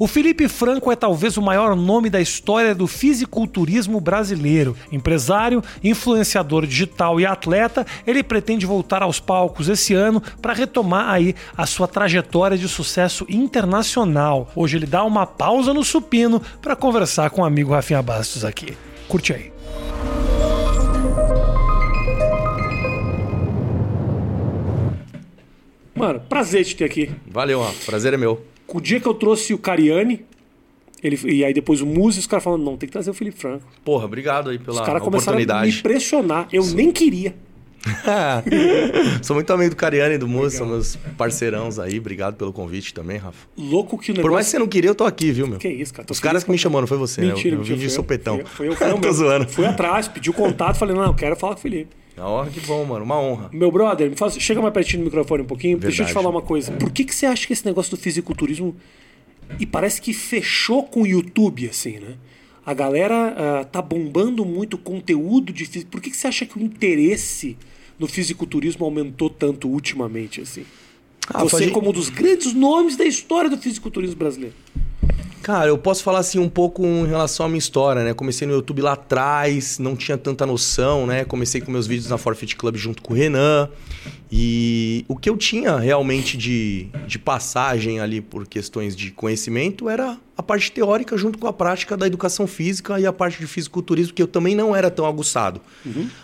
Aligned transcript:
O 0.00 0.06
Felipe 0.06 0.48
Franco 0.48 0.90
é 0.90 0.96
talvez 0.96 1.36
o 1.36 1.42
maior 1.42 1.76
nome 1.76 2.08
da 2.08 2.22
história 2.22 2.74
do 2.74 2.86
fisiculturismo 2.86 4.00
brasileiro. 4.00 4.74
Empresário, 4.90 5.62
influenciador 5.84 6.66
digital 6.66 7.20
e 7.20 7.26
atleta, 7.26 7.86
ele 8.06 8.22
pretende 8.22 8.64
voltar 8.64 9.02
aos 9.02 9.20
palcos 9.20 9.68
esse 9.68 9.92
ano 9.92 10.22
para 10.40 10.54
retomar 10.54 11.10
aí 11.10 11.34
a 11.54 11.66
sua 11.66 11.86
trajetória 11.86 12.56
de 12.56 12.66
sucesso 12.66 13.26
internacional. 13.28 14.50
Hoje 14.56 14.78
ele 14.78 14.86
dá 14.86 15.04
uma 15.04 15.26
pausa 15.26 15.74
no 15.74 15.84
supino 15.84 16.40
para 16.62 16.74
conversar 16.74 17.28
com 17.28 17.42
o 17.42 17.44
amigo 17.44 17.72
Rafinha 17.72 18.00
Bastos 18.00 18.42
aqui. 18.42 18.74
Curte 19.06 19.34
aí. 19.34 19.52
Mano, 25.94 26.20
prazer 26.20 26.64
te 26.64 26.74
ter 26.74 26.84
aqui. 26.86 27.10
Valeu. 27.26 27.62
Prazer 27.84 28.14
é 28.14 28.16
meu. 28.16 28.42
O 28.72 28.80
dia 28.80 29.00
que 29.00 29.06
eu 29.06 29.14
trouxe 29.14 29.52
o 29.52 29.58
Cariani, 29.58 30.24
ele, 31.02 31.18
e 31.24 31.44
aí 31.44 31.52
depois 31.54 31.80
o 31.80 31.86
Muzi, 31.86 32.20
os 32.20 32.26
caras 32.26 32.44
falando, 32.44 32.62
não, 32.64 32.76
tem 32.76 32.86
que 32.86 32.92
trazer 32.92 33.10
o 33.10 33.14
Felipe 33.14 33.38
Franco. 33.38 33.64
Porra, 33.84 34.04
obrigado 34.04 34.50
aí 34.50 34.58
pela 34.58 34.80
Os 34.80 34.86
caras 34.86 35.02
começaram 35.02 35.36
a 35.36 35.40
me 35.40 35.44
oportunidade. 35.44 35.78
impressionar. 35.78 36.48
Eu 36.52 36.64
nem 36.66 36.92
queria. 36.92 37.34
Sou 39.22 39.34
muito 39.34 39.50
amigo 39.52 39.70
do 39.70 39.76
Cariani 39.76 40.16
e 40.16 40.18
do 40.18 40.28
Muzi, 40.28 40.58
são 40.58 40.66
meus 40.66 40.96
parceirãos 41.16 41.78
aí. 41.78 41.98
Obrigado 41.98 42.36
pelo 42.36 42.52
convite 42.52 42.92
também, 42.92 43.16
Rafa. 43.16 43.46
Louco 43.56 43.96
que 43.96 44.10
o 44.10 44.14
negócio... 44.14 44.22
Por 44.22 44.32
mais 44.34 44.46
que 44.46 44.50
você 44.52 44.58
não 44.58 44.68
queria, 44.68 44.90
eu 44.90 44.94
tô 44.94 45.04
aqui, 45.04 45.32
viu, 45.32 45.46
meu? 45.46 45.58
Que 45.58 45.68
isso, 45.68 45.92
cara. 45.94 46.06
tô 46.06 46.12
Os 46.12 46.20
caras 46.20 46.44
que 46.44 46.50
me 46.50 46.58
não 46.62 46.86
foi 46.86 46.98
você, 46.98 47.22
Mentira, 47.22 47.32
né? 47.32 47.40
Eu, 47.40 47.52
eu 47.52 47.58
mentira. 47.60 47.76
vim 47.76 47.82
de 47.82 47.88
foi 47.88 47.94
sopetão. 47.96 48.36
Foi, 48.36 48.44
foi 48.44 48.68
eu, 48.68 48.76
foi 48.76 48.86
eu 48.90 48.94
Tô 49.00 49.00
mesmo. 49.00 49.12
zoando. 49.14 49.48
Fui 49.48 49.64
atrás, 49.64 50.08
pedi 50.08 50.28
o 50.28 50.34
contato, 50.34 50.76
falei, 50.76 50.94
não, 50.94 51.04
eu 51.06 51.14
quero 51.14 51.34
falar 51.36 51.54
com 51.54 51.60
o 51.60 51.62
Felipe. 51.62 51.96
Ó, 52.22 52.44
que 52.46 52.60
bom, 52.60 52.84
mano. 52.84 53.04
Uma 53.04 53.18
honra. 53.20 53.50
Meu 53.52 53.70
brother, 53.70 54.12
faz, 54.16 54.34
chega 54.38 54.60
mais 54.60 54.72
pertinho 54.74 55.02
do 55.02 55.04
microfone 55.06 55.42
um 55.42 55.46
pouquinho. 55.46 55.78
Deixa 55.78 56.02
eu 56.02 56.06
te 56.06 56.08
Verdade. 56.08 56.14
falar 56.14 56.28
uma 56.30 56.42
coisa. 56.42 56.72
Por 56.72 56.90
que, 56.90 57.04
que 57.04 57.14
você 57.14 57.26
acha 57.26 57.46
que 57.46 57.52
esse 57.52 57.64
negócio 57.66 57.90
do 57.90 57.96
fisiculturismo. 58.00 58.76
E 59.58 59.66
parece 59.66 60.00
que 60.00 60.12
fechou 60.12 60.84
com 60.84 61.02
o 61.02 61.06
YouTube, 61.06 61.68
assim, 61.68 61.98
né? 61.98 62.14
A 62.64 62.72
galera 62.72 63.60
ah, 63.60 63.64
tá 63.64 63.82
bombando 63.82 64.44
muito 64.44 64.78
conteúdo 64.78 65.52
de 65.52 65.64
fisi- 65.64 65.86
Por 65.86 66.00
que, 66.00 66.10
que 66.10 66.16
você 66.16 66.28
acha 66.28 66.46
que 66.46 66.56
o 66.56 66.62
interesse 66.62 67.56
no 67.98 68.06
fisiculturismo 68.06 68.84
aumentou 68.84 69.28
tanto 69.28 69.68
ultimamente, 69.68 70.40
assim? 70.40 70.64
Ah, 71.26 71.42
Você, 71.42 71.58
faz- 71.64 71.70
como 71.72 71.90
um 71.90 71.92
dos 71.92 72.08
grandes 72.10 72.52
nomes 72.54 72.96
da 72.96 73.04
história 73.04 73.50
do 73.50 73.58
fisiculturismo 73.58 74.16
brasileiro. 74.16 74.54
Cara, 75.42 75.68
eu 75.68 75.78
posso 75.78 76.02
falar 76.02 76.18
assim 76.18 76.38
um 76.38 76.50
pouco 76.50 76.84
em 76.84 77.06
relação 77.06 77.46
à 77.46 77.48
minha 77.48 77.58
história, 77.58 78.04
né? 78.04 78.12
Comecei 78.12 78.46
no 78.46 78.52
YouTube 78.52 78.82
lá 78.82 78.92
atrás, 78.92 79.78
não 79.78 79.96
tinha 79.96 80.18
tanta 80.18 80.44
noção, 80.44 81.06
né? 81.06 81.24
Comecei 81.24 81.62
com 81.62 81.72
meus 81.72 81.86
vídeos 81.86 82.10
na 82.10 82.18
Forfeit 82.18 82.54
Club 82.56 82.76
junto 82.76 83.02
com 83.02 83.14
o 83.14 83.16
Renan. 83.16 83.70
E 84.30 85.04
o 85.08 85.16
que 85.16 85.30
eu 85.30 85.36
tinha 85.38 85.76
realmente 85.76 86.36
de, 86.36 86.88
de 87.06 87.18
passagem 87.18 88.00
ali 88.00 88.20
por 88.20 88.46
questões 88.46 88.94
de 88.94 89.10
conhecimento 89.10 89.88
era 89.88 90.18
a 90.36 90.42
parte 90.42 90.70
teórica 90.70 91.16
junto 91.16 91.38
com 91.38 91.46
a 91.46 91.52
prática 91.52 91.96
da 91.96 92.06
educação 92.06 92.46
física 92.46 93.00
e 93.00 93.06
a 93.06 93.12
parte 93.12 93.38
de 93.38 93.46
fisiculturismo, 93.46 94.14
que 94.14 94.22
eu 94.22 94.28
também 94.28 94.54
não 94.54 94.76
era 94.76 94.90
tão 94.90 95.06
aguçado. 95.06 95.60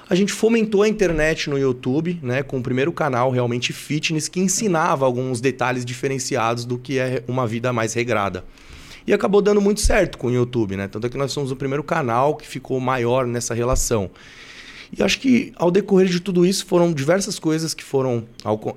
A 0.09 0.15
gente 0.15 0.33
fomentou 0.33 0.83
a 0.83 0.89
internet 0.89 1.49
no 1.49 1.59
YouTube, 1.59 2.19
né? 2.23 2.43
Com 2.43 2.59
o 2.59 2.63
primeiro 2.63 2.93
canal 2.93 3.31
realmente 3.31 3.73
fitness 3.73 4.29
que 4.29 4.41
ensinava 4.41 5.07
alguns 5.07 5.41
detalhes 5.41 5.87
diferenciados 5.87 6.67
do 6.67 6.77
que 6.77 6.99
é 6.99 7.25
uma 7.27 7.47
vida 7.47 7.73
mais 7.73 7.95
regrada. 7.95 8.45
E 9.07 9.13
acabou 9.13 9.41
dando 9.41 9.61
muito 9.61 9.81
certo 9.81 10.19
com 10.19 10.27
o 10.27 10.33
YouTube, 10.33 10.77
né? 10.77 10.89
Tanto 10.89 11.07
é 11.07 11.11
que 11.11 11.17
nós 11.17 11.33
somos 11.33 11.51
o 11.51 11.57
primeiro 11.57 11.85
canal 11.85 12.35
que 12.35 12.47
ficou 12.47 12.81
maior 12.81 13.27
nessa 13.27 13.55
relação. 13.55 14.11
E 14.97 15.03
acho 15.03 15.21
que 15.21 15.53
ao 15.57 15.71
decorrer 15.71 16.09
de 16.09 16.21
tudo 16.21 16.47
isso 16.47 16.65
foram 16.67 16.93
diversas 16.93 17.39
coisas 17.39 17.75
que 17.75 17.83
foram 17.83 18.25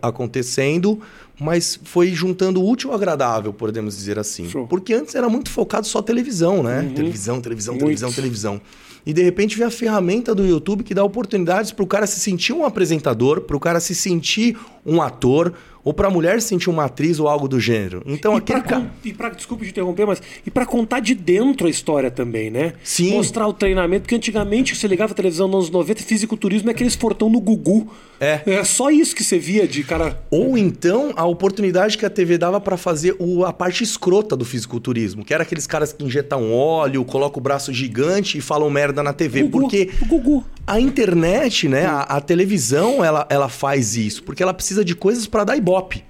acontecendo, 0.02 1.00
mas 1.40 1.80
foi 1.84 2.10
juntando 2.12 2.62
o 2.62 2.70
útil 2.70 2.90
ao 2.90 2.96
agradável, 2.96 3.54
podemos 3.54 3.96
dizer 3.96 4.18
assim. 4.18 4.50
Show. 4.50 4.68
Porque 4.68 4.94
antes 4.94 5.16
era 5.16 5.30
muito 5.30 5.50
focado 5.50 5.88
só 5.88 6.02
televisão, 6.02 6.64
né? 6.64 6.92
Televisão, 6.96 7.42
televisão, 7.42 7.74
Muito. 7.74 7.84
televisão, 7.84 8.12
televisão. 8.12 8.62
E 9.06 9.14
de 9.14 9.24
repente 9.24 9.58
vem 9.58 9.66
a 9.66 9.72
ferramenta 9.72 10.36
do 10.36 10.46
YouTube 10.46 10.84
que 10.84 10.94
dá 10.94 11.04
oportunidades 11.04 11.72
para 11.72 11.84
o 11.84 11.88
cara 11.88 12.06
se 12.06 12.20
sentir 12.20 12.54
um 12.54 12.66
apresentador, 12.66 13.42
para 13.42 13.56
o 13.56 13.60
cara 13.60 13.80
se 13.80 13.96
sentir 13.96 14.58
um 14.90 15.02
ator, 15.02 15.54
ou 15.84 15.94
para 15.94 16.08
a 16.08 16.12
mulher 16.12 16.42
se 16.42 16.50
sentir 16.50 16.70
uma 16.70 16.86
atriz 16.86 17.20
ou 17.20 17.28
algo 17.28 17.48
do 17.48 17.60
gênero. 17.60 18.04
Então 18.06 18.36
e 18.36 18.38
aquele 18.38 18.62
cara. 18.62 18.92
e 19.04 19.14
pra, 19.14 19.30
desculpa 19.30 19.64
te 19.64 19.70
interromper, 19.72 20.06
mas 20.06 20.22
e 20.46 20.52
pra 20.52 20.66
contar 20.66 21.00
de 21.00 21.16
dentro 21.16 21.68
a 21.68 21.70
história 21.70 22.12
também, 22.12 22.50
né? 22.52 22.74
Sim. 22.84 23.12
Mostrar 23.14 23.48
o 23.48 23.54
treinamento, 23.54 24.02
porque 24.04 24.16
antigamente 24.16 24.76
você 24.76 24.88
ligava 24.88 25.14
a 25.14 25.16
televisão 25.16 25.48
nos 25.48 25.56
anos 25.56 25.70
90, 25.70 26.04
fisiculturismo 26.04 26.70
é 26.70 26.74
aqueles 26.74 26.96
fortão 26.96 27.30
no 27.30 27.40
Gugu. 27.40 27.88
É. 28.20 28.42
É 28.46 28.64
só 28.66 28.90
isso 28.92 29.16
que 29.16 29.24
você 29.24 29.40
via 29.40 29.66
de 29.66 29.82
cara. 29.84 30.22
Ou 30.30 30.58
então 30.58 31.14
a 31.16 31.26
oportunidade 31.26 31.98
que 31.98 32.06
a 32.06 32.10
TV 32.10 32.38
dava 32.38 32.60
para 32.60 32.76
fazer 32.76 33.16
o- 33.18 33.46
a 33.46 33.54
parte 33.54 33.82
escrota 33.82 34.36
do 34.36 34.44
fisiculturismo, 34.44 35.24
que 35.24 35.34
era 35.34 35.44
aqueles 35.44 35.66
caras 35.66 35.94
que 35.94 36.04
injetam 36.04 36.52
óleo, 36.52 37.06
colocam 37.06 37.40
o 37.40 37.42
braço 37.42 37.72
gigante 37.74 38.38
e 38.38 38.42
falam 38.42 38.70
merda 38.70 39.02
na 39.02 39.14
TV. 39.14 39.44
Gugu, 39.44 39.62
Porque 39.62 39.90
o 40.02 40.06
Gugu. 40.06 40.46
A 40.70 40.80
internet, 40.80 41.68
né, 41.68 41.88
a, 41.88 42.02
a 42.02 42.22
televisão, 42.22 43.04
ela, 43.04 43.26
ela 43.28 43.50
faz 43.50 43.98
isso, 43.98 44.22
porque 44.22 44.44
ela 44.44 44.54
precisa 44.54 44.86
de 44.86 44.96
coisas 44.96 45.26
para 45.26 45.44
dar 45.44 45.58
ibope. 45.58 46.04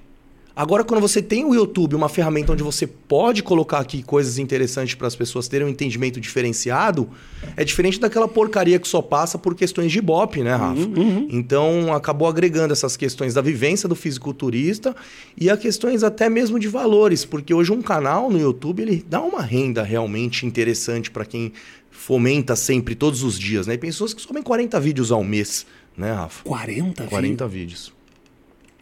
Agora, 0.54 0.84
quando 0.84 1.00
você 1.00 1.22
tem 1.22 1.46
o 1.46 1.56
YouTube, 1.56 1.96
uma 1.96 2.10
ferramenta 2.10 2.52
onde 2.52 2.62
você 2.62 2.86
pode 2.86 3.42
colocar 3.42 3.80
aqui 3.80 4.04
coisas 4.04 4.38
interessantes 4.38 4.94
para 4.94 5.08
as 5.08 5.16
pessoas 5.16 5.48
terem 5.48 5.66
um 5.66 5.70
entendimento 5.70 6.20
diferenciado, 6.20 7.10
é 7.56 7.64
diferente 7.64 7.98
daquela 7.98 8.28
porcaria 8.28 8.78
que 8.78 8.86
só 8.86 9.02
passa 9.02 9.38
por 9.38 9.56
questões 9.56 9.90
de 9.90 10.00
ibope, 10.00 10.44
né, 10.44 10.54
Rafa? 10.54 10.82
Então, 11.30 11.94
acabou 11.94 12.28
agregando 12.28 12.74
essas 12.74 12.98
questões 12.98 13.34
da 13.34 13.42
vivência 13.42 13.88
do 13.88 13.96
fisiculturista 13.96 14.94
e 15.40 15.50
a 15.50 15.56
questões 15.56 16.04
até 16.04 16.28
mesmo 16.28 16.60
de 16.60 16.68
valores, 16.68 17.24
porque 17.24 17.54
hoje 17.54 17.72
um 17.72 17.82
canal 17.82 18.30
no 18.30 18.38
YouTube, 18.38 18.82
ele 18.82 19.06
dá 19.08 19.22
uma 19.22 19.42
renda 19.42 19.82
realmente 19.82 20.46
interessante 20.46 21.10
para 21.10 21.24
quem 21.24 21.54
fomenta 22.00 22.56
sempre, 22.56 22.96
todos 22.96 23.24
os 23.24 23.38
dias, 23.38 23.68
né? 23.68 23.74
E 23.74 23.78
pessoas 23.78 24.14
que 24.14 24.22
sobem 24.22 24.42
40 24.42 24.80
vídeos 24.80 25.12
ao 25.12 25.22
mês, 25.22 25.66
né, 25.98 26.14
Rafa? 26.14 26.44
40, 26.46 27.04
40 27.04 27.48
vídeos. 27.48 27.94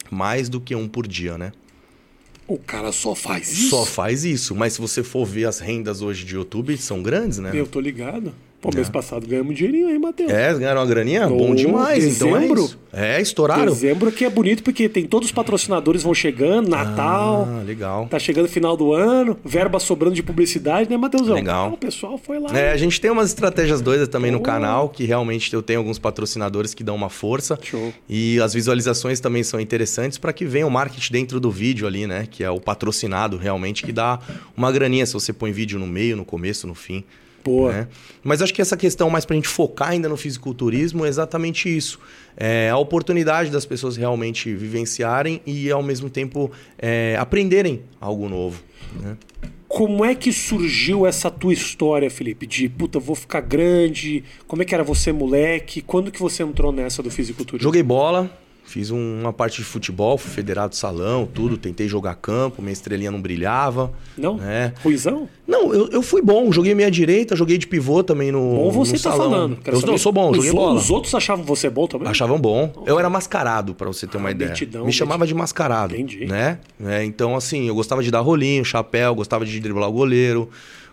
Mais 0.08 0.48
do 0.48 0.60
que 0.60 0.74
um 0.74 0.86
por 0.86 1.06
dia, 1.06 1.36
né? 1.36 1.52
O 2.46 2.56
cara 2.56 2.92
só 2.92 3.16
faz 3.16 3.52
isso. 3.52 3.70
Só 3.70 3.84
faz 3.84 4.24
isso. 4.24 4.54
Mas 4.54 4.74
se 4.74 4.80
você 4.80 5.02
for 5.02 5.26
ver 5.26 5.46
as 5.46 5.58
rendas 5.58 6.00
hoje 6.00 6.24
de 6.24 6.36
YouTube, 6.36 6.78
são 6.78 7.02
grandes, 7.02 7.38
né? 7.38 7.50
Eu 7.52 7.66
tô 7.66 7.80
ligado. 7.80 8.32
Pô, 8.60 8.70
mês 8.74 8.88
passado 8.88 9.24
ganhamos 9.24 9.52
um 9.52 9.54
dinheirinho 9.54 9.86
aí, 9.86 9.96
Matheus. 10.00 10.30
É, 10.30 10.52
ganharam 10.52 10.80
uma 10.80 10.86
graninha? 10.86 11.28
Ô, 11.28 11.36
Bom 11.36 11.54
demais. 11.54 12.04
Então 12.04 12.36
é 12.36 12.40
dezembro? 12.40 12.64
isso. 12.64 12.78
É, 12.92 13.20
estouraram. 13.20 13.66
Dezembro 13.66 14.10
que 14.10 14.24
é 14.24 14.30
bonito 14.30 14.64
porque 14.64 14.88
tem 14.88 15.06
todos 15.06 15.28
os 15.28 15.32
patrocinadores 15.32 16.02
vão 16.02 16.12
chegando, 16.12 16.68
Natal. 16.68 17.46
Ah, 17.48 17.62
legal. 17.64 18.08
Tá 18.08 18.18
chegando 18.18 18.48
final 18.48 18.76
do 18.76 18.92
ano, 18.92 19.38
verba 19.44 19.78
sobrando 19.78 20.16
de 20.16 20.24
publicidade, 20.24 20.90
né, 20.90 20.96
Matheusão? 20.96 21.36
Legal. 21.36 21.66
Ah, 21.66 21.74
o 21.74 21.76
pessoal 21.76 22.18
foi 22.18 22.40
lá. 22.40 22.50
É, 22.58 22.72
a 22.72 22.76
gente 22.76 23.00
tem 23.00 23.12
umas 23.12 23.28
estratégias 23.28 23.80
doidas 23.80 24.08
também 24.08 24.32
no 24.32 24.40
canal, 24.40 24.88
que 24.88 25.04
realmente 25.04 25.54
eu 25.54 25.62
tenho 25.62 25.78
alguns 25.78 25.98
patrocinadores 26.00 26.74
que 26.74 26.82
dão 26.82 26.96
uma 26.96 27.08
força. 27.08 27.56
Show. 27.62 27.92
E 28.08 28.40
as 28.40 28.54
visualizações 28.54 29.20
também 29.20 29.44
são 29.44 29.60
interessantes 29.60 30.18
para 30.18 30.32
que 30.32 30.44
venha 30.44 30.66
o 30.66 30.70
marketing 30.70 31.12
dentro 31.12 31.38
do 31.38 31.50
vídeo 31.50 31.86
ali, 31.86 32.08
né? 32.08 32.26
Que 32.28 32.42
é 32.42 32.50
o 32.50 32.58
patrocinado 32.58 33.36
realmente, 33.36 33.84
que 33.84 33.92
dá 33.92 34.18
uma 34.56 34.72
graninha 34.72 35.06
se 35.06 35.12
você 35.12 35.32
põe 35.32 35.52
vídeo 35.52 35.78
no 35.78 35.86
meio, 35.86 36.16
no 36.16 36.24
começo, 36.24 36.66
no 36.66 36.74
fim. 36.74 37.04
Boa. 37.48 37.72
né? 37.72 37.88
Mas 38.22 38.42
acho 38.42 38.52
que 38.52 38.62
essa 38.62 38.76
questão 38.76 39.08
mais 39.10 39.24
para 39.24 39.34
a 39.34 39.36
gente 39.36 39.48
focar 39.48 39.90
ainda 39.90 40.08
no 40.08 40.16
fisiculturismo 40.16 41.04
é 41.04 41.08
exatamente 41.08 41.74
isso. 41.74 41.98
É 42.36 42.70
a 42.70 42.76
oportunidade 42.76 43.50
das 43.50 43.66
pessoas 43.66 43.96
realmente 43.96 44.54
vivenciarem 44.54 45.40
e, 45.46 45.70
ao 45.70 45.82
mesmo 45.82 46.08
tempo, 46.08 46.50
é, 46.78 47.16
aprenderem 47.18 47.82
algo 48.00 48.28
novo. 48.28 48.62
Né? 49.00 49.16
Como 49.68 50.02
é 50.02 50.14
que 50.14 50.32
surgiu 50.32 51.06
essa 51.06 51.30
tua 51.30 51.52
história, 51.52 52.10
Felipe? 52.10 52.46
De 52.46 52.68
puta, 52.68 52.98
vou 52.98 53.14
ficar 53.14 53.42
grande. 53.42 54.24
Como 54.46 54.62
é 54.62 54.64
que 54.64 54.74
era 54.74 54.82
você, 54.82 55.12
moleque? 55.12 55.82
Quando 55.82 56.10
que 56.10 56.18
você 56.18 56.42
entrou 56.42 56.72
nessa 56.72 57.02
do 57.02 57.10
fisiculturismo? 57.10 57.68
Joguei 57.68 57.82
bola, 57.82 58.30
fiz 58.68 58.90
um- 58.90 59.20
uma 59.20 59.32
parte 59.32 59.56
de 59.58 59.64
futebol, 59.64 60.18
fui 60.18 60.30
federado 60.30 60.76
salão, 60.76 61.26
tudo. 61.26 61.56
Tentei 61.56 61.88
jogar 61.88 62.14
campo, 62.16 62.60
minha 62.60 62.72
estrelinha 62.72 63.10
não 63.10 63.20
brilhava. 63.20 63.90
Não? 64.16 64.36
né? 64.36 64.72
Ruizão? 64.84 65.28
Não, 65.46 65.72
eu, 65.72 65.88
eu 65.88 66.02
fui 66.02 66.20
bom, 66.20 66.52
joguei 66.52 66.74
meia 66.74 66.90
direita, 66.90 67.34
joguei 67.34 67.56
de 67.56 67.66
pivô 67.66 68.02
também 68.04 68.30
no. 68.30 68.38
Bom 68.40 68.70
você 68.70 68.92
no 68.92 68.98
tá 69.02 69.10
salão. 69.12 69.30
falando. 69.30 69.56
Quero 69.56 69.76
Eu 69.76 69.80
saber- 69.80 69.92
não 69.92 69.98
sou 69.98 70.12
bom, 70.12 70.30
os, 70.30 70.36
joguei 70.36 70.52
bola. 70.52 70.74
Os 70.78 70.90
outros 70.90 71.14
achavam 71.14 71.44
você 71.44 71.70
bom 71.70 71.86
também? 71.86 72.08
Achavam 72.08 72.38
bom. 72.38 72.70
Eu 72.86 72.98
era 72.98 73.08
mascarado, 73.08 73.74
pra 73.74 73.86
você 73.88 74.06
ter 74.06 74.18
uma 74.18 74.28
Ah, 74.28 74.32
ideia. 74.32 74.50
metidão, 74.50 74.84
Me 74.84 74.92
chamava 74.92 75.26
de 75.26 75.34
mascarado. 75.34 75.94
Entendi. 75.94 76.26
Né? 76.26 76.58
É, 76.84 77.02
então, 77.04 77.34
assim, 77.34 77.66
eu 77.68 77.74
gostava 77.74 78.02
de 78.02 78.10
dar 78.10 78.20
rolinho, 78.20 78.64
chapéu, 78.64 79.14
gostava 79.14 79.46
de 79.46 79.58
driblar 79.58 79.88
o 79.88 79.92
goleiro, 79.92 80.50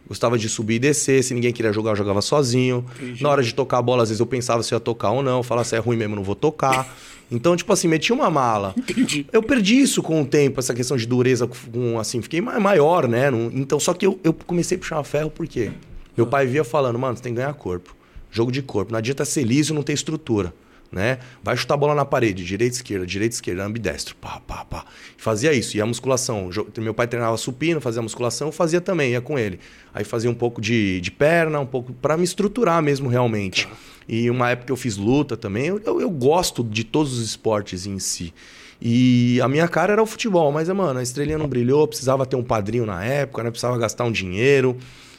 gostava 0.07 0.37
de 0.37 0.47
subir 0.49 0.75
e 0.75 0.79
descer. 0.79 1.23
Se 1.23 1.33
ninguém 1.33 1.51
queria 1.53 1.71
jogar, 1.73 1.91
eu 1.91 1.95
jogava 1.95 2.21
sozinho. 2.21 2.85
Entendi. 2.99 3.23
Na 3.23 3.29
hora 3.29 3.43
de 3.43 3.53
tocar 3.53 3.77
a 3.79 3.81
bola, 3.81 4.03
às 4.03 4.09
vezes 4.09 4.19
eu 4.19 4.25
pensava 4.25 4.61
se 4.63 4.73
ia 4.73 4.79
tocar 4.79 5.11
ou 5.11 5.21
não. 5.23 5.41
Falava 5.43 5.65
se 5.67 5.75
é 5.75 5.79
ruim 5.79 5.97
mesmo, 5.97 6.15
não 6.15 6.23
vou 6.23 6.35
tocar. 6.35 6.95
Então, 7.31 7.55
tipo 7.55 7.73
assim, 7.73 7.87
metia 7.87 8.13
uma 8.13 8.29
mala. 8.29 8.73
Entendi. 8.77 9.25
Eu 9.33 9.41
perdi 9.41 9.79
isso 9.81 10.03
com 10.03 10.21
o 10.21 10.25
tempo, 10.25 10.59
essa 10.59 10.73
questão 10.75 10.95
de 10.95 11.07
dureza, 11.07 11.47
com, 11.47 11.97
assim, 11.99 12.21
fiquei 12.21 12.39
ma- 12.39 12.59
maior, 12.59 13.07
né? 13.07 13.29
Então, 13.51 13.79
só 13.79 13.93
que 13.95 14.05
eu, 14.05 14.19
eu 14.23 14.31
comecei 14.31 14.77
a 14.77 14.79
puxar 14.79 15.03
ferro 15.03 15.31
por 15.31 15.47
quê? 15.47 15.71
Meu 16.15 16.27
pai 16.27 16.45
via 16.45 16.63
falando, 16.63 16.99
mano, 16.99 17.17
você 17.17 17.23
tem 17.23 17.33
que 17.33 17.37
ganhar 17.37 17.53
corpo. 17.55 17.95
Jogo 18.29 18.51
de 18.51 18.61
corpo. 18.61 18.91
Não 18.91 18.99
adianta 18.99 19.25
ser 19.25 19.43
liso 19.43 19.73
e 19.73 19.75
não 19.75 19.81
ter 19.81 19.93
estrutura. 19.93 20.53
Né? 20.91 21.19
Vai 21.43 21.57
chutar 21.57 21.73
a 21.73 21.77
bola 21.77 21.95
na 21.95 22.05
parede, 22.05 22.43
direita, 22.45 22.75
esquerda, 22.75 23.05
direita, 23.05 23.35
esquerda, 23.35 23.65
ambidestro, 23.65 24.15
pá, 24.15 24.39
pá, 24.45 24.65
pá. 24.65 24.85
Fazia 25.17 25.53
isso. 25.53 25.75
E 25.77 25.81
a 25.81 25.85
musculação, 25.85 26.49
meu 26.77 26.93
pai 26.93 27.07
treinava 27.07 27.37
supino, 27.37 27.81
fazia 27.81 28.01
musculação, 28.01 28.51
fazia 28.51 28.79
também, 28.79 29.11
ia 29.11 29.21
com 29.21 29.37
ele. 29.37 29.59
Aí 29.93 30.03
fazia 30.03 30.29
um 30.29 30.35
pouco 30.35 30.61
de, 30.61 31.01
de 31.01 31.11
perna, 31.11 31.59
um 31.59 31.65
pouco 31.65 31.93
para 31.93 32.15
me 32.17 32.23
estruturar 32.23 32.81
mesmo 32.81 33.09
realmente. 33.09 33.67
Tá. 33.67 33.73
E 34.07 34.29
uma 34.29 34.51
época 34.51 34.71
eu 34.71 34.77
fiz 34.77 34.97
luta 34.97 35.35
também. 35.35 35.65
Eu, 35.67 35.81
eu, 35.85 36.01
eu 36.01 36.09
gosto 36.09 36.63
de 36.63 36.83
todos 36.83 37.13
os 37.13 37.25
esportes 37.25 37.85
em 37.85 37.99
si. 37.99 38.33
E 38.81 39.39
a 39.41 39.47
minha 39.47 39.67
cara 39.67 39.93
era 39.93 40.03
o 40.03 40.05
futebol, 40.05 40.51
mas, 40.51 40.69
mano, 40.69 40.99
a 40.99 41.03
estrelinha 41.03 41.37
não 41.37 41.47
brilhou, 41.47 41.87
precisava 41.87 42.25
ter 42.25 42.35
um 42.35 42.43
padrinho 42.43 42.85
na 42.85 43.03
época, 43.03 43.43
né? 43.43 43.49
Precisava 43.49 43.77
gastar 43.77 44.03
um 44.03 44.11
dinheiro. 44.11 44.77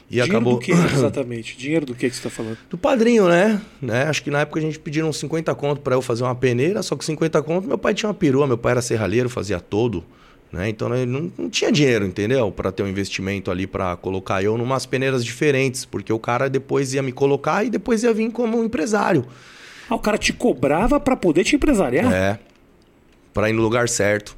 E 0.08 0.14
dinheiro 0.14 0.32
acabou. 0.32 0.54
do 0.54 0.60
que 0.60 0.72
exatamente? 0.94 1.56
dinheiro 1.56 1.86
do 1.86 1.94
que, 1.94 2.08
que 2.08 2.14
você 2.14 2.26
está 2.26 2.30
falando? 2.30 2.58
Do 2.70 2.78
padrinho, 2.78 3.28
né? 3.28 3.60
né? 3.80 4.04
Acho 4.04 4.22
que 4.22 4.30
na 4.30 4.40
época 4.40 4.60
a 4.60 4.62
gente 4.62 4.78
pediram 4.78 5.12
50 5.12 5.54
conto 5.54 5.80
para 5.80 5.94
eu 5.94 6.02
fazer 6.02 6.22
uma 6.22 6.34
peneira, 6.34 6.82
só 6.82 6.96
que 6.96 7.04
50 7.04 7.42
conto 7.42 7.66
meu 7.66 7.78
pai 7.78 7.94
tinha 7.94 8.08
uma 8.08 8.14
perua, 8.14 8.46
meu 8.46 8.58
pai 8.58 8.72
era 8.72 8.82
serralheiro, 8.82 9.28
fazia 9.28 9.60
todo. 9.60 10.04
Né? 10.52 10.68
Então 10.68 10.94
ele 10.94 11.06
não, 11.06 11.32
não 11.36 11.50
tinha 11.50 11.72
dinheiro, 11.72 12.06
entendeu? 12.06 12.52
Para 12.52 12.70
ter 12.70 12.82
um 12.82 12.88
investimento 12.88 13.50
ali 13.50 13.66
para 13.66 13.96
colocar 13.96 14.42
eu 14.42 14.56
numas 14.56 14.86
peneiras 14.86 15.24
diferentes, 15.24 15.84
porque 15.84 16.12
o 16.12 16.18
cara 16.18 16.48
depois 16.48 16.94
ia 16.94 17.02
me 17.02 17.12
colocar 17.12 17.64
e 17.64 17.70
depois 17.70 18.02
ia 18.02 18.12
vir 18.12 18.30
como 18.30 18.62
empresário. 18.62 19.26
Ah, 19.88 19.94
o 19.94 19.98
cara 19.98 20.16
te 20.16 20.32
cobrava 20.32 20.98
para 20.98 21.16
poder 21.16 21.44
te 21.44 21.56
empresariar? 21.56 22.12
É. 22.12 22.38
Para 23.34 23.50
ir 23.50 23.52
no 23.52 23.62
lugar 23.62 23.88
certo. 23.88 24.36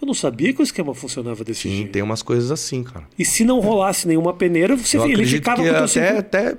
Eu 0.00 0.06
não 0.06 0.14
sabia 0.14 0.52
que 0.52 0.60
o 0.60 0.62
esquema 0.62 0.94
funcionava 0.94 1.42
desse 1.44 1.62
Sim, 1.62 1.76
jeito. 1.76 1.92
tem 1.92 2.02
umas 2.02 2.22
coisas 2.22 2.50
assim, 2.50 2.82
cara. 2.82 3.04
E 3.18 3.24
se 3.24 3.44
não 3.44 3.60
rolasse 3.60 4.06
nenhuma 4.06 4.32
peneira, 4.34 4.76
você 4.76 4.98
eu 4.98 5.06
ele 5.06 5.24
ficava 5.24 5.62
que 5.62 5.70
com 5.70 5.76
até, 5.76 6.18
até 6.18 6.56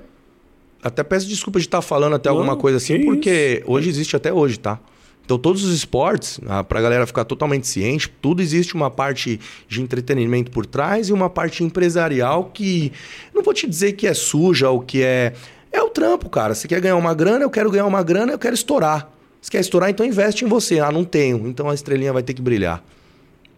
até 0.82 1.02
peço 1.02 1.26
desculpa 1.26 1.58
de 1.58 1.66
estar 1.66 1.82
falando 1.82 2.14
até 2.14 2.28
não, 2.28 2.36
alguma 2.36 2.56
coisa 2.56 2.76
assim, 2.76 3.04
porque 3.04 3.60
isso? 3.60 3.70
hoje 3.70 3.88
existe 3.88 4.14
até 4.14 4.32
hoje, 4.32 4.58
tá? 4.58 4.78
Então, 5.24 5.36
todos 5.36 5.64
os 5.64 5.74
esportes, 5.74 6.38
ah, 6.46 6.62
para 6.62 6.78
a 6.78 6.82
galera 6.82 7.04
ficar 7.04 7.24
totalmente 7.24 7.66
ciente, 7.66 8.08
tudo 8.22 8.40
existe 8.40 8.76
uma 8.76 8.88
parte 8.88 9.40
de 9.66 9.82
entretenimento 9.82 10.52
por 10.52 10.64
trás 10.64 11.08
e 11.08 11.12
uma 11.12 11.28
parte 11.28 11.64
empresarial 11.64 12.44
que 12.54 12.92
não 13.34 13.42
vou 13.42 13.52
te 13.52 13.66
dizer 13.66 13.94
que 13.94 14.06
é 14.06 14.14
suja 14.14 14.70
ou 14.70 14.80
que 14.80 15.02
é. 15.02 15.32
É 15.72 15.82
o 15.82 15.90
trampo, 15.90 16.30
cara. 16.30 16.54
Você 16.54 16.68
quer 16.68 16.80
ganhar 16.80 16.96
uma 16.96 17.12
grana, 17.12 17.44
eu 17.44 17.50
quero 17.50 17.68
ganhar 17.72 17.86
uma 17.86 18.04
grana, 18.04 18.32
eu 18.32 18.38
quero 18.38 18.54
estourar. 18.54 19.10
Você 19.42 19.50
quer 19.50 19.60
estourar, 19.60 19.90
então 19.90 20.06
investe 20.06 20.44
em 20.44 20.48
você. 20.48 20.78
Ah, 20.78 20.92
não 20.92 21.04
tenho. 21.04 21.48
Então 21.48 21.68
a 21.68 21.74
estrelinha 21.74 22.12
vai 22.12 22.22
ter 22.22 22.32
que 22.32 22.40
brilhar. 22.40 22.82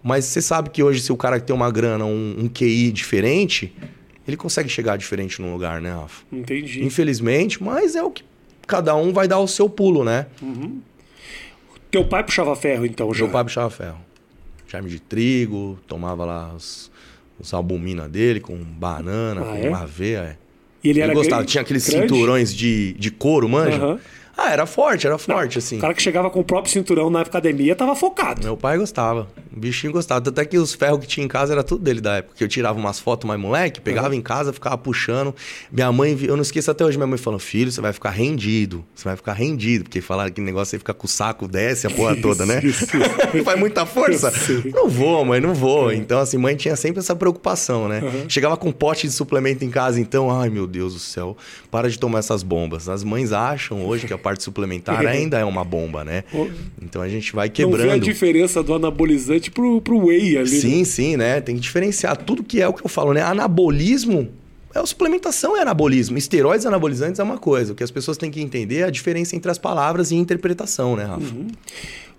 Mas 0.09 0.25
você 0.25 0.41
sabe 0.41 0.71
que 0.71 0.83
hoje, 0.83 1.03
se 1.03 1.13
o 1.13 1.17
cara 1.19 1.39
tem 1.39 1.55
uma 1.55 1.71
grana, 1.71 2.07
um, 2.07 2.35
um 2.39 2.49
QI 2.49 2.91
diferente, 2.91 3.75
ele 4.27 4.39
consegue 4.39 4.67
chegar 4.67 4.97
diferente 4.97 5.43
num 5.43 5.53
lugar, 5.53 5.83
né, 5.83 5.93
Rafa? 5.93 6.25
Entendi. 6.33 6.83
Infelizmente, 6.83 7.63
mas 7.63 7.95
é 7.95 8.03
o 8.03 8.11
que 8.11 8.25
cada 8.67 8.97
um 8.97 9.13
vai 9.13 9.29
dar 9.29 9.39
o 9.39 9.47
seu 9.47 9.69
pulo, 9.69 10.03
né? 10.05 10.25
Uhum. 10.41 10.81
Teu 11.91 12.07
pai 12.07 12.25
puxava 12.25 12.57
ferro, 12.57 12.87
então, 12.87 13.13
já? 13.13 13.25
Meu 13.25 13.31
pai 13.31 13.45
puxava 13.45 13.69
ferro. 13.69 13.99
Charme 14.67 14.89
de 14.89 14.99
trigo, 14.99 15.79
tomava 15.87 16.25
lá 16.25 16.55
os, 16.55 16.91
os 17.39 17.53
albumina 17.53 18.09
dele 18.09 18.41
com 18.41 18.57
banana, 18.57 19.43
ah, 19.43 19.45
com 19.45 19.57
é? 19.57 19.73
aveia. 19.75 20.19
É. 20.21 20.37
E 20.83 20.89
ele, 20.89 21.01
ele 21.01 21.03
era 21.03 21.13
gostava. 21.13 21.45
Tinha 21.45 21.61
aqueles 21.61 21.87
grande? 21.87 22.09
cinturões 22.09 22.55
de, 22.55 22.95
de 22.95 23.11
couro, 23.11 23.47
manja? 23.47 23.87
Uhum. 23.87 23.99
Ah, 24.41 24.53
era 24.53 24.67
forte, 24.67 25.05
era 25.05 25.19
forte, 25.19 25.57
Não, 25.57 25.59
assim. 25.59 25.79
O 25.79 25.81
cara 25.81 25.93
que 25.93 26.01
chegava 26.01 26.31
com 26.31 26.39
o 26.39 26.45
próprio 26.45 26.73
cinturão 26.73 27.11
na 27.11 27.23
academia 27.23 27.75
tava 27.75 27.97
focado. 27.97 28.45
Meu 28.45 28.57
pai 28.57 28.79
gostava. 28.79 29.27
O 29.53 29.59
bichinho 29.59 29.93
gostava. 29.93 30.29
Até 30.29 30.45
que 30.45 30.57
os 30.57 30.73
ferros 30.73 31.01
que 31.01 31.09
tinha 31.09 31.25
em 31.25 31.29
casa 31.29 31.53
era 31.53 31.65
tudo 31.65 31.83
dele 31.83 32.01
da 32.01 32.19
época. 32.19 32.37
Que 32.37 32.45
eu 32.45 32.49
tirava 32.49 32.79
umas 32.79 33.01
fotos 33.01 33.27
mais 33.27 33.41
moleque, 33.41 33.81
pegava 33.81 34.11
uhum. 34.11 34.15
em 34.15 34.23
casa, 34.23 34.53
ficava 34.53 34.79
puxando. 34.79 35.35
Minha 35.73 35.91
mãe, 35.91 36.17
eu 36.23 36.37
não 36.37 36.43
esqueço 36.43 36.71
até 36.71 36.85
hoje, 36.85 36.97
minha 36.97 37.09
mãe 37.09 37.19
falando: 37.19 37.41
Filho, 37.41 37.73
você 37.73 37.81
vai 37.81 37.93
ficar 37.93 38.11
rendido. 38.11 38.85
Você 38.95 39.05
vai 39.07 39.17
ficar 39.17 39.33
rendido. 39.33 39.83
Porque 39.85 40.01
falaram 40.01 40.31
que 40.31 40.41
negócio 40.41 40.77
aí 40.77 40.79
fica 40.79 40.95
com 40.95 41.07
o 41.07 41.09
saco, 41.09 41.49
desce 41.49 41.89
a 41.89 41.91
porra 41.91 42.13
isso, 42.13 42.23
toda, 42.23 42.47
né? 42.47 42.61
Isso. 42.63 42.87
Faz 43.45 43.59
muita 43.59 43.85
força. 43.85 44.33
Não 44.73 44.89
vou, 44.89 45.25
mãe, 45.25 45.41
não 45.41 45.53
vou. 45.53 45.91
É. 45.91 45.97
Então, 45.97 46.21
assim, 46.21 46.39
mãe 46.39 46.55
tinha 46.55 46.77
sempre 46.77 47.01
essa 47.01 47.17
preocupação, 47.17 47.89
né? 47.89 48.01
Uhum. 48.01 48.31
Chegava 48.31 48.57
com 48.57 48.69
um 48.69 48.73
pote 48.73 49.09
de 49.09 49.13
suplemento 49.13 49.65
em 49.65 49.71
casa, 49.71 50.01
então, 50.01 50.31
ai 50.31 50.49
meu 50.49 50.69
Deus 50.69 50.95
do 50.95 51.01
céu, 51.01 51.37
para 51.73 51.91
de 51.91 51.99
tomar 51.99 52.21
essas 52.21 52.45
bombas. 52.45 52.89
As 52.89 53.03
mães 53.03 53.33
acham 53.33 53.85
hoje 53.85 54.07
que 54.07 54.13
a 54.13 54.28
parte 54.29 54.45
suplementar 54.45 55.01
ainda 55.07 55.39
é 55.39 55.45
uma 55.45 55.65
bomba, 55.65 56.05
né? 56.05 56.25
Então 56.83 57.01
a 57.01 57.09
gente 57.09 57.35
vai 57.35 57.49
quebrando. 57.49 57.79
Não 57.79 57.87
vê 57.87 57.95
a 57.95 57.99
diferença 57.99 58.63
do 58.63 58.75
anabolizante 58.75 59.51
pro, 59.51 59.81
pro 59.81 60.07
whey 60.07 60.37
ali. 60.37 60.51
Né? 60.51 60.61
Sim, 60.61 60.79
né? 60.79 60.85
sim, 60.85 61.17
né? 61.17 61.41
Tem 61.41 61.55
que 61.55 61.61
diferenciar 61.61 62.17
tudo 62.17 62.43
que 62.43 62.61
é 62.61 62.69
o 62.69 62.73
que 62.73 62.85
eu 62.85 62.89
falo, 62.89 63.13
né? 63.13 63.23
Anabolismo 63.23 64.29
é 64.75 64.85
suplementação 64.87 65.57
é 65.57 65.63
anabolismo. 65.63 66.19
Esteroides 66.19 66.67
anabolizantes 66.67 67.19
é 67.19 67.23
uma 67.23 67.39
coisa. 67.39 67.73
O 67.73 67.75
que 67.75 67.83
as 67.83 67.91
pessoas 67.91 68.17
têm 68.17 68.31
que 68.31 68.41
entender 68.41 68.81
é 68.81 68.85
a 68.85 68.91
diferença 68.91 69.35
entre 69.35 69.51
as 69.51 69.59
palavras 69.59 70.11
e 70.11 70.15
interpretação, 70.15 70.95
né, 70.95 71.05
Rafa? 71.05 71.35
Uhum. 71.35 71.49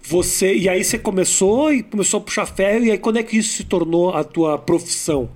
Você, 0.02 0.56
e 0.56 0.68
aí 0.68 0.84
você 0.84 0.98
começou 0.98 1.72
e 1.72 1.84
começou 1.84 2.20
a 2.20 2.22
puxar 2.22 2.46
ferro, 2.48 2.86
e 2.86 2.92
aí 2.92 2.98
quando 2.98 3.18
é 3.18 3.24
que 3.24 3.38
isso 3.38 3.54
se 3.54 3.64
tornou 3.64 4.12
a 4.16 4.24
tua 4.24 4.58
profissão? 4.58 5.30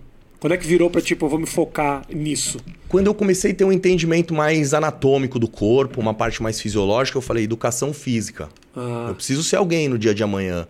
Quando 0.43 0.55
é 0.55 0.57
que 0.57 0.67
virou 0.67 0.89
para 0.89 0.99
tipo, 0.99 1.25
eu 1.25 1.29
vou 1.29 1.39
me 1.39 1.45
focar 1.45 2.05
nisso? 2.13 2.59
Quando 2.89 3.07
eu 3.07 3.13
comecei 3.13 3.53
a 3.53 3.55
ter 3.55 3.63
um 3.63 3.71
entendimento 3.71 4.33
mais 4.33 4.73
anatômico 4.73 5.39
do 5.39 5.47
corpo, 5.47 6.01
uma 6.01 6.13
parte 6.13 6.43
mais 6.43 6.59
fisiológica, 6.59 7.17
eu 7.17 7.21
falei 7.21 7.45
educação 7.45 7.93
física. 7.93 8.49
Ah. 8.75 9.05
Eu 9.07 9.15
preciso 9.15 9.41
ser 9.41 9.55
alguém 9.55 9.87
no 9.87 9.97
dia 9.97 10.13
de 10.13 10.21
amanhã. 10.21 10.67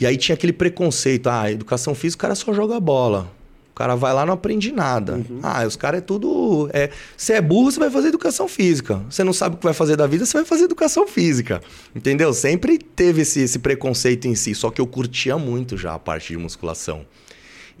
E 0.00 0.06
aí 0.06 0.16
tinha 0.16 0.34
aquele 0.34 0.52
preconceito, 0.52 1.26
ah, 1.28 1.50
educação 1.50 1.92
física, 1.92 2.20
o 2.20 2.22
cara 2.22 2.36
só 2.36 2.54
joga 2.54 2.78
bola. 2.78 3.28
O 3.72 3.74
cara 3.74 3.96
vai 3.96 4.14
lá 4.14 4.24
não 4.24 4.34
aprende 4.34 4.70
nada. 4.70 5.14
Uhum. 5.14 5.40
Ah, 5.42 5.66
os 5.66 5.74
caras 5.74 5.98
é 5.98 6.02
tudo. 6.02 6.70
É, 6.72 6.90
se 7.16 7.32
é 7.32 7.40
burro, 7.40 7.72
você 7.72 7.80
vai 7.80 7.90
fazer 7.90 8.10
educação 8.10 8.46
física. 8.46 9.02
Você 9.10 9.24
não 9.24 9.32
sabe 9.32 9.56
o 9.56 9.58
que 9.58 9.64
vai 9.64 9.74
fazer 9.74 9.96
da 9.96 10.06
vida, 10.06 10.24
você 10.24 10.34
vai 10.34 10.46
fazer 10.46 10.66
educação 10.66 11.08
física. 11.08 11.60
Entendeu? 11.96 12.32
Sempre 12.32 12.78
teve 12.78 13.22
esse, 13.22 13.40
esse 13.40 13.58
preconceito 13.58 14.28
em 14.28 14.36
si. 14.36 14.54
Só 14.54 14.70
que 14.70 14.80
eu 14.80 14.86
curtia 14.86 15.36
muito 15.36 15.76
já 15.76 15.94
a 15.94 15.98
parte 15.98 16.28
de 16.28 16.38
musculação. 16.38 17.04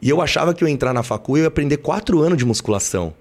E 0.02 0.08
eu 0.08 0.20
achava 0.20 0.54
que 0.54 0.64
eu 0.64 0.68
ia 0.68 0.74
entrar 0.74 0.92
na 0.92 1.02
facu 1.02 1.36
e 1.36 1.42
ia 1.42 1.48
aprender 1.48 1.76
quatro 1.78 2.20
anos 2.20 2.38
de 2.38 2.44
musculação. 2.44 3.12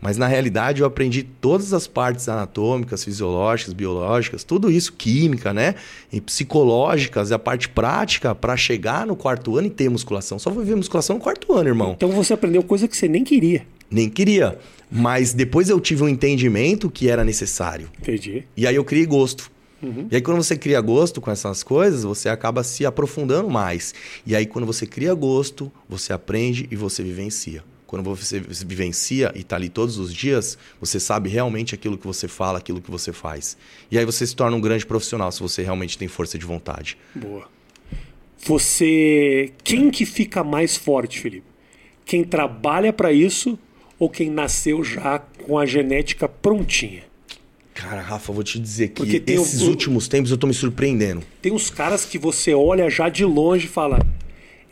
Mas 0.00 0.18
na 0.18 0.26
realidade 0.26 0.82
eu 0.82 0.86
aprendi 0.86 1.22
todas 1.22 1.72
as 1.72 1.86
partes 1.86 2.28
anatômicas, 2.28 3.02
fisiológicas, 3.02 3.72
biológicas, 3.72 4.44
tudo 4.44 4.70
isso, 4.70 4.92
química, 4.92 5.54
né? 5.54 5.74
E 6.12 6.20
psicológicas, 6.20 7.30
e 7.30 7.34
a 7.34 7.38
parte 7.38 7.68
prática 7.68 8.34
para 8.34 8.56
chegar 8.56 9.06
no 9.06 9.16
quarto 9.16 9.56
ano 9.56 9.68
e 9.68 9.70
ter 9.70 9.88
musculação. 9.88 10.38
Só 10.38 10.50
vou 10.50 10.64
ver 10.64 10.76
musculação 10.76 11.16
no 11.16 11.22
quarto 11.22 11.52
ano, 11.54 11.68
irmão. 11.68 11.94
Então 11.96 12.10
você 12.10 12.34
aprendeu 12.34 12.62
coisa 12.62 12.86
que 12.86 12.96
você 12.96 13.08
nem 13.08 13.24
queria. 13.24 13.66
Nem 13.90 14.10
queria. 14.10 14.58
Mas 14.90 15.32
depois 15.32 15.68
eu 15.68 15.80
tive 15.80 16.02
um 16.02 16.08
entendimento 16.08 16.90
que 16.90 17.08
era 17.08 17.24
necessário. 17.24 17.88
Entendi. 18.00 18.44
E 18.56 18.66
aí 18.66 18.74
eu 18.74 18.84
criei 18.84 19.06
gosto. 19.06 19.50
Uhum. 19.82 20.08
E 20.10 20.16
aí, 20.16 20.22
quando 20.22 20.42
você 20.42 20.56
cria 20.56 20.80
gosto 20.80 21.20
com 21.20 21.30
essas 21.30 21.62
coisas, 21.62 22.02
você 22.02 22.28
acaba 22.28 22.62
se 22.62 22.86
aprofundando 22.86 23.50
mais. 23.50 23.94
E 24.26 24.34
aí, 24.34 24.46
quando 24.46 24.64
você 24.64 24.86
cria 24.86 25.12
gosto, 25.14 25.70
você 25.88 26.12
aprende 26.12 26.66
e 26.70 26.76
você 26.76 27.02
vivencia. 27.02 27.62
Quando 27.86 28.02
você 28.02 28.40
vivencia 28.40 29.32
e 29.34 29.40
está 29.40 29.54
ali 29.54 29.68
todos 29.68 29.96
os 29.96 30.12
dias, 30.12 30.58
você 30.80 30.98
sabe 30.98 31.28
realmente 31.28 31.74
aquilo 31.74 31.96
que 31.96 32.06
você 32.06 32.26
fala, 32.26 32.58
aquilo 32.58 32.80
que 32.80 32.90
você 32.90 33.12
faz. 33.12 33.56
E 33.90 33.96
aí 33.96 34.04
você 34.04 34.26
se 34.26 34.34
torna 34.34 34.56
um 34.56 34.60
grande 34.60 34.84
profissional 34.84 35.30
se 35.30 35.40
você 35.40 35.62
realmente 35.62 35.96
tem 35.96 36.08
força 36.08 36.36
de 36.36 36.44
vontade. 36.44 36.98
Boa. 37.14 37.48
Você. 38.38 39.52
Quem 39.62 39.90
que 39.90 40.04
fica 40.04 40.42
mais 40.42 40.76
forte, 40.76 41.20
Felipe? 41.20 41.46
Quem 42.04 42.24
trabalha 42.24 42.92
para 42.92 43.12
isso 43.12 43.58
ou 43.98 44.10
quem 44.10 44.30
nasceu 44.30 44.82
já 44.82 45.18
com 45.18 45.56
a 45.56 45.64
genética 45.64 46.28
prontinha? 46.28 47.04
Cara, 47.76 48.00
Rafa, 48.00 48.32
vou 48.32 48.42
te 48.42 48.58
dizer 48.58 48.88
que 48.88 48.94
Porque 48.94 49.22
esses 49.26 49.60
últimos 49.60 50.08
tempos 50.08 50.30
eu 50.30 50.38
tô 50.38 50.46
me 50.46 50.54
surpreendendo. 50.54 51.22
Tem 51.42 51.52
uns 51.52 51.68
caras 51.68 52.06
que 52.06 52.18
você 52.18 52.54
olha 52.54 52.88
já 52.88 53.10
de 53.10 53.22
longe 53.22 53.66
e 53.66 53.68
fala: 53.68 53.98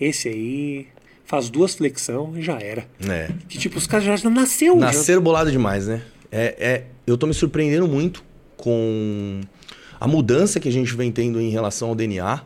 esse 0.00 0.26
aí 0.26 0.86
faz 1.26 1.50
duas 1.50 1.74
flexão 1.74 2.32
e 2.34 2.40
já 2.40 2.58
era. 2.58 2.88
É. 3.06 3.30
Que 3.46 3.58
tipo, 3.58 3.76
os 3.76 3.86
caras 3.86 4.04
já 4.04 4.30
nasceu. 4.30 4.74
Nasceram 4.74 5.20
já. 5.20 5.24
bolado 5.24 5.52
demais, 5.52 5.86
né? 5.86 6.02
É, 6.32 6.56
é, 6.58 6.84
eu 7.06 7.18
tô 7.18 7.26
me 7.26 7.34
surpreendendo 7.34 7.86
muito 7.86 8.24
com 8.56 9.42
a 10.00 10.08
mudança 10.08 10.58
que 10.58 10.68
a 10.68 10.72
gente 10.72 10.96
vem 10.96 11.12
tendo 11.12 11.38
em 11.38 11.50
relação 11.50 11.90
ao 11.90 11.94
DNA 11.94 12.40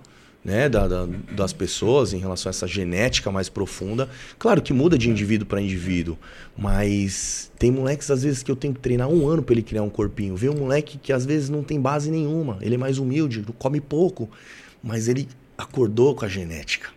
né, 0.44 0.68
da, 0.68 0.86
da, 0.86 1.06
das 1.32 1.52
pessoas 1.52 2.12
em 2.12 2.18
relação 2.18 2.48
a 2.48 2.50
essa 2.50 2.66
genética 2.66 3.30
mais 3.30 3.48
profunda. 3.48 4.08
Claro 4.38 4.62
que 4.62 4.72
muda 4.72 4.96
de 4.96 5.10
indivíduo 5.10 5.46
para 5.46 5.60
indivíduo, 5.60 6.16
mas 6.56 7.50
tem 7.58 7.70
moleques 7.70 8.10
às 8.10 8.22
vezes 8.22 8.42
que 8.42 8.50
eu 8.50 8.56
tenho 8.56 8.74
que 8.74 8.80
treinar 8.80 9.08
um 9.08 9.28
ano 9.28 9.42
para 9.42 9.54
ele 9.54 9.62
criar 9.62 9.82
um 9.82 9.90
corpinho. 9.90 10.36
Vê 10.36 10.48
um 10.48 10.56
moleque 10.56 10.98
que 10.98 11.12
às 11.12 11.26
vezes 11.26 11.48
não 11.48 11.62
tem 11.62 11.80
base 11.80 12.10
nenhuma, 12.10 12.58
ele 12.60 12.76
é 12.76 12.78
mais 12.78 12.98
humilde, 12.98 13.44
come 13.58 13.80
pouco, 13.80 14.28
mas 14.82 15.08
ele 15.08 15.28
acordou 15.56 16.14
com 16.14 16.24
a 16.24 16.28
genética. 16.28 16.90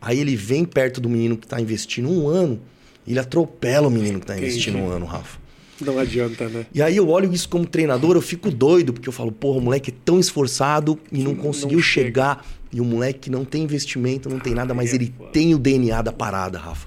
Aí 0.00 0.18
ele 0.18 0.36
vem 0.36 0.64
perto 0.64 1.00
do 1.00 1.08
menino 1.08 1.36
que 1.36 1.44
está 1.44 1.60
investindo 1.60 2.08
um 2.08 2.28
ano, 2.28 2.60
e 3.06 3.12
ele 3.12 3.20
atropela 3.20 3.88
o 3.88 3.90
menino 3.90 4.18
que 4.18 4.24
está 4.24 4.36
investindo 4.36 4.78
um 4.78 4.88
ano, 4.88 5.06
Rafa. 5.06 5.38
Não 5.80 5.98
adianta, 5.98 6.48
né? 6.48 6.66
E 6.74 6.82
aí 6.82 6.96
eu 6.96 7.08
olho 7.08 7.32
isso 7.32 7.48
como 7.48 7.64
treinador, 7.66 8.16
eu 8.16 8.22
fico 8.22 8.50
doido, 8.50 8.92
porque 8.92 9.08
eu 9.08 9.12
falo, 9.12 9.30
porra, 9.30 9.58
o 9.58 9.60
moleque 9.60 9.90
é 9.90 9.94
tão 10.04 10.18
esforçado 10.18 10.98
e 11.12 11.22
não 11.22 11.34
conseguiu 11.34 11.78
não 11.78 11.84
chegar. 11.84 12.44
E 12.72 12.80
o 12.80 12.84
moleque 12.84 13.30
não 13.30 13.44
tem 13.44 13.62
investimento, 13.62 14.28
não 14.28 14.38
tem 14.38 14.54
nada, 14.54 14.74
mas 14.74 14.92
é 14.92 14.96
ele 14.96 15.14
foda. 15.16 15.30
tem 15.30 15.54
o 15.54 15.58
DNA 15.58 16.02
da 16.02 16.12
parada, 16.12 16.58
Rafa. 16.58 16.86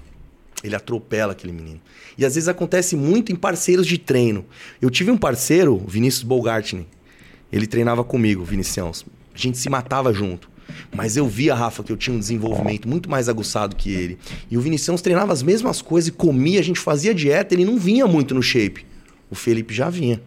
Ele 0.63 0.75
atropela 0.75 1.31
aquele 1.31 1.53
menino. 1.53 1.81
E 2.17 2.25
às 2.25 2.35
vezes 2.35 2.47
acontece 2.47 2.95
muito 2.95 3.31
em 3.31 3.35
parceiros 3.35 3.87
de 3.87 3.97
treino. 3.97 4.45
Eu 4.79 4.89
tive 4.91 5.09
um 5.09 5.17
parceiro, 5.17 5.83
Vinícius 5.87 6.23
Bogartner. 6.23 6.85
ele 7.51 7.65
treinava 7.65 8.03
comigo, 8.03 8.43
Vinicião. 8.43 8.91
A 9.33 9.37
gente 9.37 9.57
se 9.57 9.69
matava 9.69 10.13
junto. 10.13 10.50
Mas 10.95 11.17
eu 11.17 11.27
via, 11.27 11.53
Rafa, 11.55 11.83
que 11.83 11.91
eu 11.91 11.97
tinha 11.97 12.15
um 12.15 12.19
desenvolvimento 12.19 12.87
muito 12.87 13.09
mais 13.09 13.29
aguçado 13.29 13.75
que 13.75 13.91
ele. 13.91 14.17
E 14.49 14.57
o 14.57 14.61
Vinicius 14.61 15.01
treinava 15.01 15.33
as 15.33 15.43
mesmas 15.43 15.81
coisas 15.81 16.09
e 16.09 16.11
comia, 16.11 16.59
a 16.59 16.63
gente 16.63 16.79
fazia 16.79 17.13
dieta, 17.13 17.53
ele 17.53 17.65
não 17.65 17.77
vinha 17.77 18.07
muito 18.07 18.33
no 18.33 18.41
shape. 18.41 18.85
O 19.29 19.35
Felipe 19.35 19.73
já 19.73 19.89
vinha. 19.89 20.21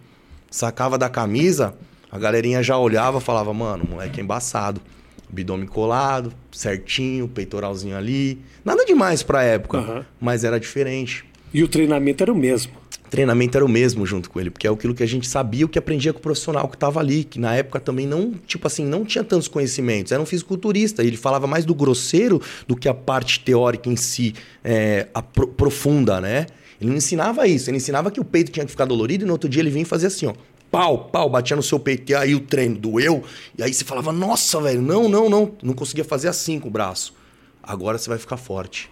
Sacava 0.51 0.97
da 0.97 1.09
camisa, 1.09 1.75
a 2.11 2.19
galerinha 2.19 2.63
já 2.63 2.79
olhava 2.79 3.19
e 3.19 3.21
falava, 3.21 3.53
mano, 3.53 3.85
moleque 3.91 4.21
é 4.21 4.23
embaçado. 4.23 4.81
Abdômen 5.29 5.67
colado, 5.67 6.33
certinho, 6.53 7.27
peitoralzinho 7.27 7.97
ali. 7.97 8.41
Nada 8.65 8.85
demais 8.85 9.23
pra 9.23 9.43
época, 9.43 9.79
Aham. 9.79 10.07
mas 10.21 10.45
era 10.45 10.61
diferente. 10.61 11.25
E 11.55 11.63
o 11.63 11.69
treinamento 11.69 12.23
era 12.25 12.33
o 12.33 12.37
mesmo. 12.37 12.73
O 13.07 13.09
treinamento 13.15 13.57
era 13.57 13.65
o 13.65 13.69
mesmo 13.69 14.05
junto 14.05 14.29
com 14.29 14.41
ele, 14.41 14.51
porque 14.51 14.67
é 14.67 14.71
aquilo 14.71 14.93
que 14.93 15.05
a 15.05 15.07
gente 15.07 15.29
sabia, 15.29 15.65
o 15.65 15.69
que 15.69 15.79
aprendia 15.79 16.13
com 16.13 16.19
o 16.19 16.23
profissional 16.23 16.67
que 16.69 16.75
estava 16.75 16.99
ali, 16.99 17.23
que 17.23 17.39
na 17.39 17.55
época 17.55 17.79
também 17.79 18.09
não, 18.09 18.33
tipo 18.45 18.67
assim, 18.67 18.85
não 18.85 19.05
tinha 19.05 19.23
tantos 19.23 19.47
conhecimentos. 19.47 20.11
Era 20.11 20.21
um 20.21 20.27
fisiculturista, 20.27 21.05
ele 21.05 21.17
falava 21.17 21.47
mais 21.47 21.65
do 21.65 21.73
grosseiro 21.77 22.43
do 22.67 22.75
que 22.75 22.89
a 22.89 22.95
parte 22.95 23.39
teórica 23.39 23.89
em 23.89 23.95
si, 23.95 24.35
é, 24.65 25.07
pro- 25.33 25.47
profunda, 25.47 26.21
né? 26.21 26.47
Ele 26.81 26.91
não 26.91 26.97
ensinava 26.97 27.47
isso, 27.47 27.71
ele 27.71 27.77
ensinava 27.77 28.11
que 28.11 28.19
o 28.19 28.25
peito 28.25 28.51
tinha 28.51 28.65
que 28.65 28.73
ficar 28.73 28.85
dolorido 28.85 29.25
e 29.25 29.27
no 29.27 29.33
outro 29.33 29.49
dia 29.49 29.63
ele 29.63 29.71
vinha 29.71 29.87
fazia 29.87 30.09
assim, 30.09 30.27
ó. 30.27 30.35
Pau, 30.73 31.05
pau, 31.05 31.31
batia 31.31 31.55
no 31.55 31.63
seu 31.63 31.79
peito, 31.79 32.11
e 32.11 32.17
aí 32.17 32.35
o 32.35 32.41
treino 32.41 32.77
doeu, 32.77 33.23
e 33.57 33.63
aí 33.63 33.73
você 33.73 33.85
falava, 33.85 34.13
nossa, 34.13 34.61
velho, 34.61 34.83
não, 34.83 35.09
não, 35.09 35.31
não, 35.31 35.53
não 35.63 35.73
conseguia 35.73 36.05
fazer 36.05 36.27
assim 36.27 36.59
com 36.59 36.67
o 36.67 36.71
braço. 36.71 37.15
Agora 37.63 37.97
você 37.97 38.09
vai 38.09 38.19
ficar 38.19 38.37
forte. 38.39 38.91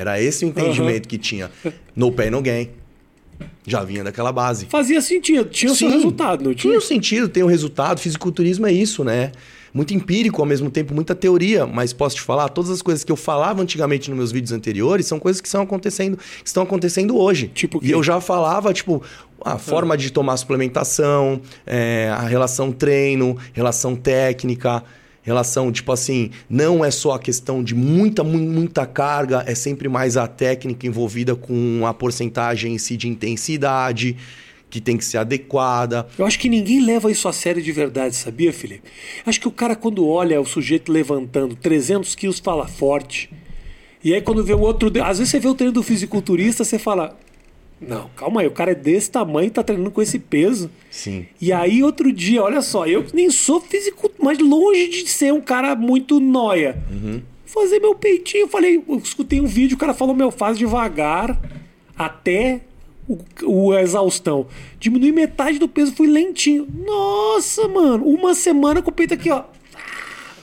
Era 0.00 0.18
esse 0.18 0.46
o 0.46 0.48
entendimento 0.48 1.06
que 1.06 1.18
tinha. 1.18 1.50
No 1.94 2.10
pain, 2.10 2.30
no 2.30 2.40
gain. 2.40 2.70
Já 3.66 3.84
vinha 3.84 4.02
daquela 4.02 4.32
base. 4.32 4.64
Fazia 4.64 5.02
sentido, 5.02 5.44
tinha 5.50 5.70
o 5.70 5.74
seu 5.74 5.90
resultado, 5.90 6.42
não 6.42 6.54
tinha? 6.54 6.72
Tinha 6.72 6.78
um 6.78 6.80
sentido, 6.80 7.28
tem 7.28 7.42
um 7.42 7.46
resultado. 7.46 8.00
Fisiculturismo 8.00 8.66
é 8.66 8.72
isso, 8.72 9.04
né? 9.04 9.30
Muito 9.74 9.92
empírico, 9.92 10.40
ao 10.40 10.46
mesmo 10.46 10.70
tempo, 10.70 10.94
muita 10.94 11.14
teoria. 11.14 11.66
Mas 11.66 11.92
posso 11.92 12.16
te 12.16 12.22
falar, 12.22 12.48
todas 12.48 12.70
as 12.70 12.80
coisas 12.80 13.04
que 13.04 13.12
eu 13.12 13.16
falava 13.16 13.60
antigamente 13.60 14.08
nos 14.08 14.16
meus 14.16 14.32
vídeos 14.32 14.52
anteriores 14.52 15.04
são 15.04 15.20
coisas 15.20 15.38
que 15.38 15.46
estão 15.46 15.60
acontecendo, 15.60 16.16
que 16.16 16.46
estão 16.46 16.62
acontecendo 16.62 17.18
hoje. 17.18 17.48
Tipo 17.48 17.76
o 17.78 17.84
e 17.84 17.90
eu 17.90 18.02
já 18.02 18.22
falava, 18.22 18.72
tipo, 18.72 19.02
a 19.44 19.58
forma 19.58 19.98
de 19.98 20.10
tomar 20.10 20.38
suplementação, 20.38 21.42
é, 21.66 22.08
a 22.10 22.22
relação 22.22 22.72
treino, 22.72 23.36
relação 23.52 23.94
técnica. 23.94 24.82
Relação, 25.22 25.70
tipo 25.70 25.92
assim, 25.92 26.30
não 26.48 26.84
é 26.84 26.90
só 26.90 27.12
a 27.12 27.18
questão 27.18 27.62
de 27.62 27.74
muita, 27.74 28.24
mu- 28.24 28.38
muita 28.38 28.86
carga, 28.86 29.44
é 29.46 29.54
sempre 29.54 29.88
mais 29.88 30.16
a 30.16 30.26
técnica 30.26 30.86
envolvida 30.86 31.36
com 31.36 31.82
a 31.86 31.92
porcentagem 31.92 32.74
em 32.74 32.78
si 32.78 32.96
de 32.96 33.06
intensidade, 33.06 34.16
que 34.70 34.80
tem 34.80 34.96
que 34.96 35.04
ser 35.04 35.18
adequada. 35.18 36.06
Eu 36.16 36.24
acho 36.24 36.38
que 36.38 36.48
ninguém 36.48 36.80
leva 36.84 37.10
isso 37.10 37.28
a 37.28 37.32
sério 37.32 37.62
de 37.62 37.70
verdade, 37.72 38.16
sabia, 38.16 38.52
Felipe? 38.52 38.84
Acho 39.26 39.40
que 39.40 39.48
o 39.48 39.50
cara, 39.50 39.76
quando 39.76 40.06
olha 40.08 40.40
o 40.40 40.46
sujeito 40.46 40.90
levantando 40.90 41.54
300 41.54 42.14
quilos, 42.14 42.38
fala 42.38 42.66
forte. 42.66 43.28
E 44.02 44.14
aí, 44.14 44.22
quando 44.22 44.42
vê 44.42 44.54
o 44.54 44.60
outro. 44.60 44.90
Às 45.04 45.18
vezes 45.18 45.30
você 45.30 45.38
vê 45.38 45.48
o 45.48 45.54
treino 45.54 45.74
do 45.74 45.82
fisiculturista, 45.82 46.64
você 46.64 46.78
fala. 46.78 47.18
Não, 47.80 48.10
calma 48.14 48.42
aí, 48.42 48.46
o 48.46 48.50
cara 48.50 48.72
é 48.72 48.74
desse 48.74 49.10
tamanho 49.10 49.50
tá 49.50 49.62
treinando 49.62 49.90
com 49.90 50.02
esse 50.02 50.18
peso. 50.18 50.70
Sim. 50.90 51.26
E 51.40 51.50
aí, 51.50 51.82
outro 51.82 52.12
dia, 52.12 52.42
olha 52.42 52.60
só, 52.60 52.86
eu 52.86 53.06
nem 53.14 53.30
sou 53.30 53.60
físico, 53.60 54.10
mas 54.18 54.38
longe 54.38 54.88
de 54.88 55.08
ser 55.08 55.32
um 55.32 55.40
cara 55.40 55.74
muito 55.74 56.20
noia. 56.20 56.82
Fazer 57.46 57.80
meu 57.80 57.94
peitinho, 57.94 58.42
eu 58.42 58.48
falei, 58.48 58.82
eu 58.86 58.96
escutei 58.98 59.40
um 59.40 59.46
vídeo, 59.46 59.76
o 59.76 59.78
cara 59.78 59.94
falou, 59.94 60.14
meu, 60.14 60.30
faz 60.30 60.58
devagar 60.58 61.40
até 61.96 62.60
o, 63.08 63.18
o 63.44 63.74
exaustão. 63.74 64.46
Diminui 64.78 65.10
metade 65.10 65.58
do 65.58 65.66
peso, 65.66 65.92
fui 65.92 66.06
lentinho. 66.06 66.68
Nossa, 66.86 67.66
mano, 67.66 68.04
uma 68.06 68.34
semana 68.34 68.82
com 68.82 68.90
o 68.90 68.94
peito 68.94 69.14
aqui, 69.14 69.30
ó. 69.30 69.44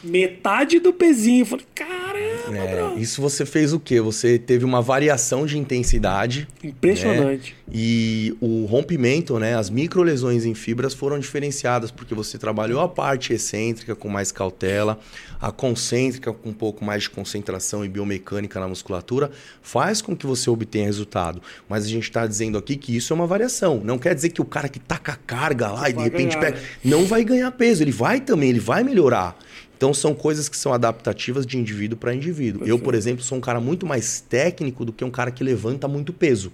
Metade 0.10 0.80
do 0.80 0.94
pezinho. 0.94 1.42
Eu 1.42 1.46
falei, 1.46 1.66
caramba, 1.76 2.58
É, 2.58 2.76
bro. 2.76 3.00
isso 3.00 3.22
você 3.22 3.46
fez 3.46 3.74
o 3.74 3.80
quê? 3.80 4.00
Você 4.02 4.38
teve 4.40 4.64
uma 4.66 4.82
variação 4.82 5.46
de 5.46 5.58
intensidade. 5.58 6.48
Impressionante. 6.64 7.52
né? 7.52 7.58
E 7.74 8.36
o 8.40 8.66
rompimento, 8.66 9.38
né? 9.40 9.56
As 9.56 9.70
microlesões 9.70 10.46
em 10.46 10.54
fibras 10.54 10.94
foram 10.94 11.20
diferenciadas, 11.20 11.92
porque 11.92 12.16
você 12.16 12.38
trabalhou 12.38 12.80
a 12.80 12.88
parte 12.88 13.34
excêntrica 13.34 13.94
com 13.96 14.08
mais 14.08 14.32
cautela, 14.32 14.98
a 15.42 15.52
concêntrica 15.52 16.32
com 16.32 16.50
um 16.50 16.54
pouco 16.54 16.84
mais 16.86 17.04
de 17.04 17.10
concentração 17.10 17.84
e 17.84 17.90
biomecânica 17.90 18.60
na 18.60 18.68
musculatura, 18.68 19.30
faz 19.62 20.02
com 20.02 20.16
que 20.16 20.26
você 20.26 20.50
obtenha 20.50 20.86
resultado. 20.86 21.42
Mas 21.68 21.84
a 21.86 21.90
gente 21.90 22.04
está 22.04 22.26
dizendo 22.26 22.58
aqui 22.58 22.78
que 22.78 22.96
isso 22.96 23.12
é 23.12 23.16
uma 23.16 23.28
variação. 23.28 23.82
Não 23.84 23.98
quer 23.98 24.16
dizer 24.16 24.30
que 24.30 24.42
o 24.42 24.46
cara 24.46 24.70
que 24.70 24.80
taca 24.80 25.12
a 25.12 25.16
carga 25.18 25.68
lá 25.70 25.90
e 25.90 25.94
de 25.94 26.04
repente 26.04 26.38
ganhar, 26.38 26.40
pega. 26.52 26.58
né? 26.58 26.64
Não 26.86 27.06
vai 27.06 27.24
ganhar 27.26 27.52
peso, 27.52 27.84
ele 27.84 27.92
vai 27.92 28.22
também, 28.22 28.50
ele 28.50 28.60
vai 28.60 28.84
melhorar. 28.84 29.38
Então 29.78 29.94
são 29.94 30.16
coisas 30.16 30.50
que 30.50 30.58
são 30.58 30.74
adaptativas 30.74 31.46
de 31.46 31.56
indivíduo 31.56 31.98
para 31.98 32.14
indivíduo. 32.14 32.66
Eu, 32.66 32.80
por 32.80 32.96
exemplo, 32.96 33.24
sou 33.24 33.38
um 33.38 33.42
cara 33.42 33.60
muito 33.60 33.86
mais 33.86 34.20
técnico 34.20 34.84
do 34.84 34.92
que 34.92 35.06
um 35.06 35.12
cara 35.12 35.30
que 35.30 35.44
levanta 35.44 35.88
muito 35.88 36.12
peso. 36.12 36.52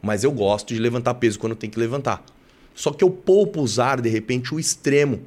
Mas 0.00 0.22
eu 0.22 0.30
gosto 0.30 0.72
de 0.72 0.80
levantar 0.80 1.14
peso 1.14 1.38
quando 1.38 1.56
tem 1.56 1.68
que 1.68 1.78
levantar. 1.78 2.24
Só 2.72 2.92
que 2.92 3.02
eu 3.02 3.10
poupo 3.10 3.60
usar, 3.60 4.00
de 4.00 4.08
repente, 4.08 4.54
o 4.54 4.60
extremo. 4.60 5.20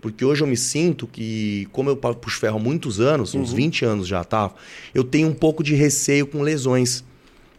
Porque 0.00 0.24
hoje 0.24 0.42
eu 0.42 0.46
me 0.46 0.56
sinto 0.56 1.06
que, 1.06 1.68
como 1.72 1.88
eu 1.88 1.96
puxo 1.96 2.38
ferro 2.38 2.56
há 2.56 2.60
muitos 2.60 3.00
anos, 3.00 3.34
uns 3.34 3.52
20 3.52 3.84
anos 3.84 4.06
já 4.06 4.22
tá, 4.22 4.52
eu 4.92 5.04
tenho 5.04 5.28
um 5.28 5.34
pouco 5.34 5.62
de 5.62 5.74
receio 5.74 6.26
com 6.26 6.42
lesões. 6.42 7.04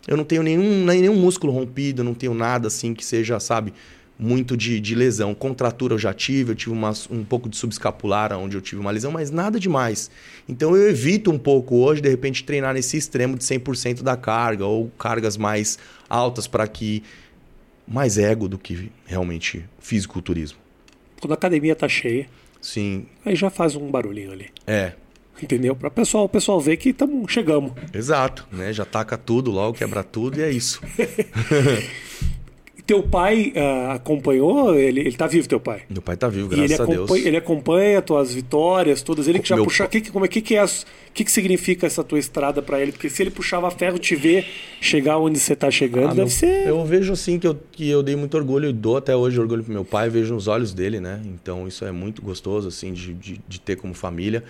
Eu 0.07 0.17
não 0.17 0.23
tenho 0.23 0.43
nenhum, 0.43 0.85
nenhum 0.85 1.15
músculo 1.15 1.51
rompido, 1.53 2.01
eu 2.01 2.05
não 2.05 2.13
tenho 2.13 2.33
nada 2.33 2.67
assim 2.67 2.93
que 2.93 3.05
seja, 3.05 3.39
sabe, 3.39 3.73
muito 4.21 4.57
de, 4.57 4.81
de 4.81 4.93
lesão. 4.95 5.33
Contratura 5.33 5.93
eu 5.93 5.97
já 5.97 6.13
tive, 6.13 6.51
eu 6.51 6.55
tive 6.55 6.71
uma- 6.71 6.91
um 7.09 7.23
pouco 7.23 7.47
de 7.47 7.55
subescapular 7.55 8.33
onde 8.37 8.57
eu 8.57 8.61
tive 8.61 8.81
uma 8.81 8.91
lesão, 8.91 9.11
mas 9.11 9.31
nada 9.31 9.57
demais. 9.57 10.11
Então 10.47 10.75
eu 10.75 10.89
evito 10.89 11.31
um 11.31 11.39
pouco 11.39 11.77
hoje, 11.77 12.01
de 12.01 12.09
repente, 12.09 12.43
treinar 12.43 12.73
nesse 12.73 12.97
extremo 12.97 13.37
de 13.37 13.45
100% 13.45 14.03
da 14.03 14.17
carga 14.17 14.65
ou 14.65 14.89
cargas 14.99 15.37
mais 15.37 15.79
altas 16.09 16.47
para 16.47 16.67
que 16.67 17.01
mais 17.87 18.17
ego 18.17 18.47
do 18.49 18.57
que 18.59 18.91
realmente 19.05 19.63
fisiculturismo. 19.79 20.57
Quando 21.21 21.31
a 21.31 21.35
academia 21.35 21.75
tá 21.75 21.87
cheia, 21.87 22.27
Sim, 22.61 23.05
aí 23.25 23.35
já 23.37 23.49
faz 23.49 23.75
um 23.75 23.89
barulhinho 23.89 24.31
ali. 24.33 24.49
é. 24.67 24.93
Entendeu? 25.41 25.73
Para 25.73 25.89
pessoal, 25.89 26.25
o 26.25 26.29
pessoal 26.29 26.59
ver 26.59 26.75
que 26.75 26.91
tamo, 26.91 27.25
chegamos. 27.25 27.71
Exato, 27.93 28.45
né? 28.51 28.73
Já 28.73 28.83
taca 28.83 29.17
tudo 29.17 29.49
logo, 29.49 29.77
quebra 29.77 30.03
tudo 30.03 30.37
e 30.37 30.43
é 30.43 30.51
isso. 30.51 30.81
Teu 32.89 33.03
pai 33.03 33.53
ah, 33.55 33.93
acompanhou? 33.93 34.73
Ele, 34.73 35.01
ele 35.01 35.11
tá 35.15 35.27
vivo, 35.27 35.47
teu 35.47 35.59
pai? 35.59 35.83
Meu 35.87 36.01
pai 36.01 36.17
tá 36.17 36.27
vivo, 36.27 36.47
graças 36.47 36.79
a 36.79 36.85
Deus. 36.85 37.11
ele 37.11 37.37
acompanha 37.37 38.01
tuas 38.01 38.33
vitórias, 38.33 39.03
todas. 39.03 39.27
Ele 39.27 39.37
que 39.37 39.47
já 39.47 39.55
Meu 39.55 39.65
puxa. 39.65 39.87
Que, 39.87 40.09
como 40.09 40.25
é 40.25 40.27
que, 40.27 40.41
que 40.41 40.55
é 40.55 40.59
as- 40.59 40.87
que, 41.13 41.23
que 41.23 41.31
significa 41.31 41.85
essa 41.85 42.03
tua 42.03 42.17
estrada 42.17 42.63
pra 42.63 42.81
ele? 42.81 42.91
Porque 42.91 43.07
se 43.07 43.21
ele 43.21 43.29
puxava 43.29 43.69
ferro, 43.69 43.99
te 43.99 44.15
ver 44.15 44.43
chegar 44.81 45.19
onde 45.19 45.37
você 45.37 45.55
tá 45.55 45.69
chegando, 45.69 46.05
Ah, 46.05 46.15
deve 46.15 46.21
meu- 46.21 46.29
ser. 46.29 46.67
Eu 46.67 46.83
vejo 46.83 47.13
assim 47.13 47.37
que 47.37 47.45
eu, 47.45 47.55
que 47.71 47.87
eu 47.87 48.01
dei 48.01 48.15
muito 48.15 48.35
orgulho 48.35 48.67
e 48.67 48.73
dou 48.73 48.97
até 48.97 49.15
hoje 49.15 49.39
orgulho 49.39 49.63
pro 49.63 49.71
meu 49.71 49.85
pai, 49.85 50.09
vejo 50.09 50.33
nos 50.33 50.47
olhos 50.47 50.73
dele, 50.73 50.99
né? 50.99 51.21
Então 51.25 51.67
isso 51.67 51.85
é 51.85 51.91
muito 51.91 52.23
gostoso, 52.23 52.69
assim, 52.69 52.91
de, 52.91 53.13
de, 53.13 53.39
de 53.47 53.59
ter 53.61 53.75
como 53.75 53.93
família. 53.93 54.43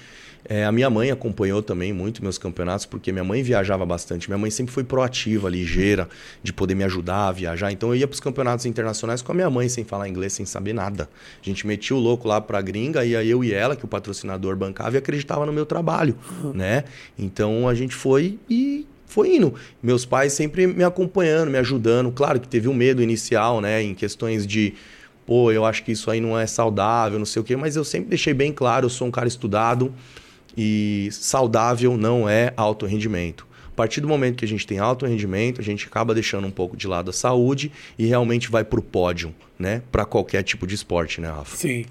É, 0.45 0.65
a 0.65 0.71
minha 0.71 0.89
mãe 0.89 1.11
acompanhou 1.11 1.61
também 1.61 1.91
muito 1.91 2.23
meus 2.23 2.37
campeonatos, 2.37 2.85
porque 2.85 3.11
minha 3.11 3.23
mãe 3.23 3.43
viajava 3.43 3.85
bastante. 3.85 4.29
Minha 4.29 4.37
mãe 4.37 4.49
sempre 4.49 4.73
foi 4.73 4.83
proativa, 4.83 5.49
ligeira, 5.49 6.07
de 6.41 6.53
poder 6.53 6.75
me 6.75 6.83
ajudar 6.83 7.27
a 7.27 7.31
viajar. 7.31 7.71
Então 7.71 7.89
eu 7.89 7.95
ia 7.95 8.07
pros 8.07 8.19
campeonatos 8.19 8.65
internacionais 8.65 9.21
com 9.21 9.31
a 9.31 9.35
minha 9.35 9.49
mãe, 9.49 9.67
sem 9.69 9.83
falar 9.83 10.07
inglês, 10.07 10.33
sem 10.33 10.45
saber 10.45 10.73
nada. 10.73 11.09
A 11.41 11.45
gente 11.45 11.67
metia 11.67 11.95
o 11.95 11.99
louco 11.99 12.27
lá 12.27 12.39
pra 12.39 12.61
gringa, 12.61 13.05
e 13.05 13.15
aí 13.15 13.29
eu 13.29 13.43
e 13.43 13.53
ela, 13.53 13.75
que 13.75 13.85
o 13.85 13.87
patrocinador 13.87 14.55
bancava, 14.55 14.95
e 14.95 14.97
acreditava 14.97 15.45
no 15.45 15.53
meu 15.53 15.65
trabalho, 15.65 16.15
né? 16.53 16.83
Então 17.17 17.67
a 17.67 17.73
gente 17.73 17.93
foi 17.93 18.39
e 18.49 18.87
foi 19.05 19.35
indo. 19.35 19.53
Meus 19.81 20.05
pais 20.05 20.33
sempre 20.33 20.67
me 20.67 20.83
acompanhando, 20.83 21.49
me 21.49 21.57
ajudando. 21.57 22.11
Claro 22.11 22.39
que 22.39 22.47
teve 22.47 22.67
um 22.67 22.73
medo 22.73 23.01
inicial, 23.01 23.59
né, 23.59 23.81
em 23.81 23.93
questões 23.95 24.45
de, 24.45 24.75
pô, 25.25 25.51
eu 25.51 25.65
acho 25.65 25.83
que 25.83 25.91
isso 25.91 26.09
aí 26.11 26.21
não 26.21 26.37
é 26.37 26.45
saudável, 26.45 27.17
não 27.17 27.25
sei 27.25 27.41
o 27.41 27.45
quê, 27.45 27.55
mas 27.55 27.75
eu 27.75 27.83
sempre 27.83 28.09
deixei 28.09 28.33
bem 28.33 28.53
claro, 28.53 28.85
eu 28.85 28.89
sou 28.89 29.07
um 29.07 29.11
cara 29.11 29.27
estudado 29.27 29.93
e 30.57 31.09
saudável 31.11 31.97
não 31.97 32.27
é 32.27 32.53
alto 32.55 32.85
rendimento. 32.85 33.47
A 33.67 33.75
partir 33.79 34.01
do 34.01 34.07
momento 34.07 34.35
que 34.35 34.45
a 34.45 34.47
gente 34.47 34.67
tem 34.67 34.77
alto 34.77 35.05
rendimento, 35.05 35.61
a 35.61 35.63
gente 35.63 35.87
acaba 35.87 36.13
deixando 36.13 36.45
um 36.45 36.51
pouco 36.51 36.75
de 36.75 36.85
lado 36.85 37.11
a 37.11 37.13
saúde 37.13 37.71
e 37.97 38.05
realmente 38.05 38.51
vai 38.51 38.63
pro 38.63 38.81
pódio, 38.81 39.33
né, 39.57 39.81
para 39.91 40.03
qualquer 40.03 40.43
tipo 40.43 40.67
de 40.67 40.75
esporte, 40.75 41.21
né, 41.21 41.29
Rafa? 41.29 41.55
Sim. 41.55 41.85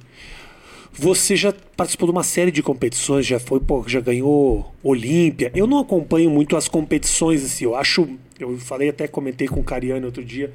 Você 0.92 1.36
já 1.36 1.54
participou 1.76 2.08
de 2.08 2.12
uma 2.12 2.24
série 2.24 2.50
de 2.50 2.62
competições, 2.62 3.24
já 3.24 3.38
foi, 3.38 3.60
pô, 3.60 3.84
já 3.86 4.00
ganhou 4.00 4.74
Olímpia. 4.82 5.50
Eu 5.54 5.66
não 5.66 5.78
acompanho 5.78 6.28
muito 6.28 6.56
as 6.56 6.66
competições, 6.66 7.44
assim, 7.44 7.64
eu 7.64 7.76
acho. 7.76 8.08
Eu 8.38 8.58
falei 8.58 8.88
até, 8.88 9.06
comentei 9.06 9.46
com 9.46 9.60
o 9.60 9.64
Cariano 9.64 10.06
outro 10.06 10.24
dia. 10.24 10.52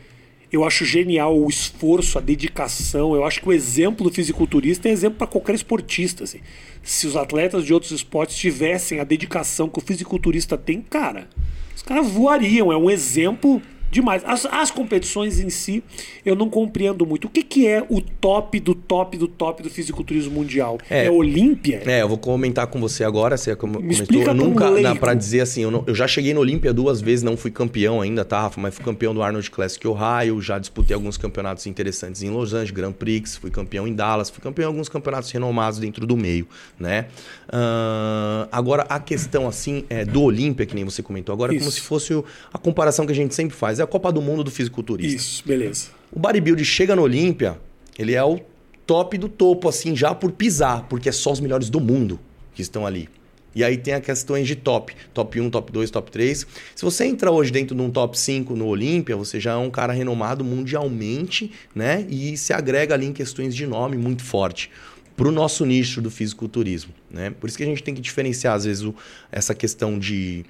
Eu 0.53 0.63
acho 0.63 0.85
genial 0.85 1.35
o 1.35 1.49
esforço, 1.49 2.19
a 2.19 2.21
dedicação. 2.21 3.15
Eu 3.15 3.25
acho 3.25 3.41
que 3.41 3.49
o 3.49 3.51
exemplo 3.51 4.07
do 4.07 4.13
fisiculturista 4.13 4.87
é 4.87 4.91
exemplo 4.91 5.17
para 5.17 5.25
qualquer 5.25 5.55
esportista. 5.55 6.25
Assim. 6.25 6.41
Se 6.83 7.07
os 7.07 7.15
atletas 7.15 7.65
de 7.65 7.73
outros 7.73 7.91
esportes 7.91 8.35
tivessem 8.35 8.99
a 8.99 9.03
dedicação 9.03 9.67
que 9.67 9.79
o 9.79 9.81
fisiculturista 9.81 10.55
tem, 10.55 10.79
cara, 10.79 11.27
os 11.75 11.81
caras 11.81 12.07
voariam. 12.07 12.71
É 12.71 12.77
um 12.77 12.87
exemplo 12.87 13.59
demais. 13.93 14.23
As, 14.25 14.45
as 14.45 14.71
competições 14.71 15.39
em 15.39 15.49
si, 15.49 15.83
eu 16.25 16.35
não 16.35 16.49
compreendo 16.49 17.05
muito. 17.05 17.27
O 17.27 17.29
que, 17.29 17.43
que 17.43 17.67
é 17.67 17.85
o 17.87 18.01
top 18.01 18.59
do 18.59 18.73
top 18.73 19.17
do 19.17 19.27
top 19.27 19.63
do 19.63 19.69
fisiculturismo 19.69 20.33
mundial? 20.33 20.77
É, 20.89 21.05
é 21.05 21.11
Olímpia? 21.11 21.83
É, 21.85 22.01
eu 22.01 22.09
vou 22.09 22.17
comentar 22.17 22.67
com 22.67 22.79
você 22.79 23.03
agora. 23.03 23.37
Você 23.37 23.55
como, 23.55 23.73
Me 23.73 23.79
comentou, 23.79 24.03
explica 24.03 24.31
eu 24.31 24.33
nunca, 24.33 24.69
um 24.69 24.95
para 24.97 25.13
dizer 25.13 25.41
assim, 25.41 25.61
eu, 25.61 25.71
não, 25.71 25.83
eu 25.85 25.93
já 25.93 26.07
cheguei 26.07 26.33
no 26.33 26.39
Olímpia 26.39 26.73
duas 26.73 26.99
vezes, 26.99 27.23
não 27.23 27.37
fui 27.37 27.51
campeão 27.51 28.01
ainda, 28.01 28.25
tá, 28.25 28.41
Rafa? 28.41 28.59
Mas 28.59 28.75
fui 28.75 28.83
campeão 28.83 29.13
do 29.13 29.21
Arnold 29.21 29.49
Classic 29.51 29.87
Ohio, 29.87 30.41
já 30.41 30.57
disputei 30.57 30.95
alguns 30.95 31.17
campeonatos 31.17 31.67
interessantes 31.67 32.23
em 32.23 32.29
Los 32.29 32.53
Angeles, 32.53 32.71
Grand 32.71 32.93
Prix, 32.93 33.37
fui 33.37 33.51
campeão 33.51 33.87
em 33.87 33.93
Dallas, 33.93 34.29
fui 34.29 34.41
campeão 34.41 34.65
em 34.65 34.73
alguns 34.73 34.89
campeonatos 34.89 35.29
renomados 35.31 35.79
dentro 35.79 36.07
do 36.07 36.17
meio, 36.17 36.47
né? 36.79 37.05
Uh, 37.47 38.47
agora, 38.51 38.85
a 38.89 38.99
questão, 38.99 39.47
assim, 39.47 39.85
é, 39.89 40.03
do 40.03 40.23
Olímpia, 40.23 40.65
que 40.65 40.73
nem 40.73 40.83
você 40.83 41.03
comentou 41.03 41.33
agora, 41.33 41.53
Isso. 41.53 41.57
é 41.57 41.63
como 41.63 41.71
se 41.71 41.81
fosse 41.81 42.13
a 42.51 42.57
comparação 42.57 43.05
que 43.05 43.11
a 43.11 43.15
gente 43.15 43.35
sempre 43.35 43.55
faz. 43.55 43.79
A 43.83 43.87
Copa 43.87 44.11
do 44.11 44.21
Mundo 44.21 44.43
do 44.43 44.51
fisiculturista. 44.51 45.15
Isso, 45.15 45.43
beleza. 45.45 45.87
O 46.11 46.19
bodybuild 46.19 46.63
chega 46.63 46.95
no 46.95 47.01
Olímpia, 47.01 47.59
ele 47.97 48.13
é 48.13 48.23
o 48.23 48.39
top 48.85 49.17
do 49.17 49.29
topo, 49.29 49.67
assim, 49.67 49.95
já 49.95 50.13
por 50.13 50.31
pisar, 50.31 50.87
porque 50.87 51.09
é 51.09 51.11
só 51.11 51.31
os 51.31 51.39
melhores 51.39 51.69
do 51.69 51.79
mundo 51.79 52.19
que 52.53 52.61
estão 52.61 52.85
ali. 52.85 53.09
E 53.55 53.63
aí 53.63 53.77
tem 53.77 53.93
a 53.93 54.01
questões 54.01 54.47
de 54.47 54.55
top. 54.55 54.95
Top 55.13 55.39
1, 55.39 55.49
top 55.49 55.71
2, 55.71 55.91
top 55.91 56.11
3. 56.11 56.47
Se 56.75 56.83
você 56.83 57.05
entra 57.05 57.31
hoje 57.31 57.51
dentro 57.51 57.75
de 57.75 57.81
um 57.81 57.89
top 57.89 58.17
5 58.17 58.55
no 58.55 58.65
Olímpia, 58.65 59.15
você 59.15 59.39
já 59.39 59.53
é 59.53 59.57
um 59.57 59.69
cara 59.69 59.93
renomado 59.93 60.43
mundialmente, 60.43 61.51
né? 61.75 62.05
E 62.09 62.35
se 62.35 62.51
agrega 62.51 62.95
ali 62.95 63.05
em 63.05 63.13
questões 63.13 63.55
de 63.55 63.67
nome 63.67 63.95
muito 63.95 64.23
forte 64.23 64.71
para 65.15 65.27
o 65.27 65.31
nosso 65.31 65.63
nicho 65.65 66.01
do 66.01 66.09
fisiculturismo, 66.09 66.91
né? 67.11 67.29
Por 67.29 67.47
isso 67.47 67.55
que 67.55 67.63
a 67.63 67.67
gente 67.67 67.83
tem 67.83 67.93
que 67.93 68.01
diferenciar, 68.01 68.55
às 68.55 68.65
vezes, 68.65 68.83
o, 68.83 68.95
essa 69.31 69.53
questão 69.53 69.99
de, 69.99 70.43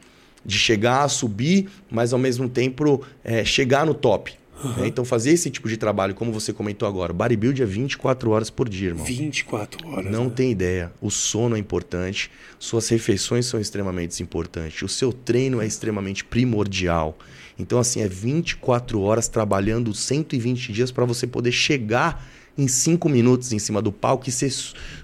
de 0.45 0.57
chegar, 0.57 1.07
subir, 1.07 1.69
mas 1.89 2.13
ao 2.13 2.19
mesmo 2.19 2.49
tempo 2.49 3.01
é, 3.23 3.43
chegar 3.45 3.85
no 3.85 3.93
top. 3.93 4.33
Uhum. 4.63 4.85
Então, 4.85 5.03
fazer 5.03 5.31
esse 5.31 5.49
tipo 5.49 5.67
de 5.67 5.75
trabalho, 5.75 6.15
como 6.15 6.31
você 6.31 6.53
comentou 6.53 6.87
agora, 6.87 7.11
bodybuild 7.11 7.61
é 7.61 7.65
24 7.65 8.31
horas 8.31 8.49
por 8.49 8.69
dia, 8.69 8.89
irmão. 8.89 9.03
24 9.03 9.87
horas. 9.87 10.11
Não 10.11 10.25
né? 10.25 10.33
tem 10.35 10.51
ideia. 10.51 10.91
O 11.01 11.09
sono 11.11 11.55
é 11.55 11.59
importante, 11.59 12.31
suas 12.57 12.87
refeições 12.87 13.45
são 13.45 13.59
extremamente 13.59 14.23
importantes, 14.23 14.81
o 14.81 14.87
seu 14.87 15.11
treino 15.11 15.61
é 15.61 15.67
extremamente 15.67 16.23
primordial. 16.23 17.17
Então, 17.59 17.77
assim, 17.77 18.01
é 18.01 18.07
24 18.07 18.99
horas 19.01 19.27
trabalhando 19.27 19.93
120 19.93 20.71
dias 20.71 20.91
para 20.91 21.05
você 21.05 21.27
poder 21.27 21.51
chegar 21.51 22.25
em 22.57 22.67
5 22.67 23.09
minutos 23.09 23.51
em 23.51 23.59
cima 23.59 23.81
do 23.81 23.91
palco 23.91 24.29
e 24.29 24.31
ser 24.31 24.51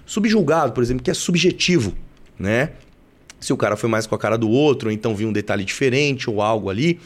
subjulgado, 0.06 0.72
por 0.72 0.82
exemplo, 0.82 1.02
que 1.02 1.10
é 1.10 1.14
subjetivo, 1.14 1.94
né? 2.38 2.72
Se 3.40 3.52
o 3.52 3.56
cara 3.56 3.76
foi 3.76 3.88
mais 3.88 4.06
com 4.06 4.14
a 4.14 4.18
cara 4.18 4.36
do 4.36 4.48
outro, 4.48 4.88
ou 4.88 4.92
então 4.92 5.16
viu 5.16 5.28
um 5.28 5.32
detalhe 5.32 5.64
diferente 5.64 6.28
ou 6.28 6.42
algo 6.42 6.68
ali, 6.68 7.00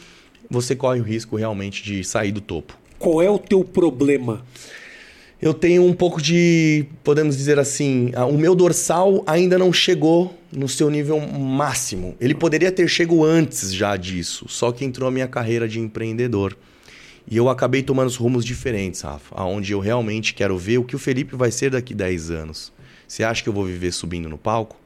você 0.49 0.75
corre 0.75 0.99
o 0.99 1.03
risco 1.03 1.35
realmente 1.35 1.81
de 1.81 2.03
sair 2.03 2.31
do 2.31 2.41
topo. 2.41 2.77
Qual 2.99 3.21
é 3.21 3.29
o 3.29 3.39
teu 3.39 3.63
problema? 3.63 4.45
Eu 5.41 5.53
tenho 5.53 5.83
um 5.83 5.93
pouco 5.93 6.21
de, 6.21 6.85
podemos 7.03 7.35
dizer 7.37 7.59
assim, 7.59 8.11
o 8.29 8.37
meu 8.37 8.55
dorsal 8.55 9.23
ainda 9.27 9.57
não 9.57 9.71
chegou 9.71 10.37
no 10.51 10.67
seu 10.67 10.89
nível 10.89 11.19
máximo. 11.19 12.15
Ele 12.19 12.33
poderia 12.33 12.71
ter 12.71 12.87
chegado 12.87 13.23
antes 13.23 13.73
já 13.73 13.95
disso, 13.97 14.45
só 14.47 14.71
que 14.71 14.85
entrou 14.85 15.07
a 15.07 15.11
minha 15.11 15.27
carreira 15.27 15.67
de 15.67 15.79
empreendedor. 15.79 16.57
E 17.29 17.35
eu 17.35 17.49
acabei 17.49 17.83
tomando 17.83 18.07
os 18.07 18.15
rumos 18.15 18.45
diferentes, 18.45 19.01
Rafa, 19.01 19.35
aonde 19.35 19.71
eu 19.71 19.79
realmente 19.79 20.33
quero 20.33 20.57
ver 20.57 20.77
o 20.77 20.83
que 20.83 20.95
o 20.95 20.99
Felipe 20.99 21.35
vai 21.35 21.51
ser 21.51 21.71
daqui 21.71 21.93
10 21.93 22.31
anos. 22.31 22.71
Você 23.07 23.23
acha 23.23 23.43
que 23.43 23.49
eu 23.49 23.53
vou 23.53 23.65
viver 23.65 23.91
subindo 23.91 24.29
no 24.29 24.37
palco? 24.37 24.77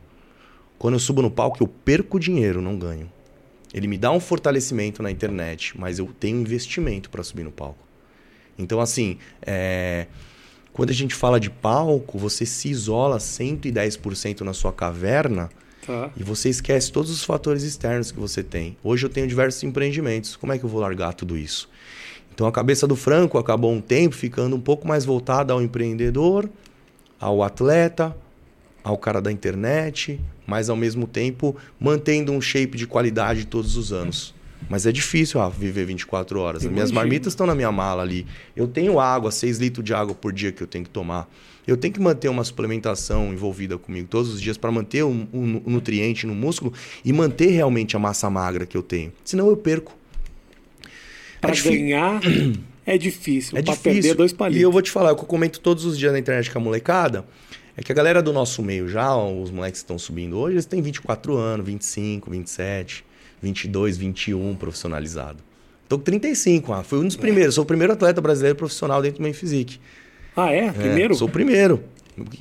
Quando 0.79 0.93
eu 0.93 0.99
subo 0.99 1.21
no 1.21 1.29
palco, 1.29 1.61
eu 1.61 1.67
perco 1.67 2.17
dinheiro, 2.17 2.61
não 2.61 2.79
ganho. 2.79 3.11
Ele 3.73 3.85
me 3.85 3.97
dá 3.97 4.11
um 4.11 4.19
fortalecimento 4.19 5.03
na 5.03 5.11
internet, 5.11 5.77
mas 5.77 5.99
eu 5.99 6.09
tenho 6.17 6.39
investimento 6.39 7.09
para 7.09 7.21
subir 7.21 7.43
no 7.43 7.51
palco. 7.51 7.85
Então, 8.57 8.79
assim, 8.79 9.17
é... 9.41 10.07
quando 10.71 10.89
a 10.89 10.93
gente 10.93 11.13
fala 11.13 11.37
de 11.37 11.49
palco, 11.49 12.17
você 12.17 12.45
se 12.45 12.69
isola 12.69 13.17
110% 13.17 14.39
na 14.41 14.53
sua 14.53 14.71
caverna 14.71 15.49
tá. 15.85 16.11
e 16.15 16.23
você 16.23 16.47
esquece 16.47 16.91
todos 16.91 17.11
os 17.11 17.25
fatores 17.25 17.63
externos 17.63 18.09
que 18.09 18.19
você 18.19 18.41
tem. 18.41 18.77
Hoje 18.81 19.05
eu 19.05 19.09
tenho 19.09 19.27
diversos 19.27 19.61
empreendimentos. 19.63 20.37
Como 20.37 20.53
é 20.53 20.57
que 20.57 20.63
eu 20.63 20.69
vou 20.69 20.79
largar 20.79 21.13
tudo 21.13 21.37
isso? 21.37 21.69
Então, 22.33 22.47
a 22.47 22.51
cabeça 22.53 22.87
do 22.87 22.95
Franco 22.95 23.37
acabou 23.37 23.71
um 23.71 23.81
tempo 23.81 24.15
ficando 24.15 24.55
um 24.55 24.61
pouco 24.61 24.87
mais 24.87 25.03
voltada 25.03 25.51
ao 25.51 25.61
empreendedor, 25.61 26.49
ao 27.19 27.43
atleta, 27.43 28.15
ao 28.81 28.97
cara 28.97 29.21
da 29.21 29.29
internet, 29.29 30.19
mas 30.49 30.69
ao 30.69 30.75
mesmo 30.75 31.07
tempo 31.07 31.55
mantendo 31.79 32.31
um 32.31 32.41
shape 32.41 32.77
de 32.77 32.87
qualidade 32.87 33.45
todos 33.45 33.77
os 33.77 33.93
anos. 33.93 34.33
Mas 34.67 34.85
é 34.85 34.91
difícil 34.91 35.39
ah, 35.39 35.49
viver 35.49 35.85
24 35.85 36.39
horas. 36.39 36.65
As 36.65 36.71
minhas 36.71 36.91
marmitas 36.91 37.33
estão 37.33 37.47
na 37.47 37.55
minha 37.55 37.71
mala 37.71 38.03
ali. 38.03 38.25
Eu 38.55 38.67
tenho 38.67 38.99
água, 38.99 39.31
6 39.31 39.57
litros 39.57 39.85
de 39.85 39.93
água 39.93 40.13
por 40.13 40.33
dia 40.33 40.51
que 40.51 40.61
eu 40.61 40.67
tenho 40.67 40.83
que 40.83 40.89
tomar. 40.89 41.29
Eu 41.65 41.77
tenho 41.77 41.93
que 41.93 42.01
manter 42.01 42.29
uma 42.29 42.43
suplementação 42.43 43.31
envolvida 43.31 43.77
comigo 43.77 44.07
todos 44.07 44.33
os 44.33 44.41
dias 44.41 44.57
para 44.57 44.71
manter 44.71 45.03
um, 45.03 45.27
um, 45.31 45.61
um, 45.65 45.71
nutriente 45.71 46.25
no 46.25 46.33
músculo 46.33 46.73
e 47.05 47.13
manter 47.13 47.49
realmente 47.49 47.95
a 47.95 47.99
massa 47.99 48.29
magra 48.29 48.65
que 48.65 48.75
eu 48.75 48.81
tenho. 48.81 49.13
Senão 49.23 49.47
eu 49.47 49.55
perco. 49.55 49.95
Para 51.39 51.55
é 51.55 51.61
ganhar 51.61 52.21
é 52.85 52.97
difícil. 52.97 53.57
É 53.57 53.61
difícil. 53.61 53.83
perder 53.83 54.15
dois 54.15 54.33
palitos. 54.33 54.59
E 54.59 54.63
eu 54.63 54.71
vou 54.71 54.81
te 54.81 54.89
falar, 54.89 55.09
eu 55.09 55.15
comento 55.15 55.59
todos 55.59 55.85
os 55.85 55.97
dias 55.97 56.11
na 56.11 56.19
internet 56.19 56.49
com 56.51 56.57
a 56.57 56.61
molecada. 56.61 57.25
É 57.79 57.81
que 57.81 57.93
a 57.93 57.95
galera 57.95 58.21
do 58.21 58.33
nosso 58.33 58.61
meio 58.61 58.89
já, 58.89 59.15
os 59.15 59.51
moleques 59.51 59.79
que 59.79 59.85
estão 59.85 59.97
subindo 59.97 60.37
hoje, 60.37 60.55
eles 60.55 60.65
têm 60.65 60.81
24 60.81 61.37
anos, 61.37 61.65
25, 61.65 62.29
27, 62.29 63.05
22, 63.41 63.95
21 63.95 64.53
profissionalizado. 64.55 65.37
Tô 65.87 65.97
com 65.97 66.03
35, 66.03 66.73
ah, 66.73 66.83
fui 66.83 66.99
um 66.99 67.07
dos 67.07 67.15
primeiros, 67.15 67.55
sou 67.55 67.63
o 67.63 67.65
primeiro 67.65 67.93
atleta 67.93 68.19
brasileiro 68.19 68.57
profissional 68.57 69.01
dentro 69.01 69.19
do 69.19 69.21
Main 69.23 69.31
Physique. 69.31 69.79
Ah, 70.35 70.51
é? 70.51 70.73
Primeiro? 70.73 71.13
É, 71.13 71.17
sou 71.17 71.29
o 71.29 71.31
primeiro. 71.31 71.81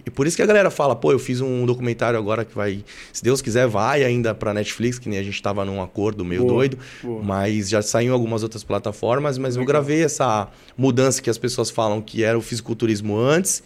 E 0.05 0.11
por 0.11 0.27
isso 0.27 0.37
que 0.37 0.43
a 0.43 0.47
galera 0.47 0.73
fala, 0.73 0.97
pô, 0.97 1.13
eu 1.13 1.21
fiz 1.21 1.41
um 1.41 1.65
documentário 1.65 2.19
agora 2.19 2.45
que 2.45 2.53
vai, 2.53 2.85
se 3.13 3.23
Deus 3.23 3.41
quiser, 3.41 3.69
vai 3.69 4.03
ainda 4.03 4.35
pra 4.35 4.53
Netflix, 4.53 4.99
que 4.99 5.09
nem 5.09 5.21
a 5.21 5.23
gente 5.23 5.41
tava 5.41 5.65
num 5.65 5.81
acordo 5.81 6.25
meio 6.25 6.41
boa, 6.41 6.53
doido, 6.53 6.79
boa. 7.01 7.23
mas 7.23 7.69
já 7.69 7.81
saiu 7.81 8.09
em 8.09 8.13
algumas 8.13 8.43
outras 8.43 8.65
plataformas, 8.65 9.39
mas 9.39 9.55
Legal. 9.55 9.63
eu 9.63 9.67
gravei 9.69 10.03
essa 10.03 10.49
mudança 10.77 11.23
que 11.23 11.31
as 11.31 11.39
pessoas 11.39 11.71
falam 11.71 12.03
que 12.03 12.25
era 12.25 12.37
o 12.37 12.43
fisiculturismo 12.43 13.17
antes 13.17 13.63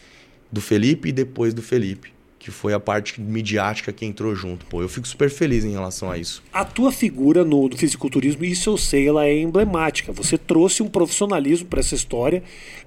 do 0.52 0.60
Felipe 0.60 1.08
e 1.08 1.12
depois 1.12 1.54
do 1.54 1.62
Felipe. 1.62 2.12
Que 2.38 2.50
foi 2.50 2.74
a 2.74 2.80
parte 2.80 3.20
midiática 3.20 3.92
que 3.92 4.04
entrou 4.04 4.34
junto. 4.34 4.66
Pô, 4.66 4.82
eu 4.82 4.88
fico 4.88 5.06
super 5.06 5.30
feliz 5.30 5.64
em 5.64 5.70
relação 5.70 6.10
a 6.10 6.18
isso. 6.18 6.42
A 6.52 6.64
tua 6.64 6.90
figura 6.90 7.44
no, 7.44 7.68
no 7.68 7.76
fisiculturismo, 7.76 8.44
isso 8.44 8.68
eu 8.68 8.76
sei, 8.76 9.08
ela 9.08 9.24
é 9.24 9.38
emblemática. 9.38 10.12
Você 10.12 10.36
trouxe 10.36 10.82
um 10.82 10.88
profissionalismo 10.88 11.68
para 11.68 11.78
essa 11.80 11.94
história 11.94 12.42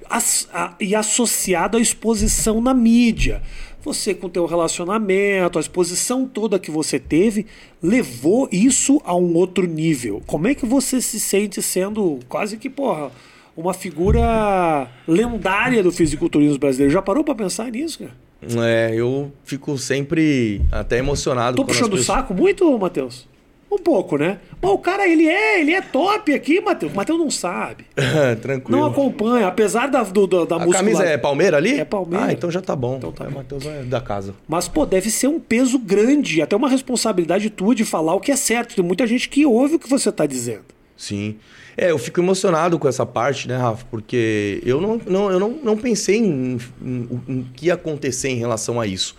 as, 0.09 0.47
a, 0.53 0.75
e 0.79 0.93
associado 0.93 1.77
à 1.77 1.79
exposição 1.79 2.61
na 2.61 2.73
mídia 2.73 3.41
você 3.85 4.15
com 4.15 4.25
o 4.25 4.29
teu 4.29 4.47
relacionamento, 4.47 5.59
a 5.59 5.61
exposição 5.61 6.27
toda 6.27 6.57
que 6.57 6.71
você 6.71 6.99
teve, 6.99 7.45
levou 7.81 8.49
isso 8.51 8.99
a 9.05 9.15
um 9.15 9.35
outro 9.35 9.67
nível. 9.67 10.23
Como 10.25 10.47
é 10.47 10.55
que 10.55 10.65
você 10.65 10.99
se 10.99 11.19
sente 11.19 11.61
sendo 11.61 12.19
quase 12.27 12.57
que, 12.57 12.67
porra, 12.67 13.11
uma 13.55 13.73
figura 13.73 14.87
lendária 15.07 15.81
do 15.81 15.91
fisiculturismo 15.91 16.59
brasileiro. 16.59 16.91
Já 16.91 17.01
parou 17.01 17.23
para 17.23 17.35
pensar 17.35 17.71
nisso, 17.71 17.99
cara? 17.99 18.11
É, 18.63 18.93
eu 18.93 19.31
fico 19.43 19.77
sempre 19.77 20.61
até 20.71 20.97
emocionado. 20.97 21.55
Tô 21.55 21.65
puxando 21.65 21.93
o 21.93 21.97
pessoas... 21.97 22.05
saco 22.05 22.33
muito, 22.33 22.77
Matheus? 22.77 23.27
Um 23.71 23.77
pouco, 23.77 24.17
né? 24.17 24.39
Mas 24.61 24.71
o 24.71 24.77
cara, 24.77 25.07
ele 25.07 25.27
é, 25.27 25.59
ele 25.59 25.73
é 25.73 25.81
top 25.81 26.33
aqui, 26.33 26.61
Matheus. 26.61 26.93
O 26.93 26.95
Matheus 26.95 27.19
não 27.19 27.31
sabe. 27.31 27.85
Tranquilo. 28.41 28.79
Não 28.79 28.87
acompanha, 28.87 29.47
apesar 29.47 29.87
da, 29.87 30.03
do, 30.03 30.27
da 30.45 30.55
A 30.55 30.69
camisa 30.69 31.03
é 31.03 31.17
Palmeira 31.17 31.57
ali? 31.57 31.79
É 31.79 31.83
Palmeira. 31.83 32.25
Ah, 32.25 32.31
então 32.31 32.51
já 32.51 32.61
tá 32.61 32.75
bom. 32.75 32.97
Então 32.97 33.11
tá 33.11 33.25
é, 33.25 33.29
Matheus 33.29 33.65
é 33.65 33.83
da 33.83 33.99
casa. 33.99 34.35
Mas, 34.47 34.67
pô, 34.67 34.85
deve 34.85 35.09
ser 35.09 35.27
um 35.27 35.39
peso 35.39 35.79
grande, 35.79 36.41
até 36.41 36.55
uma 36.55 36.69
responsabilidade 36.69 37.49
tua 37.49 37.73
de 37.73 37.83
falar 37.83 38.13
o 38.13 38.19
que 38.19 38.31
é 38.31 38.35
certo. 38.35 38.75
Tem 38.75 38.85
muita 38.85 39.07
gente 39.07 39.27
que 39.27 39.45
ouve 39.45 39.75
o 39.75 39.79
que 39.79 39.89
você 39.89 40.11
tá 40.11 40.25
dizendo. 40.25 40.65
Sim. 40.95 41.35
É, 41.77 41.91
eu 41.91 41.97
fico 41.97 42.21
emocionado 42.21 42.79
com 42.79 42.87
essa 42.87 43.05
parte, 43.05 43.49
né, 43.49 43.57
Rafa? 43.57 43.85
Porque 43.91 44.61
eu 44.65 44.79
não, 44.79 44.97
não, 45.05 45.31
eu 45.31 45.39
não, 45.39 45.49
não 45.61 45.77
pensei 45.77 46.17
em, 46.17 46.57
o 46.81 47.43
que 47.53 47.65
ia 47.65 47.73
acontecer 47.73 48.29
em 48.29 48.37
relação 48.37 48.79
a 48.79 48.87
isso. 48.87 49.15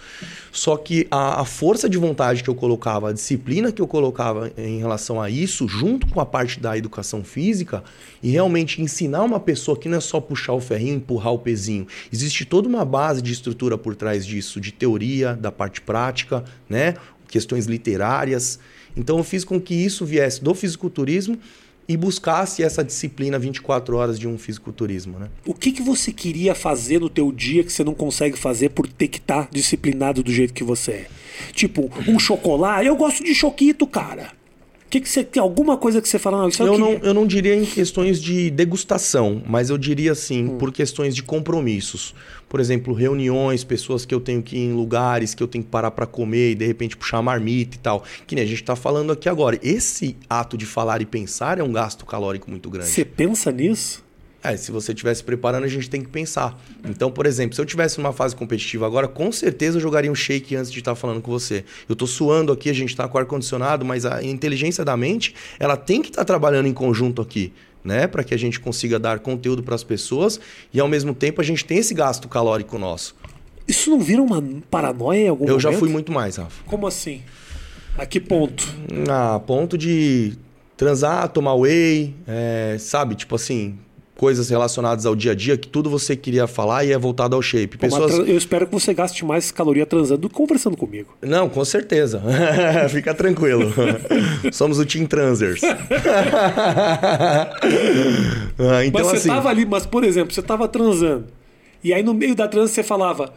Só 0.50 0.74
que 0.78 1.06
a, 1.10 1.42
a, 1.42 1.44
força 1.44 1.86
de 1.86 1.98
vontade 1.98 2.42
que 2.42 2.48
eu 2.48 2.54
colocava, 2.54 3.10
a 3.10 3.12
disciplina 3.12 3.70
que 3.70 3.82
eu 3.82 3.86
colocava 3.86 4.50
em 4.56 4.78
relação 4.78 5.20
a 5.20 5.28
isso, 5.28 5.68
junto 5.68 6.06
com 6.06 6.18
a 6.18 6.24
parte 6.24 6.58
da 6.58 6.78
educação 6.78 7.22
física, 7.22 7.84
e 8.22 8.30
realmente 8.30 8.80
ensinar 8.80 9.22
uma 9.22 9.38
pessoa 9.38 9.76
que 9.76 9.86
não 9.86 9.98
é 9.98 10.00
só 10.00 10.18
puxar 10.18 10.54
o 10.54 10.60
ferrinho, 10.60 10.96
empurrar 10.96 11.34
o 11.34 11.38
pezinho. 11.38 11.86
Existe 12.10 12.46
toda 12.46 12.66
uma 12.66 12.86
base 12.86 13.20
de 13.20 13.32
estrutura 13.32 13.76
por 13.76 13.94
trás 13.94 14.24
disso, 14.24 14.58
de 14.58 14.72
teoria, 14.72 15.34
da 15.34 15.52
parte 15.52 15.82
prática, 15.82 16.42
né? 16.70 16.94
Questões 17.28 17.66
literárias. 17.66 18.58
Então 18.96 19.18
eu 19.18 19.24
fiz 19.24 19.44
com 19.44 19.60
que 19.60 19.74
isso 19.74 20.06
viesse 20.06 20.42
do 20.42 20.54
fisiculturismo 20.54 21.38
e 21.88 21.96
buscasse 21.96 22.62
essa 22.62 22.82
disciplina 22.82 23.38
24 23.38 23.96
horas 23.96 24.18
de 24.18 24.26
um 24.26 24.36
fisiculturismo, 24.36 25.18
né? 25.18 25.28
O 25.44 25.54
que, 25.54 25.72
que 25.72 25.82
você 25.82 26.12
queria 26.12 26.54
fazer 26.54 27.00
no 27.00 27.08
teu 27.08 27.30
dia 27.30 27.62
que 27.62 27.72
você 27.72 27.84
não 27.84 27.94
consegue 27.94 28.36
fazer 28.36 28.70
por 28.70 28.86
ter 28.86 29.08
que 29.08 29.18
estar 29.18 29.44
tá 29.44 29.48
disciplinado 29.50 30.22
do 30.22 30.32
jeito 30.32 30.52
que 30.52 30.64
você 30.64 30.90
é? 30.92 31.06
Tipo, 31.52 31.90
um 32.08 32.18
chocolate, 32.18 32.86
eu 32.86 32.96
gosto 32.96 33.22
de 33.22 33.34
choquito, 33.34 33.86
cara. 33.86 34.32
Que, 34.88 35.00
que 35.00 35.08
você 35.08 35.24
tem 35.24 35.42
alguma 35.42 35.76
coisa 35.76 36.00
que 36.00 36.08
você 36.08 36.18
fala? 36.18 36.38
Não, 36.38 36.48
isso 36.48 36.62
eu, 36.62 36.78
não, 36.78 36.92
eu 36.92 37.12
não 37.12 37.26
diria 37.26 37.54
em 37.54 37.64
questões 37.64 38.20
de 38.20 38.50
degustação, 38.50 39.42
mas 39.46 39.70
eu 39.70 39.76
diria 39.76 40.12
assim, 40.12 40.44
hum. 40.44 40.58
por 40.58 40.72
questões 40.72 41.14
de 41.14 41.22
compromissos. 41.22 42.14
Por 42.48 42.60
exemplo, 42.60 42.94
reuniões, 42.94 43.64
pessoas 43.64 44.04
que 44.04 44.14
eu 44.14 44.20
tenho 44.20 44.40
que 44.40 44.56
ir 44.56 44.66
em 44.66 44.72
lugares 44.72 45.34
que 45.34 45.42
eu 45.42 45.48
tenho 45.48 45.64
que 45.64 45.70
parar 45.70 45.90
para 45.90 46.06
comer 46.06 46.52
e 46.52 46.54
de 46.54 46.64
repente 46.64 46.96
puxar 46.96 47.20
marmita 47.20 47.76
e 47.76 47.80
tal. 47.80 48.04
Que 48.26 48.36
nem 48.36 48.44
a 48.44 48.46
gente 48.46 48.62
está 48.62 48.76
falando 48.76 49.12
aqui 49.12 49.28
agora. 49.28 49.58
Esse 49.62 50.16
ato 50.30 50.56
de 50.56 50.64
falar 50.64 51.02
e 51.02 51.06
pensar 51.06 51.58
é 51.58 51.62
um 51.62 51.72
gasto 51.72 52.06
calórico 52.06 52.48
muito 52.48 52.70
grande. 52.70 52.88
Você 52.88 53.04
pensa 53.04 53.50
nisso? 53.50 54.05
É, 54.42 54.56
se 54.56 54.70
você 54.70 54.92
estivesse 54.92 55.24
preparando, 55.24 55.64
a 55.64 55.68
gente 55.68 55.90
tem 55.90 56.02
que 56.02 56.08
pensar. 56.08 56.58
Então, 56.84 57.10
por 57.10 57.26
exemplo, 57.26 57.54
se 57.54 57.60
eu 57.60 57.66
tivesse 57.66 57.98
numa 57.98 58.12
fase 58.12 58.36
competitiva 58.36 58.86
agora, 58.86 59.08
com 59.08 59.32
certeza 59.32 59.78
eu 59.78 59.80
jogaria 59.80 60.10
um 60.10 60.14
shake 60.14 60.54
antes 60.54 60.70
de 60.70 60.78
estar 60.78 60.94
falando 60.94 61.20
com 61.20 61.30
você. 61.30 61.64
Eu 61.88 61.94
estou 61.94 62.06
suando 62.06 62.52
aqui, 62.52 62.70
a 62.70 62.72
gente 62.72 62.90
está 62.90 63.08
com 63.08 63.18
ar-condicionado, 63.18 63.84
mas 63.84 64.06
a 64.06 64.22
inteligência 64.22 64.84
da 64.84 64.96
mente, 64.96 65.34
ela 65.58 65.76
tem 65.76 66.00
que 66.00 66.08
estar 66.08 66.22
tá 66.22 66.24
trabalhando 66.24 66.66
em 66.66 66.72
conjunto 66.74 67.20
aqui. 67.20 67.52
Né, 67.84 68.08
para 68.08 68.24
que 68.24 68.34
a 68.34 68.36
gente 68.36 68.58
consiga 68.58 68.98
dar 68.98 69.20
conteúdo 69.20 69.62
para 69.62 69.76
as 69.76 69.84
pessoas 69.84 70.40
e 70.74 70.80
ao 70.80 70.88
mesmo 70.88 71.14
tempo 71.14 71.40
a 71.40 71.44
gente 71.44 71.64
tem 71.64 71.78
esse 71.78 71.94
gasto 71.94 72.26
calórico 72.26 72.76
nosso. 72.78 73.14
Isso 73.68 73.90
não 73.90 74.00
vira 74.00 74.20
uma 74.20 74.42
paranoia 74.68 75.20
em 75.20 75.28
algum 75.28 75.44
Eu 75.44 75.50
momento? 75.50 75.62
já 75.62 75.72
fui 75.72 75.88
muito 75.88 76.10
mais, 76.10 76.34
Rafa. 76.34 76.64
Como 76.66 76.84
assim? 76.84 77.22
A 77.96 78.04
que 78.04 78.18
ponto? 78.18 78.66
A 79.08 79.38
ponto 79.38 79.78
de 79.78 80.32
transar, 80.76 81.28
tomar 81.28 81.54
whey, 81.54 82.14
é, 82.26 82.76
sabe? 82.78 83.14
Tipo 83.14 83.36
assim, 83.36 83.78
coisas 84.16 84.48
relacionadas 84.48 85.04
ao 85.04 85.14
dia 85.14 85.32
a 85.32 85.34
dia 85.34 85.56
que 85.56 85.68
tudo 85.68 85.90
você 85.90 86.16
queria 86.16 86.46
falar 86.46 86.84
e 86.84 86.92
é 86.92 86.98
voltado 86.98 87.36
ao 87.36 87.42
shape. 87.42 87.76
Pessoas... 87.76 88.14
Eu 88.14 88.36
espero 88.36 88.66
que 88.66 88.72
você 88.72 88.94
gaste 88.94 89.24
mais 89.24 89.52
caloria 89.52 89.84
transando 89.84 90.22
do 90.22 90.28
que 90.28 90.34
conversando 90.34 90.76
comigo. 90.76 91.14
Não, 91.20 91.48
com 91.48 91.64
certeza. 91.64 92.22
Fica 92.88 93.14
tranquilo. 93.14 93.72
Somos 94.52 94.78
o 94.78 94.86
Team 94.86 95.06
Transers. 95.06 95.60
Ah, 98.58 98.84
então, 98.84 99.00
mas 99.00 99.10
você 99.10 99.16
assim... 99.16 99.28
tava 99.28 99.50
ali, 99.50 99.66
mas 99.66 99.84
por 99.84 100.02
exemplo, 100.02 100.32
você 100.32 100.40
tava 100.40 100.66
transando. 100.66 101.26
E 101.84 101.92
aí 101.92 102.02
no 102.02 102.14
meio 102.14 102.34
da 102.34 102.48
transa 102.48 102.72
você 102.72 102.82
falava. 102.82 103.32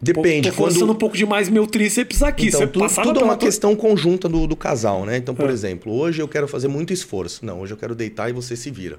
Depende. 0.00 0.48
Tô 0.48 0.54
forçando 0.54 0.86
quando... 0.86 0.90
um 0.96 0.98
pouco 0.98 1.16
demais 1.16 1.48
meu 1.48 1.66
tríceps 1.66 2.22
aqui. 2.22 2.48
Então, 2.48 2.66
tudo, 2.66 2.88
tudo 3.02 3.20
é 3.20 3.24
uma 3.24 3.36
questão 3.36 3.76
conjunta 3.76 4.28
do, 4.28 4.46
do 4.46 4.56
casal, 4.56 5.04
né? 5.04 5.18
Então, 5.18 5.34
por 5.34 5.50
é. 5.50 5.52
exemplo, 5.52 5.92
hoje 5.92 6.22
eu 6.22 6.28
quero 6.28 6.48
fazer 6.48 6.68
muito 6.68 6.92
esforço. 6.92 7.44
Não, 7.44 7.60
hoje 7.60 7.74
eu 7.74 7.76
quero 7.76 7.94
deitar 7.94 8.30
e 8.30 8.32
você 8.32 8.56
se 8.56 8.70
vira. 8.70 8.98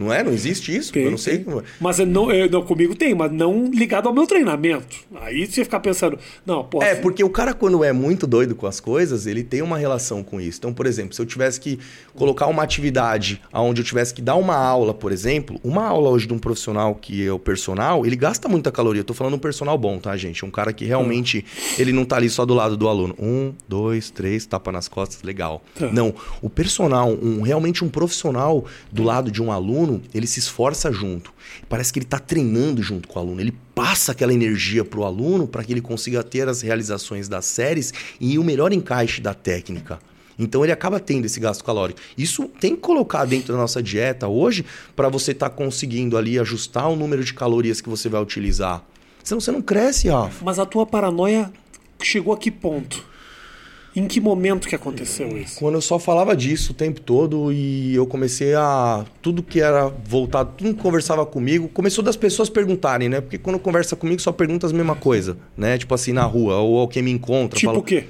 Não 0.00 0.10
é? 0.10 0.22
Não 0.22 0.32
existe 0.32 0.74
isso? 0.74 0.92
Tem, 0.92 1.04
eu 1.04 1.10
não 1.10 1.18
sei. 1.18 1.38
Como... 1.40 1.60
É. 1.60 1.64
Mas 1.78 1.98
não, 1.98 2.32
eu, 2.32 2.50
não, 2.50 2.62
comigo 2.62 2.94
tem, 2.94 3.14
mas 3.14 3.30
não 3.30 3.70
ligado 3.70 4.08
ao 4.08 4.14
meu 4.14 4.26
treinamento. 4.26 4.96
Aí 5.20 5.46
você 5.46 5.62
ficar 5.62 5.80
pensando, 5.80 6.18
não, 6.46 6.64
pô. 6.64 6.82
É, 6.82 6.94
porque 6.94 7.22
o 7.22 7.28
cara, 7.28 7.52
quando 7.52 7.84
é 7.84 7.92
muito 7.92 8.26
doido 8.26 8.54
com 8.54 8.66
as 8.66 8.80
coisas, 8.80 9.26
ele 9.26 9.44
tem 9.44 9.60
uma 9.60 9.76
relação 9.76 10.22
com 10.22 10.40
isso. 10.40 10.58
Então, 10.58 10.72
por 10.72 10.86
exemplo, 10.86 11.14
se 11.14 11.20
eu 11.20 11.26
tivesse 11.26 11.60
que 11.60 11.78
colocar 12.14 12.46
uma 12.46 12.62
atividade 12.62 13.42
onde 13.52 13.82
eu 13.82 13.84
tivesse 13.84 14.14
que 14.14 14.22
dar 14.22 14.36
uma 14.36 14.56
aula, 14.56 14.94
por 14.94 15.12
exemplo, 15.12 15.60
uma 15.62 15.86
aula 15.86 16.08
hoje 16.08 16.26
de 16.26 16.32
um 16.32 16.38
profissional 16.38 16.94
que 16.94 17.26
é 17.26 17.32
o 17.32 17.38
personal, 17.38 18.06
ele 18.06 18.16
gasta 18.16 18.48
muita 18.48 18.72
caloria. 18.72 19.00
Eu 19.00 19.04
tô 19.04 19.12
falando 19.12 19.34
um 19.34 19.38
personal 19.38 19.76
bom, 19.76 19.98
tá, 19.98 20.16
gente? 20.16 20.44
Um 20.46 20.50
cara 20.50 20.72
que 20.72 20.86
realmente 20.86 21.44
ele 21.78 21.92
não 21.92 22.06
tá 22.06 22.16
ali 22.16 22.30
só 22.30 22.46
do 22.46 22.54
lado 22.54 22.74
do 22.76 22.88
aluno. 22.88 23.14
Um, 23.18 23.52
dois, 23.68 24.10
três, 24.10 24.46
tapa 24.46 24.72
nas 24.72 24.88
costas, 24.88 25.22
legal. 25.22 25.62
Tá. 25.78 25.88
Não, 25.92 26.14
o 26.40 26.48
personal, 26.48 27.10
um, 27.10 27.42
realmente 27.42 27.84
um 27.84 27.88
profissional 27.88 28.64
do 28.90 29.02
lado 29.02 29.30
de 29.30 29.42
um 29.42 29.52
aluno 29.52 29.89
aluno, 29.90 30.02
ele 30.14 30.26
se 30.26 30.38
esforça 30.38 30.92
junto. 30.92 31.32
Parece 31.68 31.92
que 31.92 31.98
ele 31.98 32.06
está 32.06 32.18
treinando 32.18 32.82
junto 32.82 33.08
com 33.08 33.18
o 33.18 33.22
aluno. 33.22 33.40
Ele 33.40 33.54
passa 33.74 34.12
aquela 34.12 34.32
energia 34.32 34.84
para 34.84 35.00
o 35.00 35.04
aluno 35.04 35.46
para 35.46 35.64
que 35.64 35.72
ele 35.72 35.80
consiga 35.80 36.22
ter 36.22 36.48
as 36.48 36.60
realizações 36.60 37.28
das 37.28 37.44
séries 37.44 37.92
e 38.20 38.38
o 38.38 38.44
melhor 38.44 38.72
encaixe 38.72 39.20
da 39.20 39.34
técnica. 39.34 39.98
Então 40.38 40.64
ele 40.64 40.72
acaba 40.72 40.98
tendo 40.98 41.26
esse 41.26 41.38
gasto 41.38 41.62
calórico. 41.62 42.00
Isso 42.16 42.48
tem 42.60 42.74
que 42.74 42.80
colocar 42.80 43.26
dentro 43.26 43.52
da 43.52 43.58
nossa 43.58 43.82
dieta 43.82 44.26
hoje 44.26 44.64
para 44.96 45.08
você 45.08 45.32
estar 45.32 45.50
tá 45.50 45.54
conseguindo 45.54 46.16
ali 46.16 46.38
ajustar 46.38 46.88
o 46.88 46.96
número 46.96 47.22
de 47.22 47.34
calorias 47.34 47.80
que 47.80 47.88
você 47.88 48.08
vai 48.08 48.22
utilizar. 48.22 48.82
Senão 49.22 49.40
você 49.40 49.52
não 49.52 49.60
cresce, 49.60 50.08
Rafa. 50.08 50.42
Mas 50.42 50.58
a 50.58 50.64
tua 50.64 50.86
paranoia 50.86 51.52
chegou 52.02 52.32
a 52.32 52.38
que 52.38 52.50
ponto? 52.50 53.09
Em 54.00 54.06
que 54.06 54.18
momento 54.18 54.66
que 54.66 54.74
aconteceu 54.74 55.36
isso? 55.36 55.58
Quando 55.58 55.74
eu 55.74 55.80
só 55.82 55.98
falava 55.98 56.34
disso 56.34 56.72
o 56.72 56.74
tempo 56.74 57.02
todo 57.02 57.52
e 57.52 57.94
eu 57.94 58.06
comecei 58.06 58.54
a. 58.54 59.04
Tudo 59.20 59.42
que 59.42 59.60
era 59.60 59.92
voltado, 60.06 60.52
tudo 60.56 60.74
que 60.74 60.80
conversava 60.80 61.26
comigo, 61.26 61.68
começou 61.68 62.02
das 62.02 62.16
pessoas 62.16 62.48
perguntarem, 62.48 63.10
né? 63.10 63.20
Porque 63.20 63.36
quando 63.36 63.58
conversa 63.58 63.94
comigo 63.94 64.18
só 64.22 64.32
pergunta 64.32 64.66
a 64.66 64.72
mesma 64.72 64.94
coisa, 64.94 65.36
né? 65.54 65.76
Tipo 65.76 65.94
assim, 65.94 66.12
na 66.12 66.24
rua, 66.24 66.56
ou 66.56 66.78
alguém 66.78 67.02
me 67.02 67.10
encontra. 67.10 67.58
Tipo 67.58 67.76
o 67.76 67.82
quê? 67.82 68.06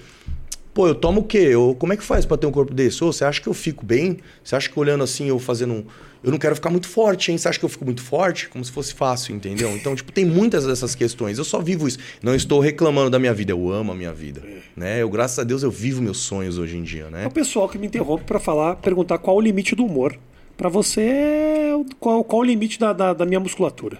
Pô, 0.72 0.86
eu 0.86 0.94
tomo 0.94 1.20
o 1.20 1.24
quê? 1.24 1.38
Eu, 1.38 1.76
como 1.78 1.92
é 1.92 1.96
que 1.96 2.02
faz 2.02 2.24
para 2.24 2.36
ter 2.36 2.46
um 2.46 2.52
corpo 2.52 2.72
desse? 2.72 3.02
Ô, 3.02 3.12
você 3.12 3.24
acha 3.24 3.40
que 3.40 3.48
eu 3.48 3.54
fico 3.54 3.84
bem? 3.84 4.18
Você 4.42 4.54
acha 4.54 4.68
que 4.68 4.78
olhando 4.78 5.02
assim, 5.02 5.28
eu 5.28 5.38
fazendo 5.38 5.74
um 5.74 5.84
eu 6.22 6.30
não 6.30 6.38
quero 6.38 6.54
ficar 6.54 6.68
muito 6.68 6.86
forte, 6.86 7.32
hein? 7.32 7.38
Você 7.38 7.48
acha 7.48 7.58
que 7.58 7.64
eu 7.64 7.68
fico 7.68 7.84
muito 7.84 8.02
forte? 8.02 8.48
Como 8.48 8.62
se 8.62 8.70
fosse 8.70 8.92
fácil, 8.92 9.34
entendeu? 9.34 9.74
Então, 9.74 9.94
tipo, 9.94 10.12
tem 10.12 10.24
muitas 10.24 10.66
dessas 10.66 10.94
questões. 10.94 11.38
Eu 11.38 11.44
só 11.44 11.60
vivo 11.60 11.88
isso. 11.88 11.98
Não 12.22 12.34
estou 12.34 12.60
reclamando 12.60 13.08
da 13.08 13.18
minha 13.18 13.32
vida, 13.32 13.52
eu 13.52 13.72
amo 13.72 13.92
a 13.92 13.94
minha 13.94 14.12
vida. 14.12 14.42
Né? 14.76 15.00
Eu, 15.00 15.08
graças 15.08 15.38
a 15.38 15.44
Deus, 15.44 15.62
eu 15.62 15.70
vivo 15.70 16.02
meus 16.02 16.18
sonhos 16.18 16.58
hoje 16.58 16.76
em 16.76 16.82
dia, 16.82 17.08
né? 17.08 17.24
É 17.24 17.26
o 17.26 17.30
pessoal 17.30 17.68
que 17.68 17.78
me 17.78 17.86
interrompe 17.86 18.24
para 18.24 18.38
falar, 18.38 18.76
perguntar 18.76 19.16
qual 19.18 19.36
o 19.36 19.40
limite 19.40 19.74
do 19.74 19.84
humor. 19.84 20.16
Para 20.58 20.68
você, 20.68 21.72
qual, 21.98 22.22
qual 22.22 22.42
o 22.42 22.44
limite 22.44 22.78
da, 22.78 22.92
da, 22.92 23.14
da 23.14 23.24
minha 23.24 23.40
musculatura? 23.40 23.98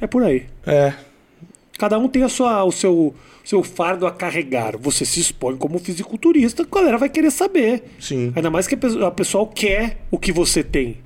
É 0.00 0.06
por 0.06 0.22
aí. 0.22 0.46
É. 0.64 0.94
Cada 1.78 1.98
um 1.98 2.08
tem 2.08 2.22
a 2.22 2.28
sua, 2.28 2.64
o 2.64 2.72
seu, 2.72 3.14
seu 3.44 3.62
fardo 3.62 4.06
a 4.06 4.10
carregar. 4.10 4.76
Você 4.78 5.04
se 5.04 5.20
expõe 5.20 5.56
como 5.56 5.78
fisiculturista, 5.78 6.62
a 6.62 6.74
galera 6.74 6.98
vai 6.98 7.08
querer 7.08 7.30
saber. 7.30 7.84
Sim. 8.00 8.32
Ainda 8.34 8.50
mais 8.50 8.66
que 8.66 8.74
a 8.74 9.10
pessoa 9.10 9.46
quer 9.48 9.98
o 10.10 10.18
que 10.18 10.32
você 10.32 10.62
tem. 10.62 10.98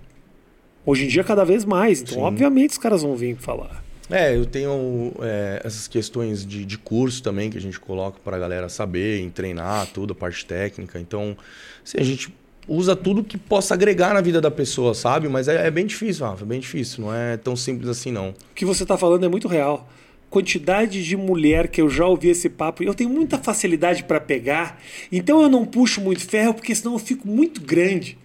Hoje 0.86 1.04
em 1.04 1.08
dia, 1.08 1.24
cada 1.24 1.44
vez 1.44 1.64
mais. 1.64 2.00
Então, 2.00 2.14
Sim. 2.14 2.20
obviamente, 2.20 2.70
os 2.70 2.78
caras 2.78 3.02
vão 3.02 3.14
vir 3.14 3.36
falar. 3.36 3.82
É, 4.10 4.34
eu 4.34 4.44
tenho 4.44 5.12
é, 5.20 5.60
essas 5.64 5.86
questões 5.86 6.44
de, 6.44 6.64
de 6.64 6.76
curso 6.76 7.22
também 7.22 7.48
que 7.48 7.56
a 7.56 7.60
gente 7.60 7.78
coloca 7.78 8.18
para 8.24 8.36
a 8.36 8.40
galera 8.40 8.68
saber, 8.68 9.20
em 9.20 9.30
treinar 9.30 9.86
tudo, 9.86 10.12
a 10.12 10.16
parte 10.16 10.44
técnica. 10.44 10.98
Então, 10.98 11.36
assim, 11.84 11.98
a 11.98 12.02
gente 12.02 12.34
usa 12.66 12.96
tudo 12.96 13.22
que 13.22 13.38
possa 13.38 13.74
agregar 13.74 14.12
na 14.12 14.20
vida 14.20 14.40
da 14.40 14.50
pessoa, 14.50 14.94
sabe? 14.94 15.28
Mas 15.28 15.46
é, 15.46 15.66
é 15.66 15.70
bem 15.70 15.86
difícil, 15.86 16.26
Rafa, 16.26 16.42
é 16.44 16.46
bem 16.46 16.58
difícil. 16.58 17.04
Não 17.04 17.14
é 17.14 17.36
tão 17.36 17.54
simples 17.54 17.88
assim, 17.88 18.10
não. 18.10 18.30
O 18.30 18.54
que 18.54 18.64
você 18.64 18.82
está 18.82 18.96
falando 18.96 19.24
é 19.24 19.28
muito 19.28 19.46
real. 19.46 19.88
Quantidade 20.30 21.04
de 21.04 21.16
mulher 21.16 21.66
que 21.68 21.80
eu 21.80 21.90
já 21.90 22.06
ouvi 22.06 22.28
esse 22.28 22.48
papo, 22.48 22.84
eu 22.84 22.94
tenho 22.94 23.10
muita 23.10 23.36
facilidade 23.36 24.04
para 24.04 24.20
pegar, 24.20 24.80
então 25.10 25.42
eu 25.42 25.48
não 25.48 25.66
puxo 25.66 26.00
muito 26.00 26.24
ferro, 26.26 26.54
porque 26.54 26.72
senão 26.72 26.92
eu 26.92 26.98
fico 27.00 27.26
muito 27.26 27.60
grande. 27.60 28.16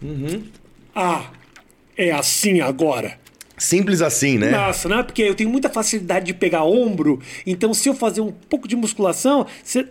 Uhum. 0.00 0.44
Ah, 0.94 1.30
é 1.96 2.12
assim 2.12 2.60
agora. 2.60 3.18
Simples 3.58 4.00
assim, 4.02 4.38
né? 4.38 4.50
Nossa, 4.50 4.88
não 4.88 5.00
é 5.00 5.02
porque 5.02 5.22
eu 5.22 5.34
tenho 5.34 5.50
muita 5.50 5.68
facilidade 5.68 6.26
de 6.26 6.34
pegar 6.34 6.64
ombro, 6.64 7.20
então 7.46 7.74
se 7.74 7.88
eu 7.88 7.94
fazer 7.94 8.20
um 8.20 8.32
pouco 8.32 8.66
de 8.66 8.76
musculação, 8.76 9.46
você. 9.62 9.88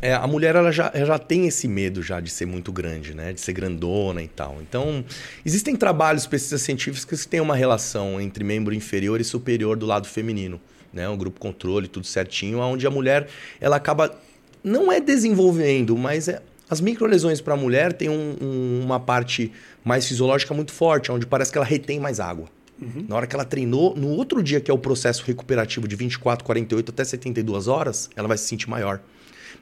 É, 0.00 0.14
a 0.14 0.26
mulher 0.26 0.54
ela 0.54 0.70
já, 0.70 0.92
já 0.94 1.18
tem 1.18 1.46
esse 1.46 1.66
medo 1.66 2.02
já 2.02 2.20
de 2.20 2.30
ser 2.30 2.46
muito 2.46 2.70
grande, 2.70 3.14
né? 3.14 3.32
De 3.32 3.40
ser 3.40 3.52
grandona 3.52 4.22
e 4.22 4.28
tal. 4.28 4.58
Então, 4.62 5.04
existem 5.44 5.74
trabalhos, 5.74 6.26
pesquisas 6.26 6.62
científicas 6.62 7.24
que 7.24 7.28
têm 7.28 7.40
uma 7.40 7.56
relação 7.56 8.20
entre 8.20 8.44
membro 8.44 8.72
inferior 8.72 9.20
e 9.20 9.24
superior 9.24 9.76
do 9.76 9.86
lado 9.86 10.06
feminino, 10.06 10.60
né? 10.92 11.08
Um 11.08 11.16
grupo 11.16 11.40
controle, 11.40 11.88
tudo 11.88 12.06
certinho, 12.06 12.60
onde 12.60 12.86
a 12.86 12.90
mulher 12.90 13.28
ela 13.60 13.76
acaba 13.76 14.16
não 14.62 14.92
é 14.92 15.00
desenvolvendo, 15.00 15.96
mas 15.96 16.28
é 16.28 16.42
as 16.70 16.80
microlesões 16.80 17.40
para 17.40 17.54
a 17.54 17.56
mulher 17.56 17.94
têm 17.94 18.10
um, 18.10 18.36
um, 18.40 18.80
uma 18.84 19.00
parte 19.00 19.50
mais 19.82 20.06
fisiológica 20.06 20.52
muito 20.52 20.70
forte, 20.70 21.10
onde 21.10 21.26
parece 21.26 21.50
que 21.50 21.56
ela 21.56 21.66
retém 21.66 21.98
mais 21.98 22.20
água. 22.20 22.46
Uhum. 22.80 23.06
Na 23.08 23.16
hora 23.16 23.26
que 23.26 23.34
ela 23.34 23.44
treinou, 23.44 23.96
no 23.96 24.08
outro 24.08 24.42
dia, 24.42 24.60
que 24.60 24.70
é 24.70 24.74
o 24.74 24.78
processo 24.78 25.24
recuperativo 25.24 25.88
de 25.88 25.96
24, 25.96 26.44
48 26.44 26.90
até 26.90 27.04
72 27.04 27.68
horas, 27.68 28.10
ela 28.14 28.28
vai 28.28 28.36
se 28.36 28.44
sentir 28.44 28.68
maior. 28.68 29.00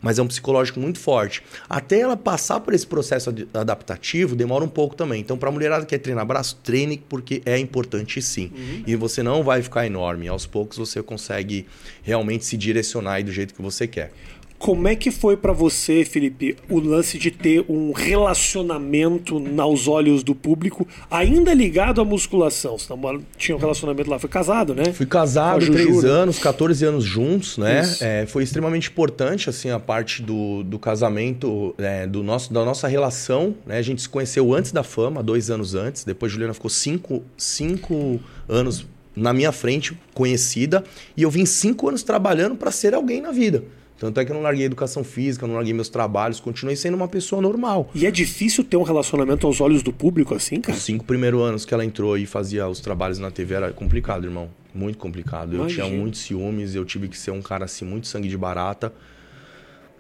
Mas 0.00 0.18
é 0.18 0.22
um 0.22 0.26
psicológico 0.26 0.78
muito 0.80 0.98
forte. 0.98 1.42
Até 1.68 2.00
ela 2.00 2.16
passar 2.16 2.60
por 2.60 2.74
esse 2.74 2.86
processo 2.86 3.32
adaptativo, 3.54 4.36
demora 4.36 4.64
um 4.64 4.68
pouco 4.68 4.94
também. 4.94 5.20
Então, 5.20 5.36
para 5.36 5.48
a 5.48 5.52
mulherada 5.52 5.84
que 5.84 5.90
quer 5.90 5.98
treinar 5.98 6.24
braço, 6.26 6.56
treine 6.62 7.02
porque 7.08 7.42
é 7.44 7.58
importante 7.58 8.20
sim. 8.20 8.50
Uhum. 8.54 8.82
E 8.86 8.96
você 8.96 9.22
não 9.22 9.42
vai 9.42 9.62
ficar 9.62 9.86
enorme. 9.86 10.28
Aos 10.28 10.46
poucos 10.46 10.78
você 10.78 11.02
consegue 11.02 11.66
realmente 12.02 12.44
se 12.44 12.56
direcionar 12.56 13.22
do 13.22 13.32
jeito 13.32 13.54
que 13.54 13.62
você 13.62 13.86
quer. 13.86 14.12
Como 14.58 14.88
é 14.88 14.96
que 14.96 15.10
foi 15.10 15.36
para 15.36 15.52
você, 15.52 16.04
Felipe, 16.04 16.56
o 16.68 16.80
lance 16.80 17.18
de 17.18 17.30
ter 17.30 17.64
um 17.68 17.92
relacionamento 17.92 19.42
aos 19.58 19.86
olhos 19.86 20.22
do 20.22 20.34
público, 20.34 20.86
ainda 21.10 21.52
ligado 21.52 22.00
à 22.00 22.04
musculação? 22.04 22.78
Você 22.78 22.92
tinha 23.36 23.54
um 23.56 23.60
relacionamento 23.60 24.10
lá, 24.10 24.18
foi 24.18 24.30
casado, 24.30 24.74
né? 24.74 24.92
Fui 24.92 25.06
casado, 25.06 25.70
três 25.70 26.02
né? 26.02 26.08
anos, 26.08 26.38
14 26.38 26.84
anos 26.84 27.04
juntos, 27.04 27.58
né? 27.58 27.82
É, 28.00 28.26
foi 28.26 28.42
extremamente 28.42 28.88
importante, 28.88 29.50
assim, 29.50 29.70
a 29.70 29.78
parte 29.78 30.22
do, 30.22 30.62
do 30.62 30.78
casamento, 30.78 31.74
é, 31.78 32.06
do 32.06 32.22
nosso, 32.22 32.52
da 32.52 32.64
nossa 32.64 32.88
relação, 32.88 33.54
né? 33.66 33.78
A 33.78 33.82
gente 33.82 34.02
se 34.02 34.08
conheceu 34.08 34.54
antes 34.54 34.72
da 34.72 34.82
fama, 34.82 35.22
dois 35.22 35.50
anos 35.50 35.74
antes, 35.74 36.02
depois 36.02 36.32
Juliana 36.32 36.54
ficou 36.54 36.70
cinco, 36.70 37.22
cinco 37.36 38.18
anos 38.48 38.86
na 39.14 39.32
minha 39.32 39.52
frente, 39.52 39.96
conhecida, 40.12 40.84
e 41.16 41.22
eu 41.22 41.30
vim 41.30 41.46
cinco 41.46 41.88
anos 41.88 42.02
trabalhando 42.02 42.54
para 42.54 42.70
ser 42.70 42.94
alguém 42.94 43.20
na 43.20 43.32
vida 43.32 43.64
Tanto 43.98 44.20
é 44.20 44.24
que 44.24 44.30
eu 44.30 44.34
não 44.34 44.42
larguei 44.42 44.66
educação 44.66 45.02
física, 45.02 45.46
não 45.46 45.54
larguei 45.54 45.72
meus 45.72 45.88
trabalhos, 45.88 46.38
continuei 46.38 46.76
sendo 46.76 46.94
uma 46.94 47.08
pessoa 47.08 47.40
normal. 47.40 47.88
E 47.94 48.04
é 48.06 48.10
difícil 48.10 48.62
ter 48.62 48.76
um 48.76 48.82
relacionamento 48.82 49.46
aos 49.46 49.60
olhos 49.60 49.82
do 49.82 49.92
público 49.92 50.34
assim, 50.34 50.60
cara? 50.60 50.76
Os 50.76 50.84
cinco 50.84 51.04
primeiros 51.04 51.40
anos 51.40 51.64
que 51.64 51.72
ela 51.72 51.84
entrou 51.84 52.18
e 52.18 52.26
fazia 52.26 52.68
os 52.68 52.80
trabalhos 52.80 53.18
na 53.18 53.30
TV 53.30 53.54
era 53.54 53.72
complicado, 53.72 54.24
irmão. 54.24 54.50
Muito 54.74 54.98
complicado. 54.98 55.54
Eu 55.54 55.60
Imagina. 55.60 55.84
tinha 55.86 55.98
muitos 55.98 56.20
ciúmes, 56.20 56.74
eu 56.74 56.84
tive 56.84 57.08
que 57.08 57.16
ser 57.16 57.30
um 57.30 57.40
cara 57.40 57.64
assim, 57.64 57.86
muito 57.86 58.06
sangue 58.06 58.28
de 58.28 58.36
barata 58.36 58.92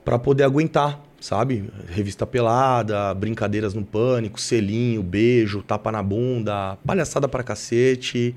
para 0.04 0.18
poder 0.18 0.44
aguentar, 0.44 1.02
sabe? 1.18 1.64
Revista 1.88 2.26
pelada, 2.26 3.14
brincadeiras 3.14 3.72
no 3.72 3.82
pânico, 3.82 4.38
selinho, 4.38 5.02
beijo, 5.02 5.62
tapa 5.62 5.90
na 5.90 6.02
bunda, 6.02 6.76
palhaçada 6.86 7.26
pra 7.26 7.42
cacete. 7.42 8.34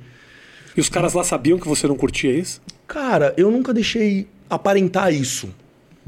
E 0.75 0.79
os 0.79 0.87
caras 0.87 1.13
lá 1.13 1.23
sabiam 1.23 1.59
que 1.59 1.67
você 1.67 1.85
não 1.85 1.95
curtia 1.95 2.31
isso? 2.31 2.61
Cara, 2.87 3.33
eu 3.37 3.51
nunca 3.51 3.73
deixei 3.73 4.25
aparentar 4.49 5.13
isso. 5.13 5.49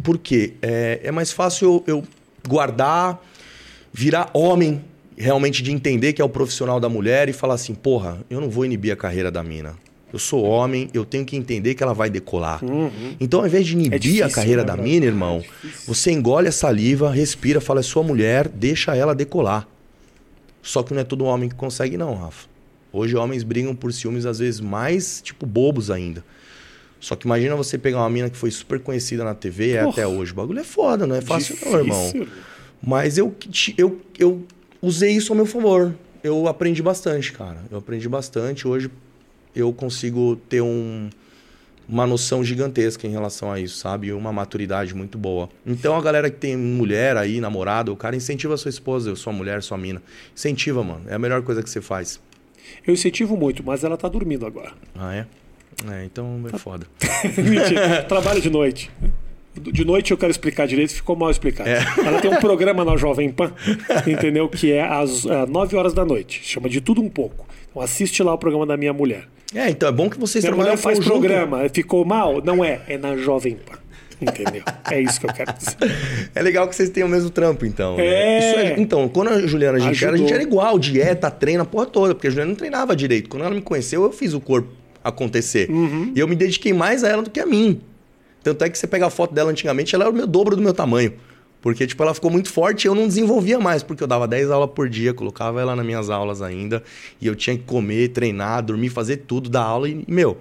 Por 0.03 0.17
quê? 0.17 0.53
É, 0.61 1.01
é 1.03 1.11
mais 1.11 1.31
fácil 1.31 1.83
eu, 1.87 1.95
eu 1.97 2.03
guardar, 2.47 3.21
virar 3.93 4.29
homem, 4.33 4.81
realmente 5.17 5.61
de 5.61 5.71
entender 5.71 6.13
que 6.13 6.21
é 6.21 6.25
o 6.25 6.29
profissional 6.29 6.79
da 6.79 6.89
mulher 6.89 7.29
e 7.29 7.33
falar 7.33 7.55
assim: 7.55 7.73
porra, 7.73 8.19
eu 8.29 8.41
não 8.41 8.49
vou 8.49 8.65
inibir 8.65 8.91
a 8.91 8.95
carreira 8.95 9.29
da 9.29 9.43
mina. 9.43 9.75
Eu 10.11 10.19
sou 10.19 10.43
homem, 10.43 10.89
eu 10.93 11.05
tenho 11.05 11.23
que 11.23 11.37
entender 11.37 11.73
que 11.73 11.81
ela 11.81 11.93
vai 11.93 12.09
decolar. 12.09 12.63
Uhum. 12.65 13.15
Então, 13.17 13.39
ao 13.39 13.47
invés 13.47 13.65
de 13.65 13.73
inibir 13.73 13.93
é 13.93 13.99
difícil, 13.99 14.25
a 14.25 14.29
carreira 14.29 14.61
né, 14.61 14.67
da 14.67 14.75
mina, 14.75 15.05
irmão, 15.05 15.41
é 15.41 15.67
você 15.87 16.11
engole 16.11 16.49
a 16.49 16.51
saliva, 16.51 17.09
respira, 17.11 17.61
fala: 17.61 17.79
é 17.79 17.83
sua 17.83 18.03
mulher, 18.03 18.47
deixa 18.49 18.95
ela 18.95 19.15
decolar. 19.15 19.67
Só 20.61 20.83
que 20.83 20.93
não 20.93 21.01
é 21.01 21.03
todo 21.03 21.23
homem 21.25 21.49
que 21.49 21.55
consegue, 21.55 21.97
não, 21.97 22.13
Rafa. 22.13 22.47
Hoje, 22.93 23.15
homens 23.15 23.41
brigam 23.41 23.73
por 23.73 23.93
ciúmes, 23.93 24.25
às 24.25 24.39
vezes, 24.39 24.59
mais, 24.59 25.21
tipo, 25.23 25.45
bobos 25.45 25.89
ainda. 25.89 26.23
Só 27.01 27.15
que 27.15 27.25
imagina 27.25 27.55
você 27.55 27.77
pegar 27.77 27.97
uma 27.97 28.09
mina 28.09 28.29
que 28.29 28.37
foi 28.37 28.51
super 28.51 28.79
conhecida 28.79 29.23
na 29.23 29.33
TV 29.33 29.71
e 29.71 29.71
é 29.71 29.79
até 29.81 30.05
hoje. 30.07 30.31
O 30.31 30.35
bagulho 30.35 30.59
é 30.59 30.63
foda, 30.63 31.07
não 31.07 31.15
é 31.15 31.21
fácil 31.21 31.55
Difícil. 31.55 31.71
não, 31.73 31.79
irmão. 31.79 32.27
Mas 32.81 33.17
eu, 33.17 33.35
eu, 33.77 33.99
eu 34.17 34.45
usei 34.81 35.11
isso 35.11 35.33
ao 35.33 35.35
meu 35.35 35.47
favor. 35.47 35.95
Eu 36.23 36.47
aprendi 36.47 36.81
bastante, 36.81 37.33
cara. 37.33 37.57
Eu 37.71 37.79
aprendi 37.79 38.07
bastante. 38.07 38.67
Hoje 38.67 38.89
eu 39.55 39.73
consigo 39.73 40.35
ter 40.47 40.61
um, 40.61 41.09
uma 41.89 42.05
noção 42.05 42.43
gigantesca 42.43 43.07
em 43.07 43.11
relação 43.11 43.51
a 43.51 43.59
isso, 43.59 43.77
sabe? 43.77 44.07
E 44.07 44.13
uma 44.13 44.31
maturidade 44.31 44.93
muito 44.93 45.17
boa. 45.17 45.49
Então 45.65 45.95
a 45.95 46.01
galera 46.01 46.29
que 46.29 46.37
tem 46.37 46.55
mulher 46.55 47.17
aí, 47.17 47.41
namorada, 47.41 47.91
o 47.91 47.95
cara 47.95 48.15
incentiva 48.15 48.53
a 48.53 48.57
sua 48.57 48.69
esposa, 48.69 49.15
sua 49.15 49.33
mulher, 49.33 49.63
sua 49.63 49.77
mina. 49.77 50.01
Incentiva, 50.35 50.83
mano. 50.83 51.01
É 51.07 51.15
a 51.15 51.19
melhor 51.19 51.41
coisa 51.41 51.63
que 51.63 51.69
você 51.69 51.81
faz. 51.81 52.19
Eu 52.85 52.93
incentivo 52.93 53.35
muito, 53.35 53.63
mas 53.63 53.83
ela 53.83 53.97
tá 53.97 54.07
dormindo 54.07 54.45
agora. 54.45 54.71
Ah, 54.95 55.15
é? 55.15 55.25
É, 55.89 56.05
então 56.05 56.43
é 56.51 56.57
foda. 56.57 56.85
Mentira. 57.37 58.03
Trabalho 58.03 58.41
de 58.41 58.49
noite. 58.49 58.91
De 59.59 59.83
noite 59.83 60.11
eu 60.11 60.17
quero 60.17 60.31
explicar 60.31 60.65
direito, 60.65 60.93
ficou 60.93 61.15
mal 61.15 61.29
explicado. 61.29 61.69
É. 61.69 61.83
Ela 62.05 62.21
tem 62.21 62.31
um 62.31 62.39
programa 62.39 62.85
na 62.85 62.95
Jovem 62.95 63.29
Pan, 63.29 63.51
entendeu? 64.07 64.47
Que 64.47 64.71
é 64.71 64.81
às 64.81 65.25
é, 65.25 65.45
9 65.45 65.75
horas 65.75 65.93
da 65.93 66.05
noite. 66.05 66.41
Chama 66.43 66.69
de 66.69 66.79
tudo 66.79 67.01
um 67.01 67.09
pouco. 67.09 67.45
Então 67.69 67.81
assiste 67.81 68.23
lá 68.23 68.33
o 68.33 68.37
programa 68.37 68.65
da 68.65 68.77
minha 68.77 68.93
mulher. 68.93 69.27
É, 69.53 69.69
então 69.69 69.89
é 69.89 69.91
bom 69.91 70.09
que 70.09 70.17
vocês 70.17 70.43
minha 70.43 70.53
trabalham 70.53 70.77
mulher 70.77 70.81
faz 70.81 70.99
programa. 70.99 71.67
Ficou 71.67 72.05
mal? 72.05 72.41
Não 72.41 72.63
é, 72.63 72.81
é 72.87 72.97
na 72.97 73.17
Jovem 73.17 73.55
Pan. 73.55 73.77
Entendeu? 74.21 74.61
É 74.89 75.01
isso 75.01 75.19
que 75.19 75.25
eu 75.25 75.33
quero 75.33 75.51
dizer. 75.53 75.75
É 76.33 76.41
legal 76.41 76.67
que 76.67 76.75
vocês 76.75 76.89
tenham 76.89 77.07
o 77.09 77.11
mesmo 77.11 77.29
trampo, 77.29 77.65
então. 77.65 77.97
Né? 77.97 78.05
É. 78.05 78.55
é. 78.67 78.79
Então, 78.79 79.09
quando 79.09 79.29
a 79.29 79.47
Juliana 79.47 79.77
a 79.77 79.81
gente 79.81 79.91
Ajudou. 79.91 80.07
era, 80.07 80.15
a 80.15 80.19
gente 80.19 80.33
era 80.33 80.43
igual, 80.43 80.79
dieta, 80.79 81.29
treino, 81.29 81.63
a 81.63 81.65
porra 81.65 81.87
toda, 81.87 82.13
porque 82.13 82.27
a 82.27 82.29
Juliana 82.29 82.49
não 82.51 82.55
treinava 82.55 82.95
direito. 82.95 83.29
Quando 83.29 83.43
ela 83.43 83.53
me 83.53 83.61
conheceu, 83.61 84.03
eu 84.03 84.11
fiz 84.11 84.33
o 84.33 84.39
corpo 84.39 84.69
acontecer. 85.03 85.69
Uhum. 85.69 86.11
E 86.15 86.19
eu 86.19 86.27
me 86.27 86.35
dediquei 86.35 86.73
mais 86.73 87.03
a 87.03 87.09
ela 87.09 87.21
do 87.21 87.29
que 87.29 87.39
a 87.39 87.45
mim. 87.45 87.81
Tanto 88.43 88.63
é 88.63 88.69
que 88.69 88.77
você 88.77 88.87
pega 88.87 89.05
a 89.05 89.09
foto 89.09 89.33
dela 89.33 89.51
antigamente, 89.51 89.93
ela 89.93 90.05
era 90.05 90.11
o 90.11 90.15
meu 90.15 90.27
dobro 90.27 90.55
do 90.55 90.61
meu 90.61 90.73
tamanho. 90.73 91.13
Porque, 91.61 91.85
tipo, 91.85 92.01
ela 92.01 92.13
ficou 92.13 92.31
muito 92.31 92.49
forte 92.49 92.85
e 92.85 92.87
eu 92.87 92.95
não 92.95 93.07
desenvolvia 93.07 93.59
mais, 93.59 93.83
porque 93.83 94.01
eu 94.01 94.07
dava 94.07 94.27
10 94.27 94.49
aulas 94.49 94.71
por 94.71 94.89
dia, 94.89 95.13
colocava 95.13 95.61
ela 95.61 95.75
nas 95.75 95.85
minhas 95.85 96.09
aulas 96.09 96.41
ainda, 96.41 96.81
e 97.21 97.27
eu 97.27 97.35
tinha 97.35 97.55
que 97.55 97.63
comer, 97.63 98.09
treinar, 98.09 98.63
dormir, 98.63 98.89
fazer 98.89 99.17
tudo 99.17 99.47
da 99.47 99.61
aula 99.61 99.87
e, 99.87 100.03
meu. 100.07 100.37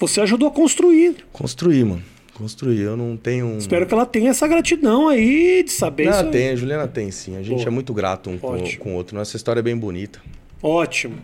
Você 0.00 0.22
ajudou 0.22 0.48
a 0.48 0.50
construir. 0.50 1.16
Construir, 1.32 1.84
mano. 1.84 2.02
Construir. 2.32 2.80
Eu 2.80 2.96
não 2.96 3.16
tenho. 3.16 3.58
Espero 3.58 3.86
que 3.86 3.94
ela 3.94 4.06
tenha 4.06 4.30
essa 4.30 4.48
gratidão 4.48 5.08
aí 5.08 5.62
de 5.62 5.70
saber 5.70 6.06
não, 6.06 6.22
isso. 6.22 6.30
tem, 6.30 6.48
a 6.48 6.56
Juliana 6.56 6.88
tem 6.88 7.10
sim. 7.10 7.36
A 7.36 7.42
gente 7.42 7.62
Pô, 7.62 7.68
é 7.68 7.70
muito 7.70 7.94
grato 7.94 8.30
um 8.30 8.38
com, 8.38 8.58
com 8.78 8.92
o 8.92 8.94
outro. 8.94 9.16
Nossa 9.16 9.36
história 9.36 9.60
é 9.60 9.62
bem 9.62 9.76
bonita. 9.76 10.20
Ótimo. 10.62 11.16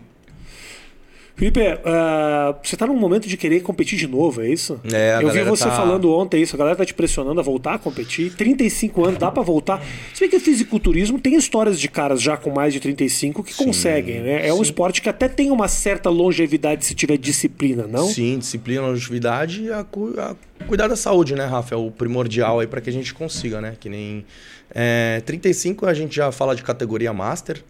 Felipe, 1.35 1.59
uh, 1.59 2.55
você 2.61 2.75
está 2.75 2.85
num 2.85 2.95
momento 2.95 3.27
de 3.27 3.35
querer 3.35 3.61
competir 3.61 3.97
de 3.97 4.07
novo, 4.07 4.41
é 4.41 4.49
isso? 4.49 4.79
É, 4.91 5.19
Eu 5.21 5.29
vi 5.31 5.43
você 5.43 5.65
tá... 5.65 5.71
falando 5.71 6.11
ontem 6.13 6.41
isso, 6.41 6.55
a 6.55 6.59
galera 6.59 6.75
tá 6.75 6.85
te 6.85 6.93
pressionando 6.93 7.39
a 7.39 7.43
voltar 7.43 7.75
a 7.75 7.79
competir. 7.79 8.33
35 8.33 9.05
anos, 9.05 9.19
dá 9.19 9.31
para 9.31 9.41
voltar. 9.41 9.83
Se 10.13 10.19
bem 10.19 10.29
que 10.29 10.35
o 10.35 10.39
fisiculturismo 10.39 11.19
tem 11.19 11.35
histórias 11.35 11.79
de 11.79 11.87
caras 11.87 12.21
já 12.21 12.37
com 12.37 12.51
mais 12.51 12.73
de 12.73 12.79
35 12.79 13.43
que 13.43 13.53
sim, 13.53 13.65
conseguem, 13.65 14.21
né? 14.21 14.47
É 14.47 14.51
sim. 14.51 14.59
um 14.59 14.61
esporte 14.61 15.01
que 15.01 15.09
até 15.09 15.27
tem 15.27 15.49
uma 15.51 15.67
certa 15.67 16.09
longevidade 16.09 16.85
se 16.85 16.93
tiver 16.93 17.17
disciplina, 17.17 17.87
não? 17.87 18.07
Sim, 18.07 18.37
disciplina, 18.37 18.81
longevidade 18.81 19.63
e 19.63 19.71
a, 19.71 19.79
a 19.79 20.65
cuidar 20.67 20.87
da 20.87 20.95
saúde, 20.95 21.33
né, 21.33 21.45
Rafa? 21.45 21.75
É 21.75 21.77
o 21.77 21.89
primordial 21.89 22.59
aí 22.59 22.67
para 22.67 22.81
que 22.81 22.89
a 22.89 22.93
gente 22.93 23.13
consiga, 23.13 23.59
né? 23.59 23.75
Que 23.79 23.89
nem. 23.89 24.25
É, 24.73 25.21
35 25.25 25.85
a 25.85 25.93
gente 25.93 26.15
já 26.15 26.31
fala 26.31 26.55
de 26.55 26.63
categoria 26.63 27.11
Master. 27.11 27.63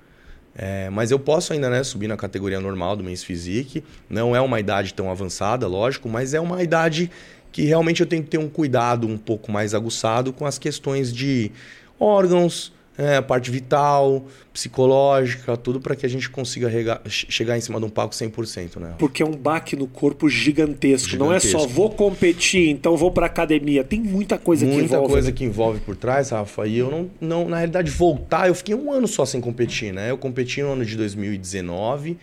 É, 0.55 0.89
mas 0.89 1.11
eu 1.11 1.19
posso 1.19 1.53
ainda 1.53 1.69
né, 1.69 1.83
subir 1.83 2.07
na 2.07 2.17
categoria 2.17 2.59
normal 2.59 2.95
do 2.95 3.03
Men's 3.03 3.23
Physique. 3.23 3.83
Não 4.09 4.35
é 4.35 4.41
uma 4.41 4.59
idade 4.59 4.93
tão 4.93 5.09
avançada, 5.09 5.67
lógico, 5.67 6.09
mas 6.09 6.33
é 6.33 6.39
uma 6.39 6.61
idade 6.61 7.09
que 7.51 7.63
realmente 7.63 8.01
eu 8.01 8.07
tenho 8.07 8.23
que 8.23 8.29
ter 8.29 8.37
um 8.37 8.49
cuidado 8.49 9.07
um 9.07 9.17
pouco 9.17 9.51
mais 9.51 9.73
aguçado 9.73 10.31
com 10.31 10.45
as 10.45 10.57
questões 10.57 11.11
de 11.11 11.51
órgãos, 11.99 12.73
é, 12.97 13.15
a 13.15 13.21
parte 13.21 13.49
vital, 13.49 14.25
psicológica, 14.53 15.55
tudo 15.55 15.79
para 15.79 15.95
que 15.95 16.05
a 16.05 16.09
gente 16.09 16.29
consiga 16.29 16.67
rega, 16.67 17.01
chegar 17.07 17.57
em 17.57 17.61
cima 17.61 17.79
de 17.79 17.85
um 17.85 17.89
palco 17.89 18.13
100%, 18.13 18.77
né? 18.77 18.95
Porque 18.99 19.23
é 19.23 19.25
um 19.25 19.31
baque 19.31 19.75
no 19.75 19.87
corpo 19.87 20.29
gigantesco. 20.29 21.09
gigantesco. 21.09 21.17
Não 21.17 21.33
é 21.33 21.39
só 21.39 21.65
vou 21.65 21.89
competir, 21.89 22.69
então 22.69 22.97
vou 22.97 23.11
para 23.11 23.25
academia. 23.25 23.83
Tem 23.83 23.99
muita 23.99 24.37
coisa 24.37 24.65
muita 24.65 24.79
que 24.79 24.85
envolve. 24.85 25.01
Muita 25.01 25.13
coisa 25.13 25.31
que 25.31 25.43
envolve 25.43 25.79
por 25.79 25.95
trás, 25.95 26.29
Rafa. 26.31 26.67
E 26.67 26.77
eu 26.77 26.91
não, 26.91 27.09
não, 27.19 27.49
na 27.49 27.57
realidade, 27.57 27.89
voltar, 27.89 28.47
eu 28.47 28.55
fiquei 28.55 28.75
um 28.75 28.91
ano 28.91 29.07
só 29.07 29.25
sem 29.25 29.39
competir, 29.39 29.93
né? 29.93 30.11
Eu 30.11 30.17
competi 30.17 30.61
no 30.61 30.73
ano 30.73 30.85
de 30.85 30.97
2019 30.97 32.17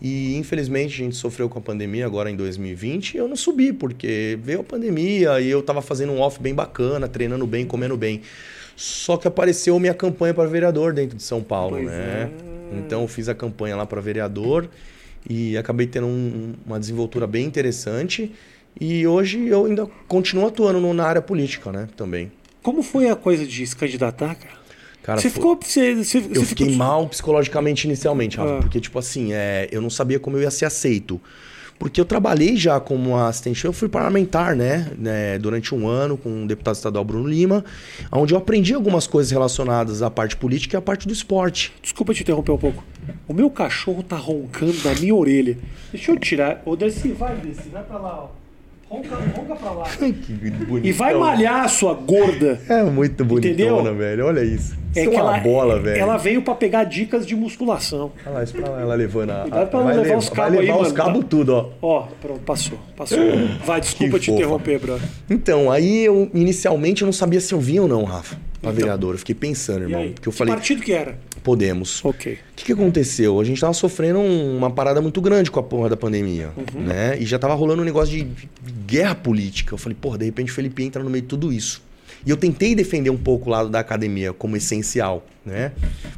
e 0.00 0.36
infelizmente 0.36 0.94
a 0.94 1.04
gente 1.04 1.16
sofreu 1.16 1.48
com 1.48 1.58
a 1.58 1.62
pandemia 1.62 2.04
agora 2.04 2.30
em 2.30 2.36
2020 2.36 3.14
e 3.14 3.16
eu 3.18 3.28
não 3.28 3.36
subi, 3.36 3.72
porque 3.72 4.38
veio 4.42 4.60
a 4.60 4.64
pandemia 4.64 5.40
e 5.40 5.48
eu 5.48 5.60
estava 5.60 5.80
fazendo 5.80 6.12
um 6.12 6.20
off 6.20 6.40
bem 6.40 6.54
bacana, 6.54 7.06
treinando 7.08 7.46
bem, 7.46 7.64
comendo 7.64 7.96
bem. 7.96 8.22
Só 8.76 9.16
que 9.16 9.28
apareceu 9.28 9.78
minha 9.78 9.94
campanha 9.94 10.34
para 10.34 10.48
vereador 10.48 10.92
dentro 10.92 11.16
de 11.16 11.22
São 11.22 11.42
Paulo, 11.42 11.76
pois 11.76 11.86
né? 11.86 12.30
É. 12.72 12.78
Então 12.78 13.02
eu 13.02 13.08
fiz 13.08 13.28
a 13.28 13.34
campanha 13.34 13.76
lá 13.76 13.86
para 13.86 14.00
vereador 14.00 14.68
e 15.28 15.56
acabei 15.56 15.86
tendo 15.86 16.06
um, 16.06 16.54
uma 16.66 16.78
desenvoltura 16.78 17.26
bem 17.26 17.46
interessante. 17.46 18.32
E 18.80 19.06
hoje 19.06 19.46
eu 19.46 19.66
ainda 19.66 19.86
continuo 20.08 20.46
atuando 20.46 20.92
na 20.92 21.04
área 21.04 21.22
política, 21.22 21.70
né? 21.70 21.88
Também. 21.96 22.32
Como 22.62 22.82
foi 22.82 23.08
a 23.08 23.14
coisa 23.14 23.46
de 23.46 23.66
se 23.66 23.76
candidatar, 23.76 24.34
cara? 24.34 24.64
Cara, 25.02 25.20
você 25.20 25.28
foi... 25.28 25.34
ficou. 25.34 25.58
Você, 25.62 25.94
você, 25.94 26.18
eu 26.18 26.22
você 26.22 26.44
fiquei 26.46 26.66
ficou... 26.70 26.78
mal 26.78 27.06
psicologicamente 27.08 27.86
inicialmente, 27.86 28.38
Rafa, 28.38 28.56
ah. 28.56 28.60
porque, 28.60 28.80
tipo 28.80 28.98
assim, 28.98 29.32
é, 29.32 29.68
eu 29.70 29.80
não 29.82 29.90
sabia 29.90 30.18
como 30.18 30.36
eu 30.38 30.42
ia 30.42 30.50
ser 30.50 30.64
aceito. 30.64 31.20
Porque 31.78 32.00
eu 32.00 32.04
trabalhei 32.04 32.56
já 32.56 32.78
como 32.80 33.16
assistente, 33.16 33.64
eu 33.64 33.72
fui 33.72 33.88
parlamentar, 33.88 34.54
né, 34.54 34.90
né, 34.96 35.38
durante 35.38 35.74
um 35.74 35.86
ano 35.86 36.16
com 36.16 36.44
o 36.44 36.46
deputado 36.46 36.76
estadual 36.76 37.04
Bruno 37.04 37.28
Lima, 37.28 37.64
onde 38.10 38.32
eu 38.32 38.38
aprendi 38.38 38.72
algumas 38.72 39.06
coisas 39.06 39.30
relacionadas 39.30 40.00
à 40.00 40.10
parte 40.10 40.36
política 40.36 40.76
e 40.76 40.78
à 40.78 40.80
parte 40.80 41.06
do 41.06 41.12
esporte. 41.12 41.72
Desculpa 41.82 42.14
te 42.14 42.22
interromper 42.22 42.52
um 42.52 42.58
pouco. 42.58 42.84
O 43.28 43.34
meu 43.34 43.50
cachorro 43.50 44.02
tá 44.02 44.16
roncando 44.16 44.76
na 44.84 44.94
minha 44.94 45.14
orelha. 45.14 45.58
Deixa 45.92 46.12
eu 46.12 46.18
tirar. 46.18 46.62
Ô, 46.64 46.76
Dercy, 46.76 47.12
vai, 47.12 47.36
Dercy, 47.36 47.68
vai 47.70 47.82
pra 47.82 47.98
lá, 47.98 48.24
ó. 48.24 48.44
Ronca, 48.88 49.16
ronca 49.16 49.56
pra 49.56 49.70
lá. 49.72 49.84
que 49.88 50.32
bonito. 50.32 50.86
E 50.86 50.92
vai 50.92 51.14
malhar 51.14 51.64
a 51.64 51.68
sua 51.68 51.94
gorda. 51.94 52.60
É 52.68 52.82
muito 52.84 53.24
bonitona, 53.24 53.92
velho. 53.92 54.26
Olha 54.26 54.44
isso. 54.44 54.83
É 54.94 55.00
é, 55.00 55.02
que 55.02 55.08
uma 55.08 55.20
ela, 55.20 55.38
bola, 55.40 55.80
velho. 55.80 56.00
Ela 56.00 56.16
veio 56.16 56.42
pra 56.42 56.54
pegar 56.54 56.84
dicas 56.84 57.26
de 57.26 57.34
musculação. 57.34 58.12
Olha 58.24 58.34
lá, 58.34 58.44
isso 58.44 58.54
pra 58.54 58.68
lá, 58.68 58.80
ela 58.80 58.94
levando 58.94 59.30
a. 59.30 59.42
Cuidado 59.42 59.70
pra 59.70 59.80
não 59.80 59.86
levar 59.88 60.02
levar 60.02 60.16
os 60.18 60.28
cabos 60.28 60.58
aí, 60.58 60.70
os 60.70 60.92
cabos 60.92 61.24
tudo, 61.28 61.52
ó. 61.52 61.70
Ó, 61.80 62.02
pronto, 62.20 62.40
passou. 62.40 62.78
Passou. 62.96 63.18
vai, 63.64 63.80
desculpa 63.80 64.14
que 64.14 64.20
te 64.20 64.26
fofa. 64.26 64.38
interromper, 64.38 64.78
brother. 64.78 65.08
Então, 65.28 65.70
aí 65.70 66.04
eu, 66.04 66.30
inicialmente, 66.32 67.02
eu 67.02 67.06
não 67.06 67.12
sabia 67.12 67.40
se 67.40 67.52
eu 67.52 67.60
vinha 67.60 67.82
ou 67.82 67.88
não, 67.88 68.04
Rafa, 68.04 68.36
pra 68.60 68.70
então, 68.70 68.72
vereador. 68.72 69.14
Eu 69.14 69.18
fiquei 69.18 69.34
pensando, 69.34 69.82
irmão. 69.82 70.10
Porque 70.12 70.28
eu 70.28 70.32
que 70.32 70.38
falei. 70.38 70.54
partido 70.54 70.82
que 70.82 70.92
era? 70.92 71.18
Podemos. 71.42 72.04
Ok. 72.04 72.32
O 72.32 72.38
que, 72.56 72.64
que 72.64 72.72
aconteceu? 72.72 73.38
A 73.38 73.44
gente 73.44 73.60
tava 73.60 73.74
sofrendo 73.74 74.20
uma 74.20 74.70
parada 74.70 75.00
muito 75.00 75.20
grande 75.20 75.50
com 75.50 75.60
a 75.60 75.62
porra 75.62 75.90
da 75.90 75.96
pandemia, 75.96 76.50
uhum. 76.56 76.80
né? 76.80 77.18
E 77.18 77.26
já 77.26 77.38
tava 77.38 77.54
rolando 77.54 77.82
um 77.82 77.84
negócio 77.84 78.14
de 78.14 78.26
guerra 78.86 79.14
política. 79.14 79.74
Eu 79.74 79.78
falei, 79.78 79.96
porra, 80.00 80.18
de 80.18 80.24
repente 80.24 80.50
o 80.50 80.54
Felipe 80.54 80.82
entra 80.82 81.02
no 81.02 81.10
meio 81.10 81.22
de 81.22 81.28
tudo 81.28 81.52
isso. 81.52 81.82
E 82.26 82.30
eu 82.30 82.36
tentei 82.36 82.74
defender 82.74 83.10
um 83.10 83.16
pouco 83.16 83.48
o 83.48 83.52
lado 83.52 83.68
da 83.68 83.80
academia 83.80 84.32
como 84.32 84.56
essencial, 84.56 85.24
né? 85.44 85.72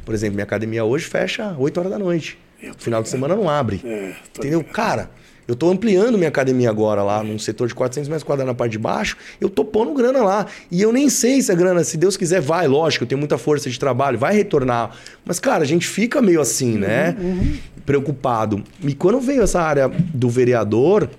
Por 0.05 0.13
exemplo, 0.13 0.35
minha 0.35 0.43
academia 0.45 0.83
hoje 0.83 1.05
fecha 1.05 1.55
8 1.57 1.77
horas 1.79 1.91
da 1.91 1.99
noite. 1.99 2.37
Final 2.77 3.03
de 3.03 3.09
semana 3.09 3.35
não 3.35 3.49
abre. 3.49 3.81
É, 3.83 4.15
entendeu? 4.35 4.63
Cara, 4.63 5.09
Eu 5.47 5.55
tô 5.55 5.69
ampliando 5.69 6.17
minha 6.17 6.27
academia 6.27 6.69
agora 6.69 7.01
lá, 7.01 7.23
num 7.23 7.39
setor 7.39 7.69
de 7.69 7.73
400 7.73 8.09
metros 8.09 8.23
quadrados 8.23 8.51
na 8.51 8.55
parte 8.55 8.73
de 8.73 8.77
baixo. 8.77 9.15
Eu 9.39 9.49
tô 9.49 9.63
pondo 9.63 9.93
grana 9.93 10.21
lá. 10.21 10.45
E 10.69 10.81
eu 10.81 10.91
nem 10.91 11.09
sei 11.09 11.41
se 11.41 11.49
a 11.49 11.55
grana, 11.55 11.85
se 11.85 11.95
Deus 11.95 12.17
quiser, 12.17 12.41
vai. 12.41 12.67
Lógico, 12.67 13.05
eu 13.05 13.07
tenho 13.07 13.17
muita 13.17 13.37
força 13.37 13.69
de 13.69 13.79
trabalho, 13.79 14.19
vai 14.19 14.35
retornar. 14.35 14.91
Mas, 15.23 15.39
cara, 15.39 15.63
a 15.63 15.65
gente 15.65 15.87
fica 15.87 16.21
meio 16.21 16.41
assim, 16.41 16.77
né? 16.77 17.15
Uhum. 17.17 17.57
Preocupado. 17.85 18.61
E 18.83 18.93
quando 18.93 19.21
veio 19.21 19.41
essa 19.41 19.61
área 19.61 19.87
do 19.87 20.29
vereador, 20.29 21.09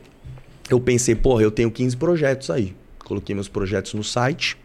eu 0.68 0.78
pensei, 0.78 1.14
porra, 1.14 1.42
eu 1.42 1.50
tenho 1.50 1.70
15 1.70 1.96
projetos 1.96 2.50
aí. 2.50 2.74
Coloquei 2.98 3.34
meus 3.34 3.48
projetos 3.48 3.94
no 3.94 4.04
site, 4.04 4.58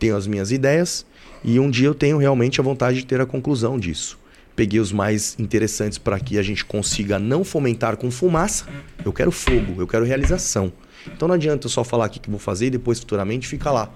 tenho 0.00 0.16
as 0.16 0.26
minhas 0.26 0.50
ideias. 0.50 1.06
E 1.44 1.60
um 1.60 1.70
dia 1.70 1.86
eu 1.86 1.94
tenho 1.94 2.18
realmente 2.18 2.60
a 2.60 2.64
vontade 2.64 2.98
de 2.98 3.06
ter 3.06 3.20
a 3.20 3.26
conclusão 3.26 3.78
disso 3.78 4.18
peguei 4.60 4.78
os 4.78 4.92
mais 4.92 5.36
interessantes 5.38 5.96
para 5.96 6.20
que 6.20 6.36
a 6.36 6.42
gente 6.42 6.66
consiga 6.66 7.18
não 7.18 7.42
fomentar 7.42 7.96
com 7.96 8.10
fumaça. 8.10 8.66
Eu 9.02 9.10
quero 9.10 9.32
fogo, 9.32 9.80
eu 9.80 9.86
quero 9.86 10.04
realização. 10.04 10.70
Então 11.06 11.26
não 11.26 11.34
adianta 11.34 11.66
eu 11.66 11.70
só 11.70 11.82
falar 11.82 12.04
aqui 12.04 12.18
que 12.18 12.28
vou 12.28 12.38
fazer 12.38 12.66
e 12.66 12.70
depois 12.70 12.98
futuramente 13.00 13.48
fica 13.48 13.70
lá. 13.70 13.90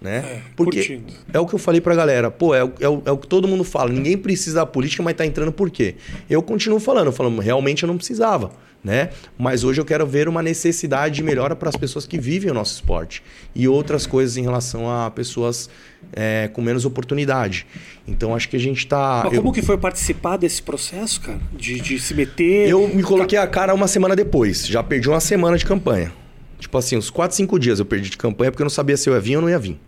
Né? 0.00 0.18
É, 0.18 0.40
Porque 0.54 0.78
curtindo. 0.78 1.12
é 1.32 1.40
o 1.40 1.46
que 1.46 1.54
eu 1.54 1.58
falei 1.58 1.80
pra 1.80 1.94
galera. 1.94 2.30
Pô, 2.30 2.54
é 2.54 2.62
o, 2.62 2.72
é, 2.78 2.88
o, 2.88 3.02
é 3.04 3.10
o 3.10 3.18
que 3.18 3.26
todo 3.26 3.48
mundo 3.48 3.64
fala. 3.64 3.90
Ninguém 3.90 4.16
precisa 4.16 4.60
da 4.60 4.66
política, 4.66 5.02
mas 5.02 5.16
tá 5.16 5.26
entrando 5.26 5.50
por 5.50 5.70
quê? 5.70 5.96
Eu 6.30 6.40
continuo 6.40 6.78
falando, 6.78 7.10
falando, 7.10 7.40
realmente 7.40 7.82
eu 7.82 7.86
não 7.88 7.96
precisava 7.96 8.52
né? 8.82 9.10
Mas 9.36 9.64
hoje 9.64 9.80
eu 9.80 9.84
quero 9.84 10.06
ver 10.06 10.28
uma 10.28 10.42
necessidade 10.42 11.16
de 11.16 11.22
melhora 11.22 11.56
para 11.56 11.68
as 11.68 11.76
pessoas 11.76 12.06
que 12.06 12.18
vivem 12.18 12.50
o 12.50 12.54
nosso 12.54 12.74
esporte 12.74 13.22
e 13.54 13.66
outras 13.66 14.06
coisas 14.06 14.36
em 14.36 14.42
relação 14.42 14.90
a 14.90 15.10
pessoas 15.10 15.68
é, 16.12 16.48
com 16.52 16.62
menos 16.62 16.84
oportunidade. 16.84 17.66
Então 18.06 18.34
acho 18.34 18.48
que 18.48 18.56
a 18.56 18.60
gente 18.60 18.78
está. 18.78 19.22
Como 19.22 19.48
eu... 19.48 19.52
que 19.52 19.62
foi 19.62 19.76
participar 19.76 20.36
desse 20.36 20.62
processo, 20.62 21.20
cara? 21.20 21.40
De, 21.52 21.80
de 21.80 21.98
se 21.98 22.14
meter. 22.14 22.68
Eu 22.68 22.88
me 22.88 23.02
coloquei 23.02 23.38
a 23.38 23.46
cara 23.46 23.74
uma 23.74 23.88
semana 23.88 24.14
depois. 24.14 24.66
Já 24.66 24.82
perdi 24.82 25.08
uma 25.08 25.20
semana 25.20 25.56
de 25.56 25.66
campanha. 25.66 26.12
Tipo 26.58 26.76
assim, 26.76 26.96
uns 26.96 27.10
4, 27.10 27.36
5 27.36 27.58
dias 27.58 27.78
eu 27.78 27.84
perdi 27.84 28.10
de 28.10 28.16
campanha 28.16 28.50
porque 28.50 28.62
eu 28.62 28.64
não 28.64 28.70
sabia 28.70 28.96
se 28.96 29.08
eu 29.08 29.14
ia 29.14 29.20
vir 29.20 29.36
ou 29.36 29.42
não 29.42 29.50
ia 29.50 29.58
vir. 29.58 29.78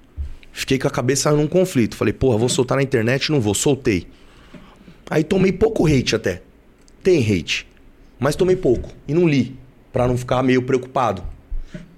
Fiquei 0.53 0.79
com 0.79 0.89
a 0.89 0.91
cabeça 0.91 1.31
num 1.33 1.47
conflito. 1.47 1.97
Falei, 1.97 2.13
porra, 2.13 2.39
vou 2.39 2.49
soltar 2.49 2.77
na 2.77 2.83
internet? 2.83 3.31
Não 3.31 3.41
vou. 3.41 3.55
Soltei. 3.55 4.07
Aí 5.09 5.25
tomei 5.25 5.53
pouco 5.53 5.87
hate 5.87 6.15
até. 6.17 6.43
Tem 7.03 7.21
hate 7.21 7.71
mas 8.21 8.37
tomei 8.37 8.55
pouco 8.55 8.91
e 9.09 9.15
não 9.15 9.27
li, 9.27 9.57
para 9.91 10.07
não 10.07 10.17
ficar 10.17 10.43
meio 10.43 10.63
preocupado. 10.63 11.25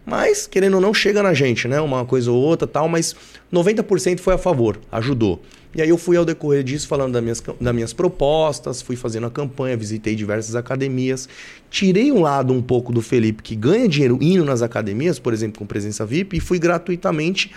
Mas, 0.06 0.46
querendo 0.46 0.74
ou 0.74 0.80
não, 0.80 0.94
chega 0.94 1.22
na 1.22 1.34
gente, 1.34 1.68
né? 1.68 1.80
Uma 1.80 2.04
coisa 2.04 2.30
ou 2.30 2.40
outra 2.40 2.66
tal, 2.66 2.88
mas 2.88 3.14
90% 3.52 4.18
foi 4.18 4.34
a 4.34 4.38
favor, 4.38 4.78
ajudou. 4.90 5.42
E 5.74 5.80
aí 5.80 5.88
eu 5.88 5.96
fui 5.96 6.16
ao 6.16 6.24
decorrer 6.24 6.62
disso 6.62 6.86
falando 6.88 7.12
das 7.12 7.22
minhas, 7.22 7.42
das 7.60 7.74
minhas 7.74 7.92
propostas, 7.92 8.82
fui 8.82 8.94
fazendo 8.94 9.26
a 9.26 9.30
campanha, 9.30 9.76
visitei 9.76 10.14
diversas 10.14 10.54
academias. 10.54 11.28
Tirei 11.70 12.10
um 12.12 12.20
lado 12.20 12.52
um 12.52 12.60
pouco 12.60 12.92
do 12.92 13.00
Felipe 13.00 13.42
que 13.42 13.56
ganha 13.56 13.88
dinheiro 13.88 14.18
indo 14.20 14.44
nas 14.44 14.60
academias, 14.60 15.18
por 15.18 15.32
exemplo, 15.32 15.58
com 15.58 15.66
presença 15.66 16.04
VIP, 16.04 16.36
e 16.36 16.40
fui 16.40 16.58
gratuitamente 16.58 17.52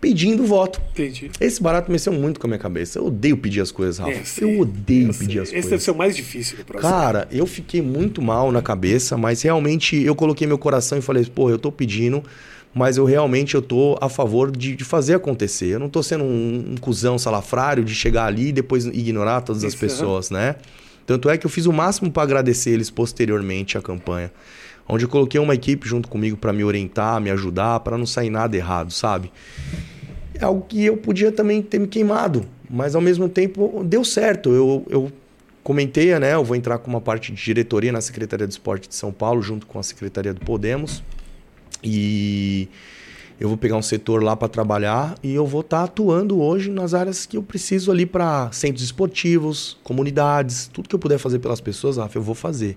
pedindo 0.00 0.44
voto. 0.44 0.80
Entendi. 0.92 1.30
Esse 1.40 1.62
barato 1.62 1.90
mexeu 1.90 2.12
muito 2.12 2.38
com 2.38 2.46
a 2.46 2.48
minha 2.48 2.58
cabeça. 2.58 2.98
Eu 2.98 3.06
odeio 3.06 3.36
pedir 3.36 3.60
as 3.60 3.70
coisas, 3.70 3.98
Rafa. 3.98 4.12
É, 4.12 4.22
eu 4.44 4.60
odeio 4.60 5.08
eu 5.08 5.14
pedir 5.14 5.40
as 5.40 5.48
Esse 5.48 5.52
coisas. 5.52 5.54
Esse 5.54 5.70
deve 5.70 5.82
ser 5.82 5.90
o 5.90 5.96
mais 5.96 6.16
difícil 6.16 6.56
do 6.58 6.64
processo. 6.64 6.92
Cara, 6.92 7.28
eu 7.30 7.46
fiquei 7.46 7.82
muito 7.82 8.22
mal 8.22 8.52
na 8.52 8.62
cabeça, 8.62 9.16
mas 9.16 9.42
realmente 9.42 9.96
eu 9.96 10.14
coloquei 10.14 10.46
meu 10.46 10.58
coração 10.58 10.98
e 10.98 11.02
falei, 11.02 11.24
pô, 11.24 11.50
eu 11.50 11.58
tô 11.58 11.72
pedindo, 11.72 12.22
mas 12.72 12.96
eu 12.96 13.04
realmente 13.04 13.54
eu 13.54 13.62
tô 13.62 13.98
a 14.00 14.08
favor 14.08 14.50
de, 14.50 14.76
de 14.76 14.84
fazer 14.84 15.14
acontecer. 15.14 15.74
Eu 15.74 15.80
não 15.80 15.88
tô 15.88 16.02
sendo 16.02 16.24
um, 16.24 16.72
um 16.72 16.76
cuzão 16.76 17.18
salafrário 17.18 17.84
de 17.84 17.94
chegar 17.94 18.26
ali 18.26 18.48
e 18.48 18.52
depois 18.52 18.86
ignorar 18.86 19.40
todas 19.40 19.64
as 19.64 19.74
pessoas, 19.74 20.30
né? 20.30 20.56
Tanto 21.06 21.30
é 21.30 21.38
que 21.38 21.46
eu 21.46 21.50
fiz 21.50 21.64
o 21.64 21.72
máximo 21.72 22.10
para 22.12 22.22
agradecer 22.22 22.70
eles 22.70 22.90
posteriormente 22.90 23.78
à 23.78 23.80
campanha 23.80 24.30
onde 24.88 25.04
eu 25.04 25.08
coloquei 25.08 25.38
uma 25.38 25.54
equipe 25.54 25.86
junto 25.86 26.08
comigo 26.08 26.36
para 26.36 26.52
me 26.52 26.64
orientar, 26.64 27.20
me 27.20 27.30
ajudar, 27.30 27.80
para 27.80 27.98
não 27.98 28.06
sair 28.06 28.30
nada 28.30 28.56
errado, 28.56 28.90
sabe? 28.90 29.30
É 30.34 30.44
algo 30.44 30.64
que 30.66 30.84
eu 30.84 30.96
podia 30.96 31.30
também 31.30 31.60
ter 31.60 31.78
me 31.78 31.86
queimado, 31.86 32.44
mas 32.70 32.94
ao 32.94 33.00
mesmo 33.00 33.28
tempo 33.28 33.82
deu 33.84 34.04
certo. 34.04 34.50
Eu, 34.50 34.86
eu 34.88 35.12
comentei, 35.62 36.16
né? 36.18 36.34
Eu 36.34 36.44
vou 36.44 36.56
entrar 36.56 36.78
com 36.78 36.88
uma 36.88 37.00
parte 37.00 37.32
de 37.32 37.44
diretoria 37.44 37.92
na 37.92 38.00
Secretaria 38.00 38.46
de 38.46 38.52
Esporte 38.52 38.88
de 38.88 38.94
São 38.94 39.12
Paulo, 39.12 39.42
junto 39.42 39.66
com 39.66 39.78
a 39.78 39.82
Secretaria 39.82 40.32
do 40.32 40.40
Podemos. 40.40 41.02
E 41.82 42.68
eu 43.40 43.48
vou 43.48 43.56
pegar 43.56 43.76
um 43.76 43.82
setor 43.82 44.22
lá 44.22 44.34
para 44.34 44.48
trabalhar 44.48 45.16
e 45.22 45.34
eu 45.34 45.46
vou 45.46 45.60
estar 45.60 45.78
tá 45.78 45.84
atuando 45.84 46.40
hoje 46.40 46.70
nas 46.70 46.94
áreas 46.94 47.24
que 47.24 47.36
eu 47.36 47.42
preciso 47.42 47.90
ali 47.90 48.04
para 48.04 48.50
centros 48.52 48.82
esportivos, 48.82 49.76
comunidades, 49.84 50.68
tudo 50.72 50.88
que 50.88 50.94
eu 50.94 50.98
puder 50.98 51.18
fazer 51.18 51.38
pelas 51.38 51.60
pessoas, 51.60 51.96
Rafa, 51.96 52.18
eu 52.18 52.22
vou 52.22 52.34
fazer. 52.34 52.76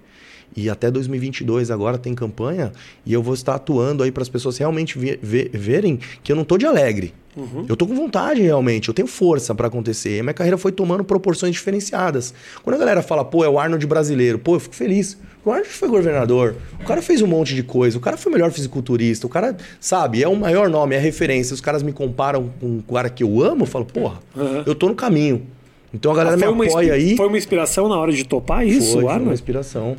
E 0.56 0.70
até 0.70 0.92
2022 0.92 1.72
agora 1.72 1.98
tem 1.98 2.14
campanha 2.14 2.72
e 3.06 3.14
eu 3.14 3.24
vou 3.24 3.34
estar 3.34 3.56
atuando 3.56 4.04
aí 4.04 4.12
para 4.12 4.24
as 4.24 4.30
pessoas 4.30 4.58
realmente 4.58 4.98
ver, 4.98 5.20
ver, 5.22 5.50
verem 5.54 6.00
que 6.24 6.32
eu 6.32 6.36
não 6.36 6.44
tô 6.44 6.58
de 6.58 6.66
alegre. 6.66 7.14
Uhum. 7.36 7.66
Eu 7.68 7.78
tô 7.78 7.88
com 7.88 7.96
vontade 7.96 8.42
realmente, 8.42 8.90
eu 8.90 8.94
tenho 8.94 9.08
força 9.08 9.56
para 9.56 9.68
acontecer. 9.68 10.18
E 10.18 10.22
minha 10.22 10.34
carreira 10.34 10.58
foi 10.58 10.72
tomando 10.72 11.04
proporções 11.04 11.54
diferenciadas. 11.54 12.34
Quando 12.64 12.76
a 12.76 12.80
galera 12.80 13.02
fala, 13.02 13.24
pô, 13.24 13.44
é 13.46 13.50
o 13.50 13.58
Arnold 13.58 13.86
brasileiro, 13.88 14.38
pô, 14.38 14.56
eu 14.56 14.60
fico 14.60 14.76
feliz. 14.76 15.18
O 15.46 15.50
Arnold 15.50 15.70
foi 15.70 15.88
governador, 15.88 16.56
o 16.80 16.86
cara 16.86 17.02
fez 17.02 17.22
um 17.22 17.28
monte 17.28 17.56
de 17.56 17.64
coisa, 17.64 17.98
o 17.98 18.02
cara 18.02 18.16
foi 18.16 18.32
o 18.32 18.34
melhor 18.34 18.52
fisiculturista, 18.52 19.26
o 19.26 19.30
cara, 19.30 19.56
sabe, 19.80 20.22
é 20.22 20.28
o 20.28 20.36
maior 20.36 20.70
nome, 20.70 20.94
é 20.94 21.00
a 21.00 21.02
referência. 21.02 21.54
Os 21.54 21.62
caras 21.62 21.82
me 21.82 21.92
comparam 21.92 22.52
com 22.60 22.68
um 22.68 22.82
cara 22.82 23.10
que 23.10 23.24
eu 23.24 23.42
amo, 23.42 23.64
eu 23.64 23.68
falo, 23.68 23.86
porra, 23.86 24.20
uhum. 24.36 24.64
eu 24.66 24.76
tô 24.76 24.88
no 24.90 24.96
caminho. 24.96 25.48
Então 25.94 26.12
a 26.12 26.16
galera 26.16 26.36
ah, 26.36 26.52
me 26.52 26.66
apoia 26.68 26.94
aí. 26.94 27.18
Foi 27.18 27.28
uma 27.28 27.38
inspiração 27.38 27.88
na 27.90 27.98
hora 27.98 28.12
de 28.12 28.24
topar 28.24 28.66
isso, 28.66 28.94
foi, 28.94 29.00
Arnold? 29.00 29.20
Foi 29.20 29.28
uma 29.28 29.34
inspiração. 29.34 29.98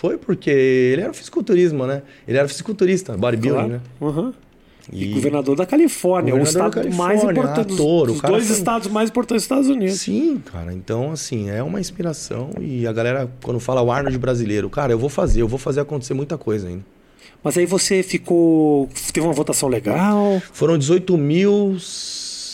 Foi 0.00 0.16
porque 0.16 0.48
ele 0.48 1.02
era 1.02 1.12
fisiculturismo, 1.12 1.84
né? 1.84 2.02
Ele 2.26 2.38
era 2.38 2.46
fisiculturista, 2.46 3.16
bodybuilding, 3.16 3.56
claro. 3.56 3.68
né? 3.68 3.80
Uhum. 4.00 4.32
E, 4.92 5.10
e, 5.10 5.14
governador 5.14 5.56
da 5.56 5.66
Califórnia, 5.66 6.36
o 6.36 6.38
estado 6.38 6.88
mais 6.94 7.24
importante 7.24 7.72
ator, 7.74 8.06
dos, 8.06 8.20
dois 8.20 8.46
foi... 8.46 8.56
estados 8.56 8.88
mais 8.88 9.10
importantes 9.10 9.42
dos 9.42 9.44
Estados 9.44 9.68
Unidos. 9.68 10.00
Sim, 10.00 10.40
cara. 10.52 10.72
Então, 10.72 11.10
assim, 11.10 11.50
é 11.50 11.60
uma 11.64 11.80
inspiração. 11.80 12.50
E 12.60 12.86
a 12.86 12.92
galera, 12.92 13.28
quando 13.42 13.58
fala 13.58 13.82
o 13.82 13.90
Arnold 13.90 14.16
brasileiro, 14.18 14.70
cara, 14.70 14.92
eu 14.92 14.98
vou 15.00 15.10
fazer, 15.10 15.42
eu 15.42 15.48
vou 15.48 15.58
fazer 15.58 15.80
acontecer 15.80 16.14
muita 16.14 16.38
coisa 16.38 16.68
ainda. 16.68 16.84
Mas 17.42 17.58
aí 17.58 17.66
você 17.66 18.00
ficou. 18.04 18.88
Teve 19.12 19.26
uma 19.26 19.32
votação 19.32 19.68
legal? 19.68 20.40
Foram 20.52 20.78
18 20.78 21.18
mil. 21.18 21.76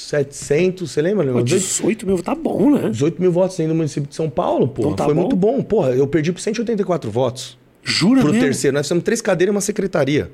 700, 0.04 0.90
você 0.90 1.02
lembra? 1.02 1.32
Pô, 1.32 1.42
18 1.42 2.06
mil, 2.06 2.22
tá 2.22 2.34
bom, 2.34 2.70
né? 2.70 2.88
18 2.90 3.20
mil 3.20 3.32
votos 3.32 3.58
ainda 3.58 3.72
no 3.72 3.76
município 3.78 4.08
de 4.08 4.14
São 4.14 4.28
Paulo, 4.30 4.68
pô. 4.68 4.82
Então 4.82 4.94
tá 4.94 5.04
Foi 5.04 5.14
bom. 5.14 5.20
muito 5.22 5.36
bom. 5.36 5.62
Porra, 5.62 5.90
eu 5.90 6.06
perdi 6.06 6.32
por 6.32 6.40
184 6.40 7.10
votos. 7.10 7.58
Jura 7.82 8.20
Pro 8.22 8.30
mesmo? 8.32 8.44
terceiro. 8.46 8.74
Nós 8.74 8.86
fizemos 8.86 9.04
três 9.04 9.20
cadeiras 9.20 9.52
e 9.52 9.54
uma 9.54 9.60
secretaria. 9.60 10.30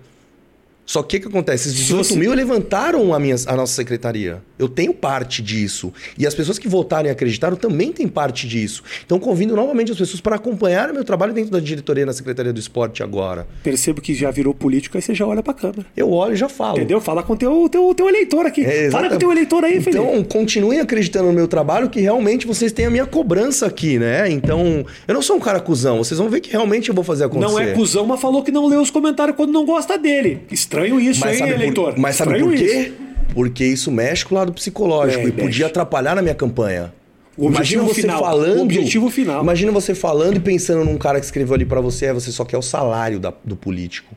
Só 0.84 1.02
que 1.02 1.18
o 1.18 1.20
que 1.20 1.28
acontece? 1.28 1.68
Esses 1.68 1.78
18 1.78 2.08
você... 2.08 2.16
mil 2.16 2.32
levantaram 2.34 3.14
a, 3.14 3.18
minha, 3.18 3.36
a 3.46 3.54
nossa 3.54 3.74
secretaria. 3.74 4.42
Eu 4.58 4.68
tenho 4.68 4.92
parte 4.92 5.40
disso. 5.40 5.92
E 6.18 6.26
as 6.26 6.34
pessoas 6.34 6.58
que 6.58 6.68
votaram 6.68 7.08
e 7.08 7.10
acreditaram 7.10 7.56
também 7.56 7.92
têm 7.92 8.08
parte 8.08 8.48
disso. 8.48 8.82
Então 9.06 9.18
convido 9.18 9.54
novamente 9.54 9.92
as 9.92 9.98
pessoas 9.98 10.20
para 10.20 10.36
acompanhar 10.36 10.90
o 10.90 10.94
meu 10.94 11.04
trabalho 11.04 11.32
dentro 11.32 11.50
da 11.50 11.60
diretoria 11.60 12.04
na 12.04 12.12
Secretaria 12.12 12.52
do 12.52 12.58
Esporte 12.58 13.02
agora. 13.02 13.46
Percebo 13.62 14.00
que 14.00 14.14
já 14.14 14.30
virou 14.30 14.52
político, 14.52 14.96
aí 14.96 15.02
você 15.02 15.14
já 15.14 15.26
olha 15.26 15.42
para 15.42 15.52
a 15.52 15.56
câmera. 15.56 15.86
Eu 15.96 16.10
olho 16.10 16.34
e 16.34 16.36
já 16.36 16.48
falo. 16.48 16.78
Entendeu? 16.78 17.00
Fala 17.00 17.22
com 17.22 17.34
o 17.34 17.36
teu, 17.36 17.68
teu, 17.68 17.94
teu 17.94 18.08
eleitor 18.08 18.46
aqui. 18.46 18.64
É, 18.64 18.90
Fala 18.90 19.08
com 19.08 19.14
o 19.14 19.18
teu 19.18 19.30
eleitor 19.30 19.64
aí, 19.64 19.80
Felipe. 19.80 19.90
Então, 19.90 20.24
continuem 20.24 20.80
acreditando 20.80 21.26
no 21.26 21.32
meu 21.32 21.46
trabalho, 21.46 21.88
que 21.88 22.00
realmente 22.00 22.46
vocês 22.46 22.72
têm 22.72 22.86
a 22.86 22.90
minha 22.90 23.06
cobrança 23.06 23.66
aqui, 23.66 23.98
né? 23.98 24.28
Então, 24.30 24.84
eu 25.06 25.14
não 25.14 25.22
sou 25.22 25.36
um 25.36 25.40
cara 25.40 25.60
cuzão. 25.60 25.98
Vocês 25.98 26.18
vão 26.18 26.28
ver 26.28 26.40
que 26.40 26.50
realmente 26.50 26.88
eu 26.88 26.94
vou 26.94 27.04
fazer 27.04 27.24
acontecer. 27.24 27.52
Não 27.52 27.60
é 27.60 27.72
cuzão, 27.72 28.06
mas 28.06 28.20
falou 28.20 28.42
que 28.42 28.50
não 28.50 28.66
leu 28.66 28.80
os 28.80 28.90
comentários 28.90 29.36
quando 29.36 29.52
não 29.52 29.64
gosta 29.64 29.96
dele. 29.96 30.40
Estranho 30.70 31.00
isso, 31.00 31.20
mas 31.20 31.40
hein, 31.40 31.48
eleitor? 31.48 31.94
Por, 31.94 32.00
mas 32.00 32.14
sabe 32.14 32.38
por 32.38 32.54
quê? 32.54 32.64
Isso. 32.64 32.94
Porque 33.34 33.64
isso 33.64 33.90
mexe 33.90 34.24
com 34.24 34.36
o 34.36 34.38
lado 34.38 34.52
psicológico 34.52 35.22
é, 35.22 35.24
e 35.24 35.32
mexe. 35.32 35.40
podia 35.40 35.66
atrapalhar 35.66 36.14
na 36.14 36.22
minha 36.22 36.34
campanha. 36.34 36.92
O 37.36 37.48
imagina 37.48 37.82
você 37.82 38.02
final, 38.02 38.22
falando. 38.22 38.58
O 38.58 38.62
objetivo 38.62 39.10
final. 39.10 39.42
Imagina 39.42 39.72
você 39.72 39.96
falando 39.96 40.36
e 40.36 40.40
pensando 40.40 40.84
num 40.84 40.96
cara 40.96 41.18
que 41.18 41.26
escreveu 41.26 41.54
ali 41.54 41.64
para 41.64 41.80
você, 41.80 42.06
é 42.06 42.12
você 42.12 42.30
só 42.30 42.44
quer 42.44 42.56
o 42.56 42.62
salário 42.62 43.18
da, 43.18 43.32
do 43.44 43.56
político. 43.56 44.14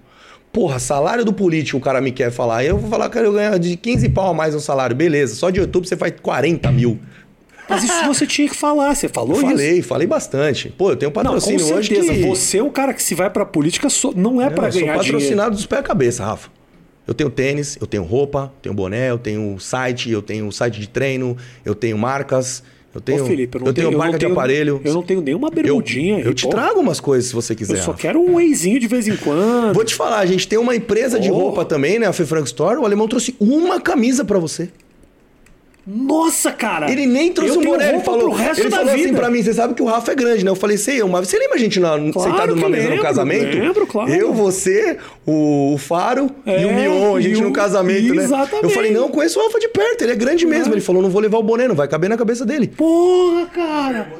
Porra, 0.51 0.77
salário 0.77 1.25
do 1.25 1.33
político 1.33 1.79
o 1.79 1.81
cara 1.81 1.99
me 1.99 2.11
quer 2.11 2.29
falar. 2.31 2.63
Eu 2.63 2.77
vou 2.77 2.87
falar 2.87 3.09
que 3.09 3.17
eu 3.17 3.33
ganho 3.33 3.57
de 3.57 3.75
15 3.75 4.09
pau 4.09 4.29
a 4.29 4.33
mais 4.35 4.53
no 4.53 4.59
salário. 4.59 4.95
Beleza, 4.95 5.33
só 5.33 5.49
de 5.49 5.59
YouTube 5.59 5.87
você 5.87 5.97
faz 5.97 6.13
40 6.21 6.71
mil. 6.71 6.99
Mas 7.69 7.83
isso 7.83 8.05
você 8.05 8.27
tinha 8.27 8.47
que 8.47 8.55
falar, 8.55 8.93
você 8.95 9.07
falou 9.07 9.35
eu 9.35 9.41
falei, 9.41 9.79
isso? 9.79 9.87
falei 9.87 10.07
bastante. 10.07 10.69
Pô, 10.69 10.91
eu 10.91 10.95
tenho 10.95 11.11
patrocínio 11.11 11.59
não, 11.59 11.67
com 11.67 11.83
certeza. 11.83 12.11
hoje 12.11 12.21
que... 12.21 12.27
Você 12.27 12.57
é 12.57 12.63
o 12.63 12.69
cara 12.69 12.93
que 12.93 13.01
se 13.01 13.15
vai 13.15 13.29
pra 13.29 13.45
política 13.45 13.87
não 14.15 14.41
é 14.41 14.49
para 14.49 14.69
ganhar 14.69 14.71
dinheiro. 14.71 14.91
Eu 14.91 15.03
sou 15.03 15.13
patrocinado 15.13 15.21
dinheiro. 15.21 15.51
dos 15.55 15.65
pés 15.65 15.79
à 15.79 15.83
cabeça, 15.83 16.25
Rafa. 16.25 16.49
Eu 17.05 17.13
tenho 17.13 17.29
tênis, 17.29 17.77
eu 17.81 17.87
tenho 17.87 18.03
roupa, 18.03 18.53
tenho 18.61 18.73
boné, 18.73 19.09
eu 19.09 19.17
tenho 19.17 19.59
site, 19.59 20.09
eu 20.09 20.21
tenho 20.21 20.49
site 20.51 20.79
de 20.79 20.87
treino, 20.87 21.35
eu 21.65 21.75
tenho 21.75 21.97
marcas, 21.97 22.63
eu 22.95 23.01
tenho, 23.01 23.23
Ô, 23.23 23.27
Felipe, 23.27 23.57
eu, 23.57 23.65
eu 23.65 23.73
tenho, 23.73 23.87
tenho 23.87 23.97
marca 23.97 24.19
de 24.19 24.25
aparelho. 24.25 24.79
Eu 24.83 24.93
não 24.93 25.01
tenho 25.01 25.19
nenhuma 25.19 25.49
bermudinha. 25.49 26.19
Eu, 26.19 26.27
eu 26.27 26.33
te 26.33 26.47
trago 26.47 26.79
umas 26.79 26.99
coisas 26.99 27.25
se 27.25 27.33
você 27.33 27.55
quiser. 27.55 27.77
Eu 27.77 27.81
só 27.81 27.93
quero 27.93 28.21
um 28.21 28.35
wheyzinho 28.35 28.79
de 28.79 28.87
vez 28.87 29.07
em 29.07 29.17
quando. 29.17 29.73
Vou 29.73 29.83
te 29.83 29.95
falar, 29.95 30.19
a 30.19 30.25
gente 30.25 30.47
tem 30.47 30.59
uma 30.59 30.75
empresa 30.75 31.17
oh. 31.17 31.19
de 31.19 31.29
roupa 31.29 31.65
também, 31.65 31.97
né? 31.97 32.05
A 32.05 32.13
Fê 32.13 32.23
Frank 32.23 32.45
Store. 32.45 32.79
O 32.79 32.85
alemão 32.85 33.07
trouxe 33.07 33.35
uma 33.39 33.81
camisa 33.81 34.23
para 34.23 34.37
você. 34.37 34.69
Nossa, 35.85 36.51
cara! 36.51 36.89
Ele 36.89 37.05
nem 37.05 37.33
trouxe 37.33 37.55
eu 37.55 37.59
o 37.59 37.75
ele 37.75 37.91
roupa 37.91 38.05
falou, 38.05 38.29
pro 38.29 38.31
resto 38.31 38.61
ele 38.61 38.69
da 38.69 38.77
falou 38.77 38.93
vida. 38.93 39.05
assim 39.05 39.15
pra 39.15 39.29
mim, 39.29 39.43
você 39.43 39.53
sabe 39.53 39.73
que 39.73 39.81
o 39.81 39.85
Rafa 39.85 40.13
é 40.13 40.15
grande, 40.15 40.45
né? 40.45 40.49
Eu 40.49 40.55
falei, 40.55 40.77
sei, 40.77 41.03
uma 41.03 41.19
você 41.19 41.37
lembra 41.37 41.55
a 41.55 41.59
gente 41.59 41.77
na, 41.77 41.97
sentado 41.97 42.55
numa 42.55 42.69
mesa 42.69 42.89
no 42.89 43.01
casamento? 43.01 43.57
lembro, 43.57 43.85
claro. 43.85 44.09
Eu, 44.09 44.33
você, 44.33 44.97
o, 45.25 45.75
Faro 45.77 46.31
É, 46.45 46.61
e 46.61 46.65
o 46.65 46.73
Mion, 46.73 47.15
a 47.17 47.21
gente 47.21 47.41
no 47.41 47.51
casamento, 47.51 48.13
né? 48.15 48.23
Exatamente. 48.23 48.63
Eu 48.63 48.69
falei, 48.69 48.91
não, 48.91 49.09
conheço 49.09 49.37
o 49.39 49.43
Rafa 49.43 49.59
de 49.59 49.67
perto, 49.67 50.03
ele 50.03 50.13
é 50.13 50.15
grande 50.15 50.45
mesmo. 50.45 50.73
Ele 50.73 50.81
falou, 50.81 51.01
não 51.01 51.09
vou 51.09 51.21
levar 51.21 51.37
o 51.37 51.43
boné, 51.43 51.67
não 51.67 51.75
vai 51.75 51.87
caber 51.87 52.09
na 52.09 52.15
cabeça 52.17 52.45
dele. 52.45 52.67
Porra, 52.67 53.45
cara! 53.47 54.13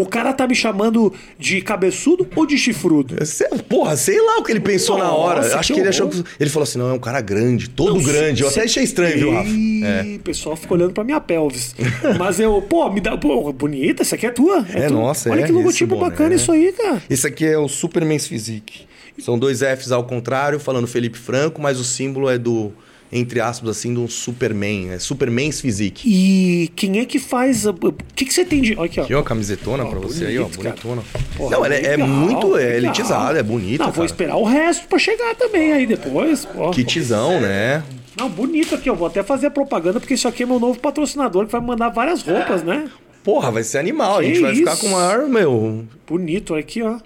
O 0.00 0.06
cara 0.06 0.32
tá 0.32 0.46
me 0.46 0.54
chamando 0.54 1.12
de 1.38 1.60
cabeçudo 1.60 2.26
ou 2.36 2.46
de 2.46 2.56
chifrudo? 2.58 3.24
Cê- 3.26 3.48
Porra, 3.68 3.96
sei 3.96 4.20
lá 4.20 4.38
o 4.38 4.42
que 4.42 4.52
ele 4.52 4.60
pensou 4.60 4.98
na 4.98 5.10
hora. 5.12 5.42
Nossa, 5.42 5.58
Acho 5.58 5.68
que 5.68 5.74
que 5.74 5.80
ele 5.80 5.88
achou 5.88 6.08
que. 6.08 6.22
Ele 6.38 6.50
falou 6.50 6.64
assim: 6.64 6.78
não, 6.78 6.90
é 6.90 6.92
um 6.92 6.98
cara 6.98 7.20
grande, 7.20 7.68
todo 7.68 7.94
Não, 7.96 8.02
grande. 8.02 8.42
Eu 8.42 8.48
até 8.48 8.62
achei 8.62 8.82
estranho, 8.82 9.18
viu, 9.18 9.32
Rafa? 9.32 9.50
É. 9.50 10.16
O 10.16 10.20
pessoal 10.20 10.56
fica 10.56 10.74
olhando 10.74 10.92
pra 10.92 11.04
minha 11.04 11.20
pelvis. 11.20 11.74
Mas 12.18 12.38
eu, 12.40 12.60
pô, 12.62 12.90
me 12.90 13.00
dá. 13.00 13.16
Pô, 13.16 13.52
bonita, 13.52 14.02
essa 14.02 14.14
aqui 14.14 14.26
é 14.26 14.30
tua. 14.30 14.64
É, 14.72 14.86
tua. 14.86 14.96
nossa, 14.96 15.30
Olha 15.30 15.40
é, 15.42 15.44
que 15.44 15.52
logotipo 15.52 15.94
boné, 15.96 16.10
bacana 16.10 16.32
é. 16.34 16.36
isso 16.36 16.52
aí, 16.52 16.72
cara. 16.72 17.02
Esse 17.08 17.26
aqui 17.26 17.44
é 17.46 17.58
o 17.58 17.68
Superman's 17.68 18.26
Physique. 18.26 18.86
São 19.18 19.38
dois 19.38 19.60
Fs 19.60 19.90
ao 19.90 20.04
contrário, 20.04 20.60
falando 20.60 20.86
Felipe 20.86 21.18
Franco, 21.18 21.60
mas 21.60 21.80
o 21.80 21.84
símbolo 21.84 22.28
é 22.30 22.38
do, 22.38 22.72
entre 23.12 23.40
aspas, 23.40 23.70
assim, 23.70 23.92
de 23.94 24.00
um 24.00 24.08
Superman. 24.08 24.90
É 24.92 24.98
Superman's 24.98 25.60
Physique. 25.60 26.08
E 26.08 26.68
quem 26.76 26.98
é 26.98 27.04
que 27.04 27.18
faz. 27.18 27.66
a- 27.66 27.70
O 27.70 27.92
que, 28.14 28.24
que 28.24 28.32
você 28.34 28.44
tem 28.44 28.60
de. 28.60 28.74
Olha 28.74 28.84
aqui, 28.86 29.00
ó. 29.00 29.04
Aqui, 29.04 29.14
ó, 29.14 29.22
camisetona 29.22 29.84
Ó, 29.84 29.86
pra 29.90 29.98
você 30.00 30.26
aí, 30.26 30.38
ó, 30.38 30.42
bonito, 30.44 30.56
bonitona. 30.62 31.02
Porra, 31.36 31.50
não, 31.56 31.64
ela 31.64 31.74
é, 31.74 31.84
é 31.94 31.96
muito 31.96 32.56
é, 32.56 32.76
elitizada, 32.76 33.38
é 33.38 33.42
bonita, 33.42 33.84
Não, 33.84 33.90
vou 33.92 33.94
cara. 33.94 34.06
esperar 34.06 34.36
o 34.36 34.44
resto 34.44 34.86
pra 34.88 34.98
chegar 34.98 35.34
também 35.34 35.72
aí 35.72 35.86
depois. 35.86 36.46
Ó. 36.56 36.70
Kitzão, 36.70 37.40
né? 37.40 37.82
Não, 38.18 38.28
bonito 38.28 38.74
aqui, 38.74 38.90
eu 38.90 38.96
vou 38.96 39.06
até 39.06 39.22
fazer 39.22 39.46
a 39.46 39.50
propaganda, 39.50 40.00
porque 40.00 40.14
isso 40.14 40.26
aqui 40.26 40.42
é 40.42 40.46
meu 40.46 40.58
novo 40.58 40.78
patrocinador 40.80 41.46
que 41.46 41.52
vai 41.52 41.60
me 41.60 41.66
mandar 41.68 41.88
várias 41.90 42.20
roupas, 42.22 42.62
né? 42.64 42.88
Porra, 43.22 43.50
vai 43.50 43.62
ser 43.62 43.78
animal. 43.78 44.18
a 44.18 44.22
Que 44.22 44.28
gente 44.28 44.40
vai 44.40 44.54
ficar 44.54 44.76
com 44.76 44.86
o 44.86 44.90
maior, 44.90 45.28
meu. 45.28 45.84
Bonito, 46.06 46.52
olha 46.54 46.60
aqui, 46.60 46.82
ó. 46.82 46.98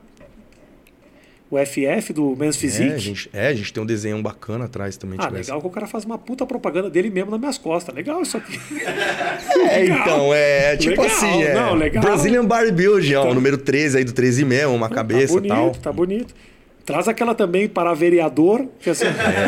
O 1.52 1.58
FF 1.58 2.14
do 2.14 2.34
Men's 2.34 2.56
Physique. 2.56 2.92
É 2.92 2.94
a, 2.94 2.96
gente, 2.96 3.30
é, 3.30 3.48
a 3.48 3.54
gente 3.54 3.70
tem 3.74 3.82
um 3.82 3.84
desenho 3.84 4.22
bacana 4.22 4.64
atrás 4.64 4.96
também. 4.96 5.18
Ah, 5.20 5.26
tivesse. 5.26 5.50
legal 5.50 5.60
que 5.60 5.66
o 5.66 5.70
cara 5.70 5.86
faz 5.86 6.02
uma 6.02 6.16
puta 6.16 6.46
propaganda 6.46 6.88
dele 6.88 7.10
mesmo 7.10 7.30
nas 7.30 7.38
minhas 7.38 7.58
costas. 7.58 7.94
Legal 7.94 8.22
isso 8.22 8.38
aqui. 8.38 8.58
É, 9.70 9.78
Legal. 9.80 9.98
então, 10.00 10.34
é 10.34 10.76
tipo 10.76 11.02
Legal, 11.02 11.06
assim, 11.16 11.42
é. 11.42 11.54
não, 11.54 11.74
legal. 11.74 12.02
Brazilian 12.02 12.44
Barbie 12.44 12.72
Build, 12.72 13.14
ó, 13.16 13.30
o 13.30 13.34
número 13.34 13.56
13 13.56 13.98
aí 13.98 14.04
do 14.04 14.12
13 14.12 14.44
mesmo, 14.44 14.74
uma 14.74 14.88
cabeça 14.88 15.34
tá 15.34 15.46
e 15.46 15.48
bonito, 15.48 15.54
tal. 15.54 15.70
tá 15.82 15.92
bonito. 15.92 16.34
Traz 16.84 17.06
aquela 17.06 17.34
também 17.34 17.68
para 17.68 17.94
vereador, 17.94 18.66
que 18.80 18.90
assim, 18.90 19.04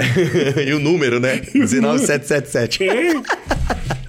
e 0.66 0.72
o 0.72 0.78
número, 0.78 1.18
né? 1.18 1.40
19777. 1.54 2.78
Tem. 2.78 3.22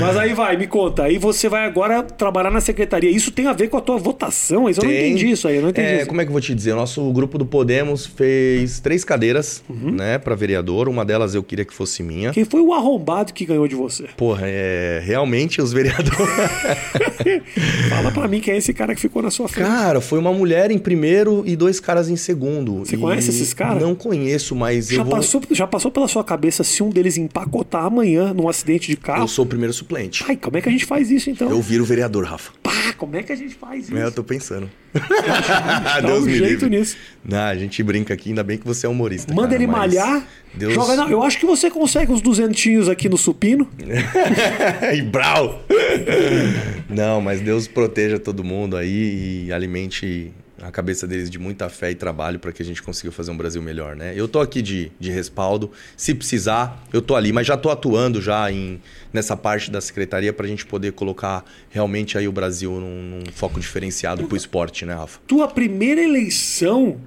Mas 0.00 0.16
aí 0.16 0.32
vai, 0.34 0.56
me 0.56 0.66
conta. 0.66 1.04
Aí 1.04 1.18
você 1.18 1.48
vai 1.48 1.64
agora 1.66 2.02
trabalhar 2.02 2.50
na 2.50 2.60
secretaria. 2.60 3.10
Isso 3.10 3.30
tem 3.30 3.46
a 3.46 3.52
ver 3.52 3.68
com 3.68 3.76
a 3.76 3.80
tua 3.80 3.96
votação? 3.98 4.68
Isso 4.68 4.80
eu 4.80 4.84
não 4.84 4.90
Tem. 4.90 5.10
entendi 5.10 5.30
isso 5.30 5.46
aí, 5.48 5.56
eu 5.56 5.62
não 5.62 5.70
entendi 5.70 5.86
É, 5.88 5.96
isso. 5.98 6.06
como 6.06 6.20
é 6.20 6.24
que 6.24 6.28
eu 6.28 6.32
vou 6.32 6.40
te 6.40 6.54
dizer? 6.54 6.72
O 6.72 6.76
nosso 6.76 7.02
grupo 7.12 7.36
do 7.38 7.44
Podemos 7.46 8.06
fez 8.06 8.80
três 8.80 9.04
cadeiras, 9.04 9.62
Uhum. 9.68 9.90
né, 9.92 10.18
pra 10.18 10.34
vereador. 10.34 10.88
Uma 10.88 11.04
delas 11.04 11.34
eu 11.34 11.42
queria 11.42 11.64
que 11.64 11.74
fosse 11.74 12.02
minha. 12.02 12.30
Quem 12.32 12.44
foi 12.44 12.60
o 12.60 12.72
arrombado 12.72 13.32
que 13.32 13.44
ganhou 13.44 13.66
de 13.68 13.74
você? 13.74 14.04
Porra, 14.16 14.42
é. 14.44 15.00
Realmente 15.04 15.60
os 15.60 15.72
vereadores. 15.72 16.10
Fala 17.88 18.10
pra 18.12 18.28
mim 18.28 18.40
quem 18.40 18.54
é 18.54 18.56
esse 18.56 18.72
cara 18.72 18.94
que 18.94 19.00
ficou 19.00 19.22
na 19.22 19.30
sua 19.30 19.48
frente. 19.48 19.66
Cara, 19.66 20.00
foi 20.00 20.18
uma 20.18 20.32
mulher 20.32 20.70
em 20.70 20.78
primeiro 20.78 21.42
e 21.46 21.56
dois 21.56 21.80
caras 21.80 22.08
em 22.08 22.16
segundo. 22.16 22.80
Você 22.80 22.94
E 22.96 22.98
conhece 22.98 23.30
esses 23.30 23.52
caras? 23.52 23.82
Não 23.82 23.94
conheço, 23.94 24.54
mas 24.54 24.88
já, 24.88 24.98
eu 25.00 25.04
vou. 25.04 25.14
passou, 25.16 25.42
já 25.50 25.66
passou 25.66 25.90
pela 25.90 26.08
sua 26.08 26.24
cabeça 26.24 26.62
se 26.64 26.82
um 26.82 26.90
deles 26.90 27.16
empacotar 27.16 27.84
amanhã 27.84 28.32
num 28.34 28.48
acidente 28.48 28.88
de 28.88 28.96
carro? 28.96 29.22
Eu 29.24 29.28
sou 29.28 29.44
primeiro 29.50 29.72
suplente. 29.72 30.24
Ai, 30.26 30.36
como 30.36 30.56
é 30.56 30.62
que 30.62 30.68
a 30.68 30.72
gente 30.72 30.86
faz 30.86 31.10
isso 31.10 31.28
então? 31.28 31.50
Eu 31.50 31.60
viro 31.60 31.84
vereador, 31.84 32.24
Rafa. 32.24 32.52
Pá, 32.62 32.92
como 32.96 33.16
é 33.16 33.22
que 33.22 33.32
a 33.32 33.36
gente 33.36 33.54
faz 33.54 33.84
isso? 33.84 33.96
É, 33.96 34.04
eu 34.04 34.12
tô 34.12 34.24
pensando. 34.24 34.70
Dá 34.94 36.00
Deus 36.00 36.22
um 36.22 36.26
me 36.26 36.32
jeito 36.32 36.64
livre. 36.64 36.70
nisso. 36.70 36.96
Não, 37.24 37.38
a 37.38 37.54
gente 37.54 37.82
brinca 37.82 38.14
aqui, 38.14 38.30
ainda 38.30 38.42
bem 38.42 38.56
que 38.58 38.66
você 38.66 38.86
é 38.86 38.88
humorista. 38.88 39.32
Manda 39.34 39.48
cara, 39.48 39.62
ele 39.62 39.66
malhar. 39.66 40.26
Deus... 40.54 40.74
Joga, 40.74 40.96
não, 40.96 41.08
eu 41.08 41.22
acho 41.22 41.38
que 41.38 41.46
você 41.46 41.70
consegue 41.70 42.10
uns 42.10 42.20
duzentinhos 42.20 42.88
aqui 42.88 43.08
no 43.08 43.18
supino. 43.18 43.68
e 44.96 45.02
brau! 45.02 45.64
Não, 46.88 47.20
mas 47.20 47.40
Deus 47.40 47.68
proteja 47.68 48.18
todo 48.18 48.42
mundo 48.42 48.76
aí 48.76 49.46
e 49.46 49.52
alimente 49.52 50.32
a 50.62 50.70
cabeça 50.70 51.06
deles 51.06 51.30
de 51.30 51.38
muita 51.38 51.68
fé 51.68 51.90
e 51.90 51.94
trabalho 51.94 52.38
para 52.38 52.52
que 52.52 52.62
a 52.62 52.64
gente 52.64 52.82
consiga 52.82 53.10
fazer 53.10 53.30
um 53.30 53.36
Brasil 53.36 53.62
melhor, 53.62 53.96
né? 53.96 54.12
Eu 54.14 54.28
tô 54.28 54.40
aqui 54.40 54.60
de, 54.60 54.92
de 54.98 55.10
respaldo, 55.10 55.70
se 55.96 56.14
precisar, 56.14 56.84
eu 56.92 57.00
tô 57.00 57.14
ali, 57.16 57.32
mas 57.32 57.46
já 57.46 57.56
tô 57.56 57.70
atuando 57.70 58.20
já 58.20 58.50
em, 58.50 58.80
nessa 59.12 59.36
parte 59.36 59.70
da 59.70 59.80
secretaria 59.80 60.32
para 60.32 60.46
a 60.46 60.48
gente 60.48 60.66
poder 60.66 60.92
colocar 60.92 61.44
realmente 61.70 62.18
aí 62.18 62.28
o 62.28 62.32
Brasil 62.32 62.72
num, 62.72 63.02
num 63.02 63.32
foco 63.32 63.58
diferenciado 63.58 64.26
pro 64.26 64.36
esporte, 64.36 64.84
né, 64.84 64.94
Rafa? 64.94 65.20
Tua 65.26 65.48
primeira 65.48 66.02
eleição 66.02 67.00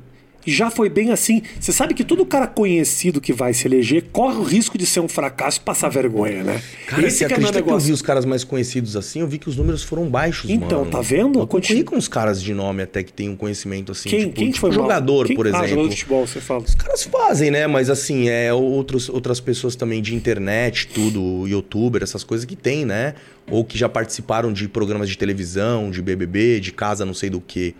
já 0.46 0.70
foi 0.70 0.90
bem 0.90 1.12
assim. 1.12 1.42
Você 1.60 1.72
sabe 1.72 1.94
que 1.94 2.04
todo 2.04 2.26
cara 2.26 2.48
conhecido 2.48 3.20
que 3.22 3.32
vai 3.34 3.54
se 3.54 3.68
eleger 3.68 4.06
corre 4.12 4.38
o 4.38 4.44
risco 4.44 4.78
de 4.78 4.86
ser 4.86 5.00
um 5.00 5.08
fracasso 5.08 5.60
e 5.60 5.62
passar 5.64 5.90
vergonha, 5.90 6.44
né? 6.44 6.62
Cara, 6.88 7.06
Esse 7.08 7.18
você 7.20 7.26
que 7.28 7.34
é 7.34 7.36
acredita 7.38 7.62
que 7.62 7.70
eu 7.70 7.80
vi 7.80 7.92
os 7.92 8.02
caras 8.02 8.26
mais 8.26 8.44
conhecidos 8.44 8.96
assim? 8.96 9.20
Eu 9.22 9.28
vi 9.28 9.38
que 9.38 9.50
os 9.50 9.56
números 9.58 9.84
foram 9.84 10.08
baixos, 10.10 10.50
Então, 10.50 10.80
mano. 10.80 10.92
tá 10.92 11.02
vendo? 11.02 11.40
Eu 11.40 11.48
Continu- 11.48 11.84
com 11.86 11.96
uns 11.96 12.08
caras 12.08 12.42
de 12.42 12.54
nome 12.54 12.84
até 12.84 13.04
que 13.04 13.12
tem 13.14 13.30
um 13.30 13.36
conhecimento 13.36 13.92
assim, 13.92 14.10
Quem, 14.10 14.20
tipo, 14.22 14.34
quem 14.36 14.48
tipo 14.48 14.60
foi 14.60 14.72
jogador, 14.72 15.28
Quem- 15.28 15.36
por 15.36 15.46
Ah, 15.48 15.50
exemplo. 15.50 15.68
jogador 15.68 15.90
de 15.90 15.96
futebol, 15.96 16.28
você 16.28 16.40
fala. 16.42 16.64
Os 16.64 16.76
caras 16.76 17.04
fazem, 17.04 17.52
né? 17.52 17.68
Mas 17.68 17.90
assim, 17.90 18.28
é 18.30 18.54
outros, 18.54 19.10
outras 19.10 19.40
pessoas 19.40 19.76
também 19.76 20.02
de 20.02 20.16
internet, 20.16 20.88
tudo, 20.88 21.48
youtuber, 21.48 22.02
essas 22.04 22.24
coisas 22.24 22.46
que 22.46 22.56
tem, 22.56 22.86
né? 22.86 23.14
Ou 23.50 23.64
que 23.66 23.78
já 23.78 23.90
participaram 23.90 24.54
de 24.54 24.68
programas 24.68 25.10
de 25.10 25.18
televisão, 25.18 25.92
de 25.92 26.02
BBB, 26.02 26.60
de 26.60 26.72
casa, 26.72 27.06
não 27.06 27.14
sei 27.14 27.30
do 27.30 27.42
que. 27.42 27.76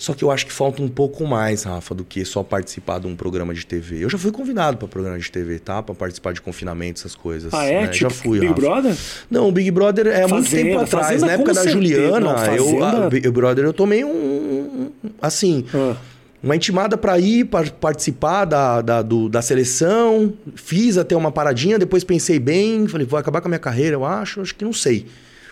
Só 0.00 0.14
que 0.14 0.24
eu 0.24 0.30
acho 0.30 0.46
que 0.46 0.52
falta 0.52 0.80
um 0.82 0.88
pouco 0.88 1.26
mais, 1.26 1.64
Rafa, 1.64 1.94
do 1.94 2.04
que 2.04 2.24
só 2.24 2.42
participar 2.42 2.98
de 3.00 3.06
um 3.06 3.14
programa 3.14 3.52
de 3.52 3.66
TV. 3.66 4.02
Eu 4.02 4.08
já 4.08 4.16
fui 4.16 4.32
convidado 4.32 4.78
para 4.78 4.88
programa 4.88 5.18
de 5.18 5.30
TV, 5.30 5.58
tá? 5.58 5.82
Para 5.82 5.94
participar 5.94 6.32
de 6.32 6.40
confinamento, 6.40 7.00
essas 7.00 7.14
coisas. 7.14 7.52
Ah, 7.52 7.66
é? 7.66 7.82
né? 7.82 7.88
Tipo 7.88 7.96
já 8.04 8.10
fui, 8.10 8.38
Big 8.40 8.48
Rafa. 8.48 8.60
Brother? 8.62 8.96
Não, 9.30 9.46
o 9.48 9.52
Big 9.52 9.70
Brother 9.70 10.06
é 10.06 10.22
há 10.22 10.28
muito 10.28 10.44
Fazenda, 10.46 10.68
tempo 10.70 10.80
atrás, 10.80 11.06
Fazenda 11.06 11.26
na 11.26 11.32
época 11.34 11.52
da 11.52 11.62
certeza. 11.62 11.74
Juliana. 11.74 12.20
Não, 12.20 12.30
eu, 12.54 12.64
Fazenda- 12.64 13.06
a 13.06 13.10
Big 13.10 13.30
Brother 13.30 13.64
eu 13.66 13.72
tomei 13.74 14.02
um. 14.02 14.90
assim. 15.20 15.66
Ah. 15.74 15.94
Uma 16.42 16.56
intimada 16.56 16.96
para 16.96 17.18
ir 17.18 17.44
par- 17.44 17.70
participar 17.72 18.46
da, 18.46 18.80
da, 18.80 19.02
do- 19.02 19.28
da 19.28 19.42
seleção. 19.42 20.32
Fiz 20.54 20.96
até 20.96 21.14
uma 21.14 21.30
paradinha, 21.30 21.78
depois 21.78 22.02
pensei 22.04 22.38
bem, 22.38 22.88
falei, 22.88 23.06
vou 23.06 23.18
acabar 23.18 23.42
com 23.42 23.48
a 23.48 23.50
minha 23.50 23.58
carreira, 23.58 23.96
eu 23.96 24.06
acho, 24.06 24.40
acho 24.40 24.54
que 24.54 24.64
não 24.64 24.72
sei. 24.72 25.04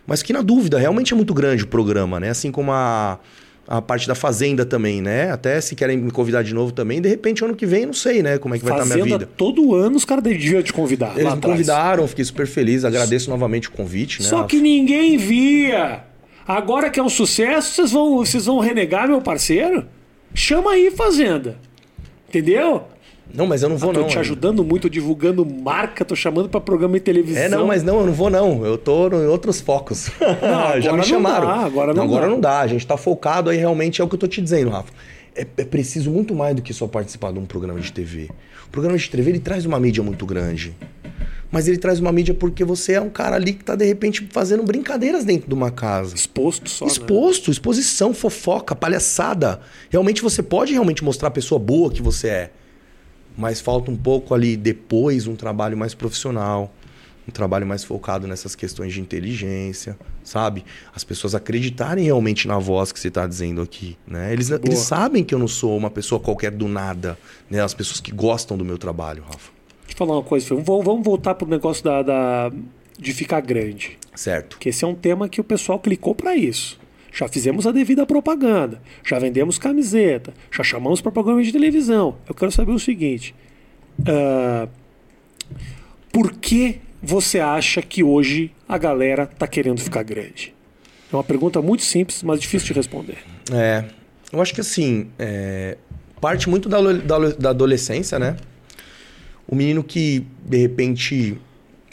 Mas 0.06 0.22
que 0.22 0.32
na 0.32 0.40
dúvida, 0.40 0.78
realmente 0.78 1.12
é 1.12 1.16
muito 1.16 1.34
grande 1.34 1.64
o 1.64 1.66
programa, 1.66 2.18
né? 2.18 2.30
Assim 2.30 2.50
como 2.50 2.72
a, 2.72 3.18
a 3.68 3.82
parte 3.82 4.08
da 4.08 4.14
Fazenda 4.14 4.64
também, 4.64 5.02
né? 5.02 5.30
Até 5.30 5.60
se 5.60 5.76
querem 5.76 5.98
me 5.98 6.10
convidar 6.10 6.42
de 6.42 6.54
novo 6.54 6.72
também, 6.72 7.02
de 7.02 7.08
repente 7.08 7.44
ano 7.44 7.54
que 7.54 7.66
vem, 7.66 7.84
não 7.84 7.92
sei, 7.92 8.22
né? 8.22 8.38
Como 8.38 8.54
é 8.54 8.58
que 8.58 8.64
vai 8.64 8.72
estar 8.72 8.82
a 8.82 8.86
minha 8.86 8.98
Fazenda, 8.98 9.18
vida. 9.18 9.30
todo 9.36 9.74
ano 9.74 9.94
os 9.94 10.06
caras 10.06 10.24
deviam 10.24 10.62
te 10.62 10.72
convidar. 10.72 11.12
Eles 11.18 11.34
me 11.34 11.40
convidaram, 11.40 12.08
fiquei 12.08 12.24
super 12.24 12.46
feliz, 12.46 12.82
agradeço 12.86 13.28
novamente 13.28 13.68
o 13.68 13.72
convite, 13.72 14.22
né? 14.22 14.28
Só 14.28 14.44
que 14.44 14.58
ninguém 14.58 15.18
via. 15.18 16.02
Agora 16.46 16.88
que 16.88 16.98
é 16.98 17.02
um 17.02 17.10
sucesso, 17.10 17.74
vocês 17.74 17.92
vão, 17.92 18.16
vocês 18.16 18.46
vão 18.46 18.58
renegar 18.58 19.06
meu 19.06 19.20
parceiro? 19.20 19.84
Chama 20.32 20.70
aí, 20.70 20.90
Fazenda. 20.90 21.58
Entendeu? 22.26 22.84
Não, 23.32 23.46
mas 23.46 23.62
eu 23.62 23.68
não 23.68 23.76
vou 23.76 23.92
tô 23.92 24.00
não. 24.00 24.08
te 24.08 24.14
né? 24.14 24.20
ajudando 24.20 24.64
muito, 24.64 24.88
divulgando 24.88 25.44
marca, 25.44 26.04
tô 26.04 26.16
chamando 26.16 26.48
pra 26.48 26.60
programa 26.60 26.94
de 26.94 27.00
televisão. 27.00 27.42
É, 27.42 27.48
não, 27.48 27.66
mas 27.66 27.82
não, 27.82 28.00
eu 28.00 28.06
não 28.06 28.12
vou 28.12 28.30
não. 28.30 28.64
Eu 28.64 28.78
tô 28.78 29.08
em 29.08 29.26
outros 29.26 29.60
focos. 29.60 30.10
agora 30.20 30.80
Já 30.80 30.90
não 30.90 30.98
me 30.98 31.04
chamaram. 31.04 31.46
dá, 31.46 31.54
agora 31.64 31.94
não 31.94 32.04
agora 32.04 32.26
dá. 32.26 32.30
não 32.30 32.40
dá. 32.40 32.60
A 32.60 32.66
gente 32.66 32.86
tá 32.86 32.96
focado 32.96 33.50
aí 33.50 33.58
realmente 33.58 34.00
é 34.00 34.04
o 34.04 34.08
que 34.08 34.14
eu 34.14 34.18
tô 34.18 34.26
te 34.26 34.40
dizendo, 34.40 34.70
Rafa. 34.70 34.92
É, 35.34 35.46
é 35.56 35.64
preciso 35.64 36.10
muito 36.10 36.34
mais 36.34 36.56
do 36.56 36.62
que 36.62 36.72
só 36.72 36.86
participar 36.86 37.32
de 37.32 37.38
um 37.38 37.46
programa 37.46 37.80
de 37.80 37.92
TV. 37.92 38.28
O 38.66 38.70
programa 38.70 38.96
de 38.96 39.08
TV 39.08 39.30
ele 39.30 39.38
traz 39.40 39.64
uma 39.66 39.78
mídia 39.78 40.02
muito 40.02 40.24
grande. 40.26 40.74
Mas 41.50 41.66
ele 41.66 41.78
traz 41.78 41.98
uma 41.98 42.12
mídia 42.12 42.34
porque 42.34 42.62
você 42.62 42.94
é 42.94 43.00
um 43.00 43.08
cara 43.08 43.36
ali 43.36 43.54
que 43.54 43.64
tá 43.64 43.74
de 43.74 43.84
repente 43.84 44.28
fazendo 44.30 44.62
brincadeiras 44.62 45.24
dentro 45.24 45.48
de 45.48 45.54
uma 45.54 45.70
casa. 45.70 46.14
Exposto 46.14 46.68
só, 46.68 46.84
né? 46.84 46.90
Exposto, 46.90 47.50
exposição, 47.50 48.12
fofoca, 48.12 48.74
palhaçada. 48.74 49.60
Realmente 49.88 50.20
você 50.22 50.42
pode 50.42 50.72
realmente 50.72 51.02
mostrar 51.02 51.28
a 51.28 51.30
pessoa 51.30 51.58
boa 51.58 51.90
que 51.90 52.02
você 52.02 52.28
é. 52.28 52.50
Mas 53.38 53.60
falta 53.60 53.88
um 53.90 53.96
pouco 53.96 54.34
ali 54.34 54.56
depois 54.56 55.28
um 55.28 55.36
trabalho 55.36 55.76
mais 55.76 55.94
profissional, 55.94 56.74
um 57.26 57.30
trabalho 57.30 57.64
mais 57.66 57.84
focado 57.84 58.26
nessas 58.26 58.56
questões 58.56 58.92
de 58.92 59.00
inteligência, 59.00 59.96
sabe? 60.24 60.64
As 60.94 61.04
pessoas 61.04 61.34
acreditarem 61.36 62.04
realmente 62.04 62.48
na 62.48 62.58
voz 62.58 62.90
que 62.90 62.98
você 62.98 63.06
está 63.08 63.26
dizendo 63.28 63.62
aqui, 63.62 63.96
né? 64.06 64.32
Eles, 64.32 64.50
eles 64.50 64.80
sabem 64.80 65.22
que 65.22 65.32
eu 65.32 65.38
não 65.38 65.46
sou 65.46 65.76
uma 65.76 65.88
pessoa 65.88 66.18
qualquer 66.20 66.50
do 66.50 66.66
nada, 66.66 67.16
né? 67.48 67.62
As 67.62 67.72
pessoas 67.74 68.00
que 68.00 68.10
gostam 68.10 68.58
do 68.58 68.64
meu 68.64 68.76
trabalho, 68.76 69.22
Rafa. 69.22 69.52
Deixa 69.86 69.94
eu 69.94 69.96
falar 70.06 70.14
uma 70.18 70.24
coisa, 70.24 70.44
Fê. 70.46 70.54
Vamos 70.56 70.84
vamos 70.84 71.04
voltar 71.04 71.34
pro 71.36 71.46
negócio 71.48 71.84
da, 71.84 72.02
da- 72.02 72.52
de 72.98 73.12
ficar 73.12 73.40
grande. 73.40 73.96
Certo. 74.16 74.56
Porque 74.56 74.70
esse 74.70 74.84
é 74.84 74.88
um 74.88 74.94
tema 74.96 75.28
que 75.28 75.40
o 75.40 75.44
pessoal 75.44 75.78
clicou 75.78 76.14
para 76.14 76.34
isso. 76.34 76.76
Já 77.18 77.26
fizemos 77.26 77.66
a 77.66 77.72
devida 77.72 78.06
propaganda, 78.06 78.80
já 79.04 79.18
vendemos 79.18 79.58
camiseta, 79.58 80.32
já 80.52 80.62
chamamos 80.62 81.00
para 81.00 81.10
programa 81.10 81.42
de 81.42 81.50
televisão. 81.50 82.16
Eu 82.28 82.32
quero 82.32 82.52
saber 82.52 82.70
o 82.70 82.78
seguinte: 82.78 83.34
ah, 84.06 84.68
por 86.12 86.34
que 86.34 86.80
você 87.02 87.40
acha 87.40 87.82
que 87.82 88.04
hoje 88.04 88.52
a 88.68 88.78
galera 88.78 89.26
tá 89.26 89.48
querendo 89.48 89.80
ficar 89.80 90.04
grande? 90.04 90.54
É 91.12 91.16
uma 91.16 91.24
pergunta 91.24 91.60
muito 91.60 91.82
simples, 91.82 92.22
mas 92.22 92.38
difícil 92.38 92.68
de 92.68 92.74
responder. 92.74 93.18
É, 93.52 93.84
eu 94.32 94.40
acho 94.40 94.54
que 94.54 94.60
assim, 94.60 95.08
é, 95.18 95.76
parte 96.20 96.48
muito 96.48 96.68
da, 96.68 96.80
da, 96.80 97.18
da 97.30 97.50
adolescência, 97.50 98.16
né? 98.20 98.36
O 99.44 99.56
menino 99.56 99.82
que, 99.82 100.24
de 100.46 100.58
repente, 100.58 101.36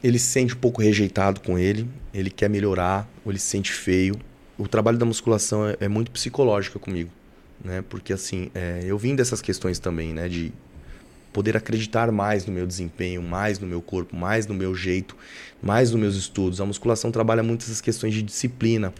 ele 0.03 0.19
se 0.19 0.27
sente 0.27 0.53
um 0.53 0.59
pouco 0.59 0.83
rejeitado 0.83 1.41
com 1.41 1.57
ele, 1.57 1.87
ele 2.13 2.29
quer 2.29 2.47
melhorar, 2.47 3.09
ou 3.25 3.31
ele 3.31 3.39
se 3.39 3.47
sente 3.47 3.71
feio. 3.71 4.19
O 4.57 4.67
trabalho 4.67 4.97
da 4.97 5.05
musculação 5.05 5.67
é, 5.67 5.75
é 5.81 5.87
muito 5.87 6.11
psicológico 6.11 6.79
comigo, 6.79 7.11
né? 7.63 7.83
Porque 7.89 8.13
assim, 8.13 8.49
é, 8.55 8.83
eu 8.85 8.97
vim 8.97 9.15
dessas 9.15 9.41
questões 9.41 9.79
também, 9.79 10.13
né? 10.13 10.29
De 10.29 10.53
poder 11.33 11.57
acreditar 11.57 12.09
mais 12.13 12.45
no 12.45 12.53
meu 12.53 12.65
desempenho, 12.65 13.21
mais 13.21 13.59
no 13.59 13.67
meu 13.67 13.81
corpo, 13.81 14.15
mais 14.15 14.47
no 14.47 14.53
meu 14.53 14.73
jeito, 14.73 15.17
mais 15.61 15.91
nos 15.91 15.99
meus 15.99 16.15
estudos. 16.15 16.61
A 16.61 16.65
musculação 16.65 17.11
trabalha 17.11 17.43
muito 17.43 17.63
essas 17.63 17.81
questões 17.81 18.13
de 18.13 18.23
disciplina. 18.23 18.93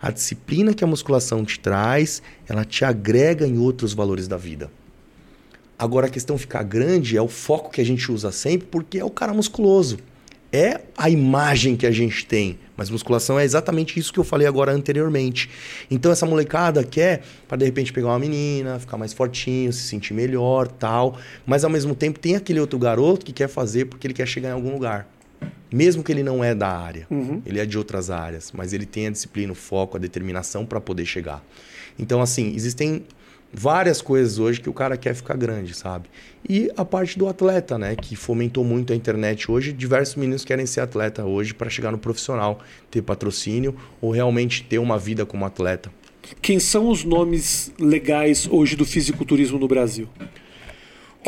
A 0.00 0.10
disciplina 0.10 0.72
que 0.72 0.82
a 0.82 0.86
musculação 0.86 1.44
te 1.44 1.60
traz, 1.60 2.22
ela 2.48 2.64
te 2.64 2.86
agrega 2.86 3.46
em 3.46 3.58
outros 3.58 3.92
valores 3.92 4.26
da 4.26 4.38
vida. 4.38 4.70
Agora 5.78 6.06
a 6.06 6.10
questão 6.10 6.38
ficar 6.38 6.62
grande 6.62 7.18
é 7.18 7.20
o 7.20 7.28
foco 7.28 7.70
que 7.70 7.82
a 7.82 7.84
gente 7.84 8.10
usa 8.10 8.32
sempre, 8.32 8.66
porque 8.70 8.98
é 8.98 9.04
o 9.04 9.10
cara 9.10 9.34
musculoso 9.34 9.98
é 10.54 10.80
a 10.96 11.10
imagem 11.10 11.76
que 11.76 11.84
a 11.84 11.90
gente 11.90 12.24
tem. 12.24 12.60
Mas 12.76 12.88
musculação 12.88 13.38
é 13.40 13.44
exatamente 13.44 13.98
isso 13.98 14.12
que 14.12 14.20
eu 14.20 14.24
falei 14.24 14.46
agora 14.46 14.70
anteriormente. 14.70 15.50
Então 15.90 16.12
essa 16.12 16.24
molecada 16.24 16.84
quer 16.84 17.22
para 17.48 17.56
de 17.56 17.64
repente 17.64 17.92
pegar 17.92 18.08
uma 18.08 18.18
menina, 18.20 18.78
ficar 18.78 18.96
mais 18.96 19.12
fortinho, 19.12 19.72
se 19.72 19.82
sentir 19.82 20.14
melhor, 20.14 20.68
tal, 20.68 21.18
mas 21.44 21.64
ao 21.64 21.70
mesmo 21.70 21.92
tempo 21.92 22.20
tem 22.20 22.36
aquele 22.36 22.60
outro 22.60 22.78
garoto 22.78 23.26
que 23.26 23.32
quer 23.32 23.48
fazer 23.48 23.86
porque 23.86 24.06
ele 24.06 24.14
quer 24.14 24.28
chegar 24.28 24.50
em 24.50 24.52
algum 24.52 24.72
lugar. 24.72 25.08
Mesmo 25.72 26.04
que 26.04 26.12
ele 26.12 26.22
não 26.22 26.44
é 26.44 26.54
da 26.54 26.68
área, 26.68 27.04
uhum. 27.10 27.42
ele 27.44 27.58
é 27.58 27.66
de 27.66 27.76
outras 27.76 28.08
áreas, 28.08 28.52
mas 28.52 28.72
ele 28.72 28.86
tem 28.86 29.08
a 29.08 29.10
disciplina, 29.10 29.50
o 29.52 29.56
foco, 29.56 29.96
a 29.96 30.00
determinação 30.00 30.64
para 30.64 30.80
poder 30.80 31.04
chegar. 31.04 31.44
Então 31.98 32.22
assim, 32.22 32.54
existem 32.54 33.04
várias 33.54 34.02
coisas 34.02 34.38
hoje 34.38 34.60
que 34.60 34.68
o 34.68 34.72
cara 34.72 34.96
quer 34.96 35.14
ficar 35.14 35.36
grande, 35.36 35.74
sabe? 35.74 36.08
E 36.48 36.70
a 36.76 36.84
parte 36.84 37.18
do 37.18 37.28
atleta, 37.28 37.78
né, 37.78 37.94
que 37.94 38.16
fomentou 38.16 38.64
muito 38.64 38.92
a 38.92 38.96
internet 38.96 39.50
hoje, 39.50 39.72
diversos 39.72 40.16
meninos 40.16 40.44
querem 40.44 40.66
ser 40.66 40.80
atleta 40.80 41.24
hoje 41.24 41.54
para 41.54 41.70
chegar 41.70 41.92
no 41.92 41.98
profissional, 41.98 42.58
ter 42.90 43.02
patrocínio 43.02 43.74
ou 44.00 44.10
realmente 44.10 44.64
ter 44.64 44.78
uma 44.78 44.98
vida 44.98 45.24
como 45.24 45.44
atleta. 45.44 45.90
Quem 46.42 46.58
são 46.58 46.88
os 46.88 47.04
nomes 47.04 47.72
legais 47.78 48.48
hoje 48.50 48.76
do 48.76 48.84
fisiculturismo 48.84 49.58
no 49.58 49.68
Brasil? 49.68 50.08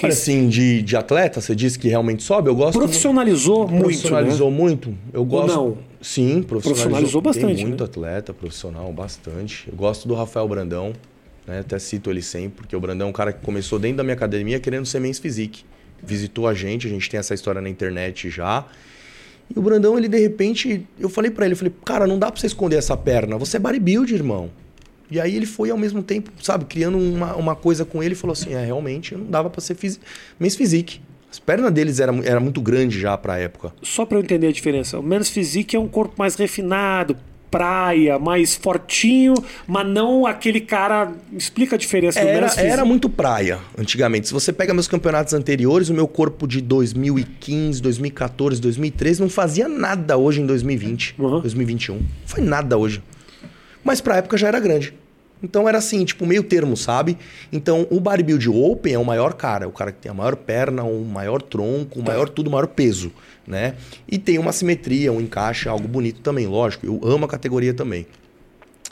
Olha, 0.02 0.12
assim, 0.12 0.48
de, 0.48 0.82
de 0.82 0.94
atleta, 0.94 1.40
você 1.40 1.54
disse 1.54 1.78
que 1.78 1.88
realmente 1.88 2.22
sobe, 2.22 2.50
eu 2.50 2.54
gosto... 2.54 2.78
Profissionalizou 2.78 3.66
muito, 3.66 3.84
Profissionalizou 3.84 4.50
né? 4.50 4.56
muito. 4.56 4.94
Eu 5.12 5.24
gosto... 5.24 5.58
Ou 5.58 5.68
não? 5.68 5.78
Sim, 6.02 6.42
profissionalizou. 6.42 6.60
Profissionalizou 6.60 7.20
bastante, 7.22 7.56
Tem 7.56 7.66
muito 7.66 7.82
né? 7.82 7.88
atleta 7.88 8.34
profissional, 8.34 8.92
bastante. 8.92 9.66
Eu 9.68 9.74
gosto 9.74 10.06
do 10.06 10.14
Rafael 10.14 10.46
Brandão, 10.46 10.92
né? 11.46 11.60
Até 11.60 11.78
cito 11.78 12.10
ele 12.10 12.22
sempre, 12.22 12.58
porque 12.58 12.74
o 12.74 12.80
Brandão 12.80 13.06
é 13.06 13.10
um 13.10 13.12
cara 13.12 13.32
que 13.32 13.44
começou 13.44 13.78
dentro 13.78 13.98
da 13.98 14.02
minha 14.02 14.14
academia 14.14 14.58
querendo 14.58 14.86
ser 14.86 15.00
Men's 15.00 15.18
Physique. 15.18 15.64
Visitou 16.02 16.46
a 16.46 16.54
gente, 16.54 16.86
a 16.86 16.90
gente 16.90 17.08
tem 17.08 17.18
essa 17.18 17.34
história 17.34 17.60
na 17.60 17.68
internet 17.68 18.28
já. 18.28 18.66
E 19.54 19.58
o 19.58 19.62
Brandão, 19.62 19.96
ele 19.96 20.08
de 20.08 20.18
repente, 20.18 20.86
eu 20.98 21.08
falei 21.08 21.30
para 21.30 21.44
ele, 21.46 21.54
eu 21.54 21.58
falei, 21.58 21.72
cara, 21.84 22.06
não 22.06 22.18
dá 22.18 22.30
pra 22.30 22.40
você 22.40 22.46
esconder 22.46 22.76
essa 22.76 22.96
perna, 22.96 23.38
você 23.38 23.56
é 23.56 23.60
bodybuild, 23.60 24.12
irmão. 24.12 24.50
E 25.10 25.20
aí 25.20 25.36
ele 25.36 25.46
foi 25.46 25.70
ao 25.70 25.78
mesmo 25.78 26.02
tempo, 26.02 26.32
sabe, 26.42 26.64
criando 26.64 26.98
uma, 26.98 27.36
uma 27.36 27.54
coisa 27.54 27.84
com 27.84 28.02
ele 28.02 28.14
e 28.14 28.16
falou 28.16 28.32
assim, 28.32 28.54
é, 28.54 28.64
realmente 28.64 29.14
não 29.14 29.26
dava 29.26 29.48
pra 29.48 29.60
ser 29.60 29.76
Men's 30.38 30.56
Physique. 30.56 31.00
As 31.30 31.38
pernas 31.38 31.70
deles 31.72 32.00
eram 32.00 32.22
era 32.24 32.40
muito 32.40 32.60
grande 32.60 32.98
já 32.98 33.16
pra 33.16 33.38
época. 33.38 33.72
Só 33.82 34.04
para 34.04 34.18
eu 34.18 34.22
entender 34.22 34.48
a 34.48 34.52
diferença, 34.52 34.98
o 34.98 35.02
Men's 35.02 35.28
Physique 35.28 35.76
é 35.76 35.78
um 35.78 35.88
corpo 35.88 36.14
mais 36.18 36.34
refinado, 36.34 37.16
praia, 37.50 38.18
mais 38.18 38.54
fortinho, 38.54 39.34
mas 39.66 39.86
não 39.86 40.26
aquele 40.26 40.60
cara. 40.60 41.12
Explica 41.32 41.76
a 41.76 41.78
diferença 41.78 42.20
do 42.20 42.26
era, 42.26 42.46
era 42.60 42.84
muito 42.84 43.08
praia 43.08 43.58
antigamente. 43.78 44.28
Se 44.28 44.32
você 44.32 44.52
pega 44.52 44.74
meus 44.74 44.88
campeonatos 44.88 45.34
anteriores, 45.34 45.88
o 45.88 45.94
meu 45.94 46.08
corpo 46.08 46.46
de 46.46 46.60
2015, 46.60 47.80
2014, 47.80 48.60
2013 48.60 49.20
não 49.20 49.28
fazia 49.28 49.68
nada 49.68 50.16
hoje 50.16 50.40
em 50.40 50.46
2020, 50.46 51.14
uhum. 51.18 51.40
2021. 51.40 51.94
Não 51.96 52.04
foi 52.24 52.42
nada 52.42 52.76
hoje. 52.76 53.02
Mas 53.82 54.00
pra 54.00 54.16
época 54.16 54.36
já 54.36 54.48
era 54.48 54.58
grande. 54.58 54.92
Então 55.42 55.68
era 55.68 55.78
assim, 55.78 56.04
tipo, 56.04 56.24
meio 56.24 56.42
termo, 56.42 56.76
sabe? 56.76 57.16
Então 57.52 57.86
o 57.90 58.00
bodybuild 58.00 58.48
open 58.48 58.94
é 58.94 58.98
o 58.98 59.04
maior 59.04 59.34
cara, 59.34 59.68
o 59.68 59.72
cara 59.72 59.92
que 59.92 59.98
tem 59.98 60.10
a 60.10 60.14
maior 60.14 60.34
perna, 60.34 60.82
o 60.82 61.04
maior 61.04 61.42
tronco, 61.42 62.00
o 62.00 62.02
tá. 62.02 62.10
maior 62.10 62.28
tudo, 62.28 62.48
o 62.48 62.50
maior 62.50 62.66
peso, 62.66 63.12
né? 63.46 63.74
E 64.08 64.18
tem 64.18 64.38
uma 64.38 64.52
simetria, 64.52 65.12
um 65.12 65.20
encaixe, 65.20 65.68
algo 65.68 65.86
bonito 65.86 66.20
também, 66.20 66.46
lógico. 66.46 66.86
Eu 66.86 67.00
amo 67.04 67.24
a 67.24 67.28
categoria 67.28 67.72
também. 67.72 68.06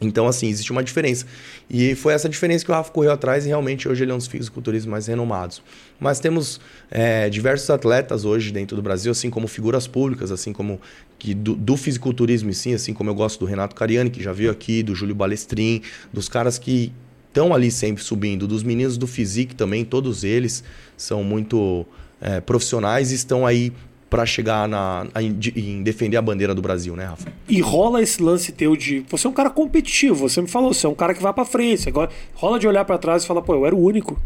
Então, 0.01 0.27
assim, 0.27 0.49
existe 0.49 0.73
uma 0.73 0.83
diferença. 0.83 1.25
E 1.71 1.95
foi 1.95 2.15
essa 2.15 2.29
diferença 2.29 2.65
que 2.65 2.71
o 2.71 2.75
Rafa 2.75 2.91
correu 2.91 3.13
atrás 3.13 3.45
e 3.45 3.49
realmente 3.49 3.89
hoje 3.89 4.03
ele 4.03 4.11
é 4.11 4.15
um 4.15 4.19
dos 4.19 4.27
fisiculturistas 4.27 4.91
mais 4.91 5.07
renomados. 5.07 5.63
Mas 6.01 6.19
temos 6.19 6.61
é, 6.91 7.31
diversos 7.31 7.71
atletas 7.71 8.25
hoje 8.25 8.53
dentro 8.53 8.77
do 8.77 8.83
Brasil, 8.83 9.13
assim 9.13 9.31
como 9.31 9.47
figuras 9.47 9.87
públicas, 9.87 10.33
assim 10.33 10.53
como 10.53 10.81
que 11.19 11.33
do, 11.33 11.55
do 11.55 11.77
fisiculturismo 11.77 12.51
e 12.51 12.55
sim, 12.55 12.75
assim 12.75 12.93
como 12.93 13.09
eu 13.11 13.15
gosto 13.15 13.39
do 13.39 13.47
Renato 13.47 13.75
Cariani, 13.77 14.11
que 14.11 14.23
já 14.23 14.33
veio 14.33 14.51
aqui, 14.51 14.83
do 14.83 14.95
Júlio 14.95 15.15
Balestrin, 15.15 15.81
dos 16.13 16.29
caras 16.29 16.59
que 16.59 16.93
estão 17.29 17.55
ali 17.55 17.71
sempre 17.71 18.03
subindo, 18.03 18.47
dos 18.47 18.63
meninos 18.63 18.97
do 18.97 19.07
Physique 19.07 19.55
também, 19.55 19.85
todos 19.85 20.23
eles 20.23 20.63
são 20.97 21.25
muito 21.25 21.87
é, 22.21 22.41
profissionais 22.41 23.11
e 23.11 23.15
estão 23.15 23.47
aí 23.47 23.73
para 24.15 24.25
chegar 24.25 24.69
na, 24.69 25.09
em, 25.21 25.37
em, 25.57 25.83
defender 25.83 26.17
a 26.17 26.23
bandeira 26.23 26.55
do 26.55 26.63
Brasil, 26.63 26.95
né, 26.95 27.05
Rafa? 27.05 27.33
E 27.49 27.61
rola 27.61 28.01
esse 28.01 28.23
lance 28.23 28.53
teu 28.53 28.77
de. 28.77 29.05
Você 29.09 29.27
é 29.27 29.31
um 29.31 29.33
cara 29.33 29.51
competitivo, 29.51 30.15
você 30.15 30.41
me 30.41 30.47
falou, 30.47 30.73
você 30.73 30.87
é 30.87 30.89
um 30.89 30.95
cara 30.95 31.13
que 31.13 31.21
vai 31.21 31.33
para 31.33 31.45
frente. 31.45 31.89
Agora 31.89 32.09
rola 32.33 32.57
de 32.57 32.69
olhar 32.69 32.85
para 32.85 32.97
trás 32.97 33.25
e 33.25 33.27
falar, 33.27 33.43
pô, 33.43 33.55
eu 33.55 33.67
era 33.67 33.75
o 33.75 33.83
único. 33.83 34.17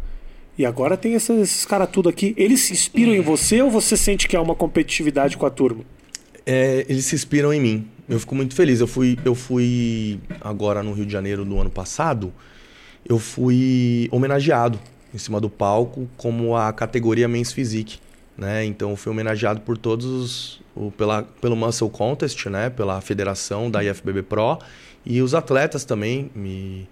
E 0.58 0.66
agora 0.66 0.94
tem 0.94 1.14
esses, 1.14 1.40
esses 1.40 1.64
caras 1.64 1.88
tudo 1.90 2.06
aqui. 2.06 2.34
Eles 2.36 2.60
se 2.60 2.74
inspiram 2.74 3.14
em 3.14 3.22
você 3.22 3.62
ou 3.62 3.70
você 3.70 3.96
sente 3.96 4.28
que 4.28 4.36
há 4.36 4.42
uma 4.42 4.54
competitividade 4.54 5.38
com 5.38 5.46
a 5.46 5.50
turma? 5.50 5.82
É, 6.44 6.84
eles 6.86 7.06
se 7.06 7.14
inspiram 7.14 7.50
em 7.50 7.58
mim. 7.58 7.88
Eu 8.06 8.20
fico 8.20 8.34
muito 8.34 8.54
feliz. 8.54 8.80
Eu 8.80 8.86
fui, 8.86 9.18
eu 9.24 9.34
fui 9.34 10.20
agora 10.42 10.82
no 10.82 10.92
Rio 10.92 11.06
de 11.06 11.12
Janeiro 11.12 11.46
do 11.46 11.58
ano 11.58 11.70
passado. 11.70 12.30
Eu 13.08 13.18
fui 13.18 14.06
homenageado 14.12 14.78
em 15.14 15.16
cima 15.16 15.40
do 15.40 15.48
palco 15.48 16.06
como 16.18 16.54
a 16.54 16.74
categoria 16.74 17.26
Men's 17.26 17.52
Physique 17.52 17.98
né? 18.38 18.64
Então 18.64 18.94
fui 18.96 19.10
homenageado 19.10 19.60
por 19.60 19.76
todos 19.76 20.06
os, 20.06 20.60
o, 20.74 20.92
pela, 20.92 21.24
pelo 21.40 21.56
Muscle 21.56 21.90
Contest, 21.90 22.46
né? 22.46 22.70
Pela 22.70 23.00
federação 23.00 23.70
da 23.70 23.82
IFBB 23.82 24.22
Pro 24.22 24.58
e 25.04 25.20
os 25.20 25.34
atletas 25.34 25.84
também 25.84 26.30
me 26.34 26.88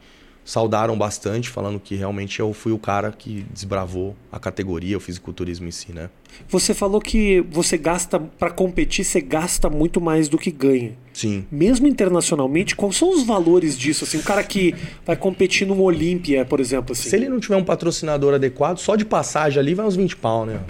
saudaram 0.47 0.97
bastante, 0.97 1.51
falando 1.51 1.81
que 1.81 1.97
realmente 1.97 2.39
eu 2.39 2.53
fui 2.53 2.71
o 2.71 2.79
cara 2.79 3.11
que 3.11 3.45
desbravou 3.53 4.15
a 4.31 4.39
categoria, 4.39 4.97
o 4.97 5.01
fisiculturismo 5.01 5.67
em 5.67 5.73
si, 5.73 5.93
né? 5.93 6.09
Você 6.49 6.73
falou 6.73 7.01
que 7.01 7.41
você 7.51 7.77
gasta 7.77 8.21
para 8.21 8.51
competir, 8.51 9.05
você 9.05 9.21
gasta 9.21 9.69
muito 9.69 10.01
mais 10.01 10.29
do 10.29 10.39
que 10.39 10.53
ganha. 10.53 10.93
Sim. 11.13 11.45
Mesmo 11.51 11.89
internacionalmente, 11.89 12.77
quais 12.77 12.97
são 12.97 13.11
os 13.11 13.25
valores 13.25 13.77
disso? 13.77 14.05
Assim, 14.05 14.19
um 14.19 14.23
cara 14.23 14.45
que 14.45 14.73
vai 15.05 15.17
competir 15.17 15.67
numa 15.67 15.83
Olímpia, 15.83 16.45
por 16.45 16.61
exemplo, 16.61 16.93
assim. 16.93 17.09
Se 17.09 17.17
ele 17.17 17.29
não 17.29 17.41
tiver 17.41 17.57
um 17.57 17.65
patrocinador 17.65 18.33
adequado, 18.33 18.79
só 18.79 18.95
de 18.95 19.05
passagem 19.05 19.59
ali 19.59 19.75
vai 19.75 19.85
uns 19.85 19.97
20 19.97 20.17
pau, 20.17 20.47
né? 20.47 20.61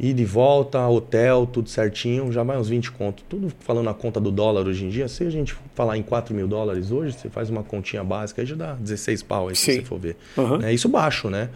Ir 0.00 0.14
de 0.14 0.24
volta, 0.24 0.86
hotel, 0.86 1.44
tudo 1.44 1.68
certinho, 1.68 2.30
já 2.30 2.44
vai 2.44 2.56
uns 2.56 2.68
20 2.68 2.92
conto. 2.92 3.24
Tudo 3.28 3.52
falando 3.60 3.90
a 3.90 3.94
conta 3.94 4.20
do 4.20 4.30
dólar 4.30 4.66
hoje 4.66 4.84
em 4.84 4.88
dia. 4.88 5.08
Se 5.08 5.24
a 5.24 5.30
gente 5.30 5.56
falar 5.74 5.96
em 5.96 6.02
4 6.02 6.34
mil 6.34 6.46
dólares 6.46 6.92
hoje, 6.92 7.16
você 7.18 7.28
faz 7.28 7.50
uma 7.50 7.64
continha 7.64 8.04
básica, 8.04 8.42
aí 8.42 8.46
já 8.46 8.54
dá 8.54 8.74
16 8.74 9.22
pau 9.24 9.48
aí, 9.48 9.56
Sim. 9.56 9.72
se 9.72 9.78
você 9.78 9.84
for 9.84 9.98
ver. 9.98 10.16
Uhum. 10.36 10.62
É 10.62 10.72
isso 10.72 10.88
baixo, 10.88 11.28
né? 11.28 11.48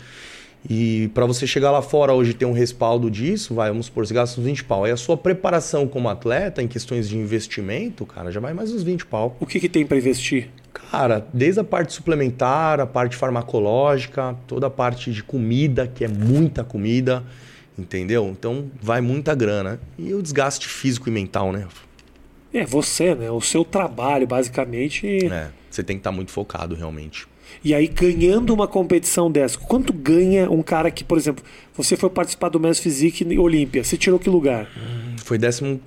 E 0.68 1.10
para 1.12 1.26
você 1.26 1.46
chegar 1.46 1.70
lá 1.70 1.82
fora 1.82 2.12
hoje 2.12 2.34
ter 2.34 2.44
um 2.44 2.52
respaldo 2.52 3.10
disso, 3.10 3.54
vai, 3.54 3.68
vamos 3.68 3.86
supor, 3.86 4.06
você 4.06 4.14
gasta 4.14 4.40
uns 4.40 4.44
20 4.44 4.64
pau. 4.64 4.84
Aí 4.84 4.92
a 4.92 4.96
sua 4.96 5.16
preparação 5.16 5.86
como 5.88 6.08
atleta 6.08 6.62
em 6.62 6.68
questões 6.68 7.08
de 7.08 7.16
investimento, 7.16 8.06
cara, 8.06 8.30
já 8.30 8.40
vai 8.40 8.52
mais 8.52 8.72
uns 8.72 8.82
20 8.82 9.06
pau. 9.06 9.36
O 9.40 9.46
que, 9.46 9.58
que 9.58 9.68
tem 9.68 9.84
para 9.84 9.96
investir? 9.96 10.50
Cara, 10.72 11.26
desde 11.32 11.60
a 11.60 11.64
parte 11.64 11.92
suplementar, 11.92 12.80
a 12.80 12.86
parte 12.86 13.16
farmacológica, 13.16 14.36
toda 14.46 14.68
a 14.68 14.70
parte 14.70 15.10
de 15.10 15.22
comida, 15.22 15.86
que 15.86 16.04
é 16.04 16.08
muita 16.08 16.62
comida. 16.62 17.22
Entendeu? 17.82 18.28
Então 18.28 18.70
vai 18.80 19.00
muita 19.00 19.34
grana. 19.34 19.80
E 19.98 20.14
o 20.14 20.22
desgaste 20.22 20.68
físico 20.68 21.08
e 21.08 21.12
mental, 21.12 21.50
né? 21.50 21.66
É, 22.54 22.64
você, 22.64 23.14
né? 23.14 23.30
O 23.30 23.40
seu 23.40 23.64
trabalho, 23.64 24.26
basicamente. 24.26 25.26
É, 25.26 25.50
você 25.68 25.82
tem 25.82 25.96
que 25.96 26.00
estar 26.00 26.10
tá 26.10 26.16
muito 26.16 26.30
focado, 26.30 26.74
realmente. 26.76 27.26
E 27.64 27.74
aí, 27.74 27.86
ganhando 27.86 28.54
uma 28.54 28.68
competição 28.68 29.30
dessa, 29.30 29.58
quanto 29.58 29.92
ganha 29.92 30.50
um 30.50 30.62
cara 30.62 30.90
que, 30.90 31.02
por 31.02 31.18
exemplo, 31.18 31.44
você 31.74 31.96
foi 31.96 32.08
participar 32.08 32.48
do 32.48 32.60
Men's 32.60 32.78
Physique 32.78 33.24
Olímpia, 33.36 33.82
você 33.82 33.96
tirou 33.96 34.18
que 34.18 34.30
lugar? 34.30 34.70
Foi 35.18 35.36
décimo 35.38 35.80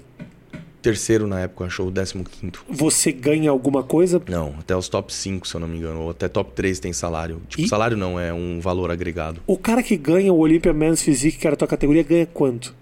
terceiro 0.86 1.26
na 1.26 1.40
época, 1.40 1.66
achou 1.66 1.88
o 1.88 1.92
décimo 1.92 2.24
quinto. 2.24 2.64
Você 2.70 3.12
ganha 3.12 3.50
alguma 3.50 3.82
coisa? 3.82 4.22
Não, 4.30 4.54
até 4.60 4.78
os 4.78 4.88
top 4.88 5.12
5, 5.12 5.48
se 5.48 5.56
eu 5.56 5.60
não 5.60 5.68
me 5.68 5.78
engano. 5.78 6.02
Ou 6.02 6.12
até 6.12 6.28
top 6.28 6.52
3 6.54 6.80
tem 6.80 6.94
salário. 6.94 7.42
Tipo, 7.50 7.64
e? 7.64 7.68
salário 7.68 7.98
não, 7.98 8.20
é 8.20 8.32
um 8.32 8.60
valor 8.60 8.92
agregado. 8.92 9.42
O 9.48 9.58
cara 9.58 9.82
que 9.82 9.98
ganha 9.98 10.32
o 10.32 10.38
Olympia 10.38 10.72
Men's 10.74 11.02
Physique, 11.02 11.40
que 11.40 11.48
era 11.48 11.56
a 11.56 11.58
tua 11.58 11.68
categoria, 11.68 12.04
ganha 12.04 12.28
quanto? 12.28 12.76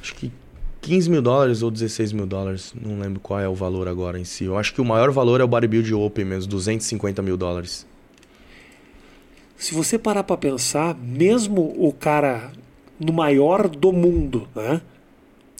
Acho 0.00 0.14
que 0.14 0.30
15 0.80 1.10
mil 1.10 1.20
dólares 1.20 1.62
ou 1.62 1.70
16 1.72 2.12
mil 2.12 2.26
dólares. 2.26 2.72
Não 2.80 3.00
lembro 3.00 3.18
qual 3.18 3.40
é 3.40 3.48
o 3.48 3.56
valor 3.56 3.88
agora 3.88 4.16
em 4.16 4.24
si. 4.24 4.44
Eu 4.44 4.56
acho 4.56 4.72
que 4.72 4.80
o 4.80 4.84
maior 4.84 5.10
valor 5.10 5.40
é 5.40 5.44
o 5.44 5.48
Bodybuild 5.48 5.92
Open 5.94 6.24
mesmo, 6.24 6.48
250 6.48 7.20
mil 7.22 7.36
dólares. 7.36 7.84
Se 9.56 9.74
você 9.74 9.98
parar 9.98 10.22
para 10.22 10.36
pensar, 10.36 10.94
mesmo 10.94 11.74
o 11.76 11.92
cara 11.92 12.52
no 13.00 13.12
maior 13.12 13.66
do 13.68 13.92
mundo, 13.92 14.46
né? 14.54 14.80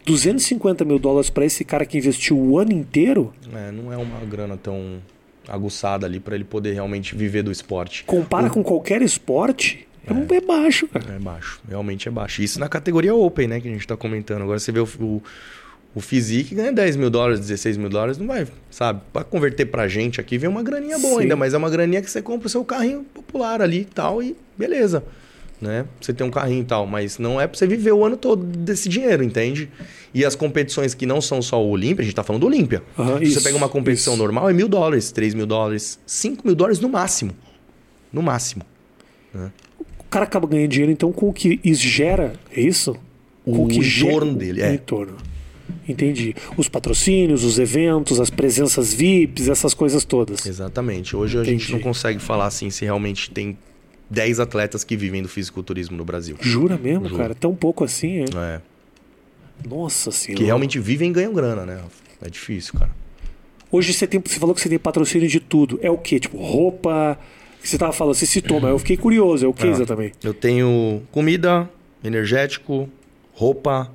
250 0.09 0.87
mil 0.87 0.99
dólares 0.99 1.29
para 1.29 1.45
esse 1.45 1.63
cara 1.65 1.85
que 1.85 1.99
investiu 1.99 2.39
o 2.39 2.59
ano 2.59 2.73
inteiro. 2.73 3.33
É, 3.55 3.71
não 3.71 3.93
é 3.93 3.97
uma 3.99 4.21
grana 4.25 4.57
tão 4.57 5.03
aguçada 5.47 6.07
ali 6.07 6.19
para 6.19 6.35
ele 6.35 6.45
poder 6.45 6.73
realmente 6.73 7.15
viver 7.15 7.43
do 7.43 7.53
esporte. 7.53 8.05
Compara 8.05 8.47
o... 8.47 8.51
com 8.51 8.63
qualquer 8.63 9.03
esporte, 9.03 9.87
é, 10.07 10.37
é 10.37 10.41
baixo, 10.41 10.89
cara. 10.89 11.15
É 11.15 11.19
baixo, 11.19 11.61
realmente 11.69 12.09
é 12.09 12.11
baixo. 12.11 12.43
Isso 12.43 12.59
na 12.59 12.69
categoria 12.69 13.15
Open, 13.15 13.49
né, 13.49 13.61
que 13.61 13.69
a 13.69 13.71
gente 13.71 13.87
tá 13.87 13.97
comentando. 13.97 14.43
Agora 14.43 14.59
você 14.59 14.73
vê 14.73 14.81
o, 14.81 14.89
o, 14.99 15.23
o 15.95 16.01
Physique 16.01 16.55
ganha 16.55 16.73
10 16.73 16.97
mil 16.97 17.11
dólares, 17.11 17.41
16 17.41 17.77
mil 17.77 17.91
dólares, 17.91 18.17
não 18.17 18.27
vai, 18.27 18.47
sabe? 18.71 19.03
Para 19.13 19.25
converter 19.25 19.67
pra 19.67 19.87
gente 19.89 20.21
aqui, 20.23 20.39
vem 20.39 20.49
uma 20.49 20.63
graninha 20.63 20.99
boa 20.99 21.17
Sim. 21.17 21.23
ainda, 21.23 21.37
mas 21.37 21.53
é 21.53 21.59
uma 21.59 21.69
graninha 21.69 22.01
que 22.01 22.11
você 22.11 22.23
compra 22.23 22.47
o 22.47 22.51
seu 22.51 22.65
carrinho 22.65 23.05
popular 23.05 23.61
ali 23.61 23.81
e 23.81 23.85
tal, 23.85 24.23
e 24.23 24.35
beleza 24.57 25.05
né? 25.61 25.87
Você 26.01 26.13
tem 26.13 26.27
um 26.27 26.31
carrinho 26.31 26.63
e 26.63 26.65
tal, 26.65 26.87
mas 26.87 27.19
não 27.19 27.41
é 27.41 27.47
para 27.47 27.59
você 27.59 27.67
viver 27.67 27.93
o 27.93 28.05
ano 28.05 28.17
todo 28.17 28.45
desse 28.45 28.89
dinheiro, 28.89 29.23
entende? 29.23 29.69
E 30.15 30.25
as 30.25 30.35
competições 30.35 30.95
que 30.95 31.05
não 31.05 31.21
são 31.21 31.43
só 31.43 31.63
o 31.63 31.69
Olímpia, 31.69 32.03
a 32.03 32.05
gente 32.05 32.15
tá 32.15 32.23
falando 32.23 32.43
do 32.43 32.47
Olímpia. 32.47 32.83
Uhum, 32.97 33.19
você 33.19 33.41
pega 33.41 33.57
uma 33.57 33.69
competição 33.69 34.15
isso. 34.15 34.23
normal, 34.23 34.49
é 34.49 34.53
mil 34.53 34.69
dólares, 34.69 35.13
três 35.13 35.35
mil 35.35 35.47
dólares, 35.47 35.99
cinco 36.07 36.47
mil 36.47 36.55
dólares 36.55 36.81
no 36.81 36.89
máximo. 36.89 37.33
No 38.13 38.23
máximo. 38.23 38.63
Né? 39.35 39.51
O 39.99 40.05
cara 40.09 40.25
acaba 40.25 40.47
ganhando 40.47 40.71
dinheiro, 40.71 40.93
então, 40.93 41.13
com 41.13 41.29
o 41.29 41.33
que 41.33 41.61
isso 41.63 41.87
gera, 41.87 42.35
é 42.51 42.61
isso? 42.61 42.97
Com 43.45 43.65
o, 43.65 43.69
que 43.69 43.79
entorno 43.79 44.33
gera, 44.33 44.39
dele, 44.39 44.63
é. 44.63 44.75
Entorno. 44.75 45.17
Entendi. 45.87 46.35
Os 46.57 46.69
patrocínios, 46.69 47.45
os 47.45 47.59
eventos, 47.59 48.21
as 48.21 48.31
presenças 48.31 48.93
VIPs, 48.93 49.49
essas 49.49 49.75
coisas 49.75 50.05
todas. 50.05 50.47
Exatamente. 50.47 51.15
Hoje 51.15 51.37
Entendi. 51.37 51.51
a 51.51 51.59
gente 51.59 51.73
não 51.73 51.81
consegue 51.81 52.19
falar 52.19 52.47
assim 52.47 52.71
se 52.71 52.85
realmente 52.85 53.31
tem 53.31 53.57
10 54.11 54.41
atletas 54.41 54.85
que 54.85 54.97
vivem 54.97 55.23
do 55.23 55.29
fisiculturismo 55.29 55.97
no 55.97 56.05
Brasil. 56.05 56.37
Jura 56.41 56.79
mesmo, 56.79 57.09
Jura. 57.09 57.23
cara? 57.23 57.35
Tão 57.35 57.55
pouco 57.55 57.85
assim, 57.85 58.21
é? 58.21 58.25
É. 58.25 58.61
Nossa 59.69 60.11
senhora. 60.11 60.39
Que 60.39 60.45
realmente 60.45 60.79
vivem 60.79 61.11
e 61.11 61.13
ganham 61.13 61.33
grana, 61.33 61.67
né? 61.67 61.83
É 62.23 62.31
difícil, 62.31 62.79
cara. 62.79 62.91
Hoje 63.71 63.93
você, 63.93 64.07
tem, 64.07 64.21
você 64.25 64.39
falou 64.39 64.55
que 64.55 64.61
você 64.61 64.69
tem 64.69 64.79
patrocínio 64.79 65.29
de 65.29 65.41
tudo. 65.41 65.79
É 65.83 65.91
o 65.91 65.99
quê? 65.99 66.19
Tipo, 66.19 66.39
roupa. 66.39 67.19
Você 67.63 67.77
tava 67.77 67.93
falando, 67.93 68.15
você 68.15 68.25
citou, 68.25 68.61
mas 68.61 68.71
eu 68.71 68.79
fiquei 68.79 68.97
curioso. 68.97 69.45
É 69.45 69.49
o 69.49 69.53
que 69.53 69.67
ah, 69.67 69.71
exatamente? 69.71 70.15
Eu 70.23 70.33
tenho 70.33 71.03
comida, 71.11 71.69
energético, 72.03 72.89
roupa, 73.35 73.91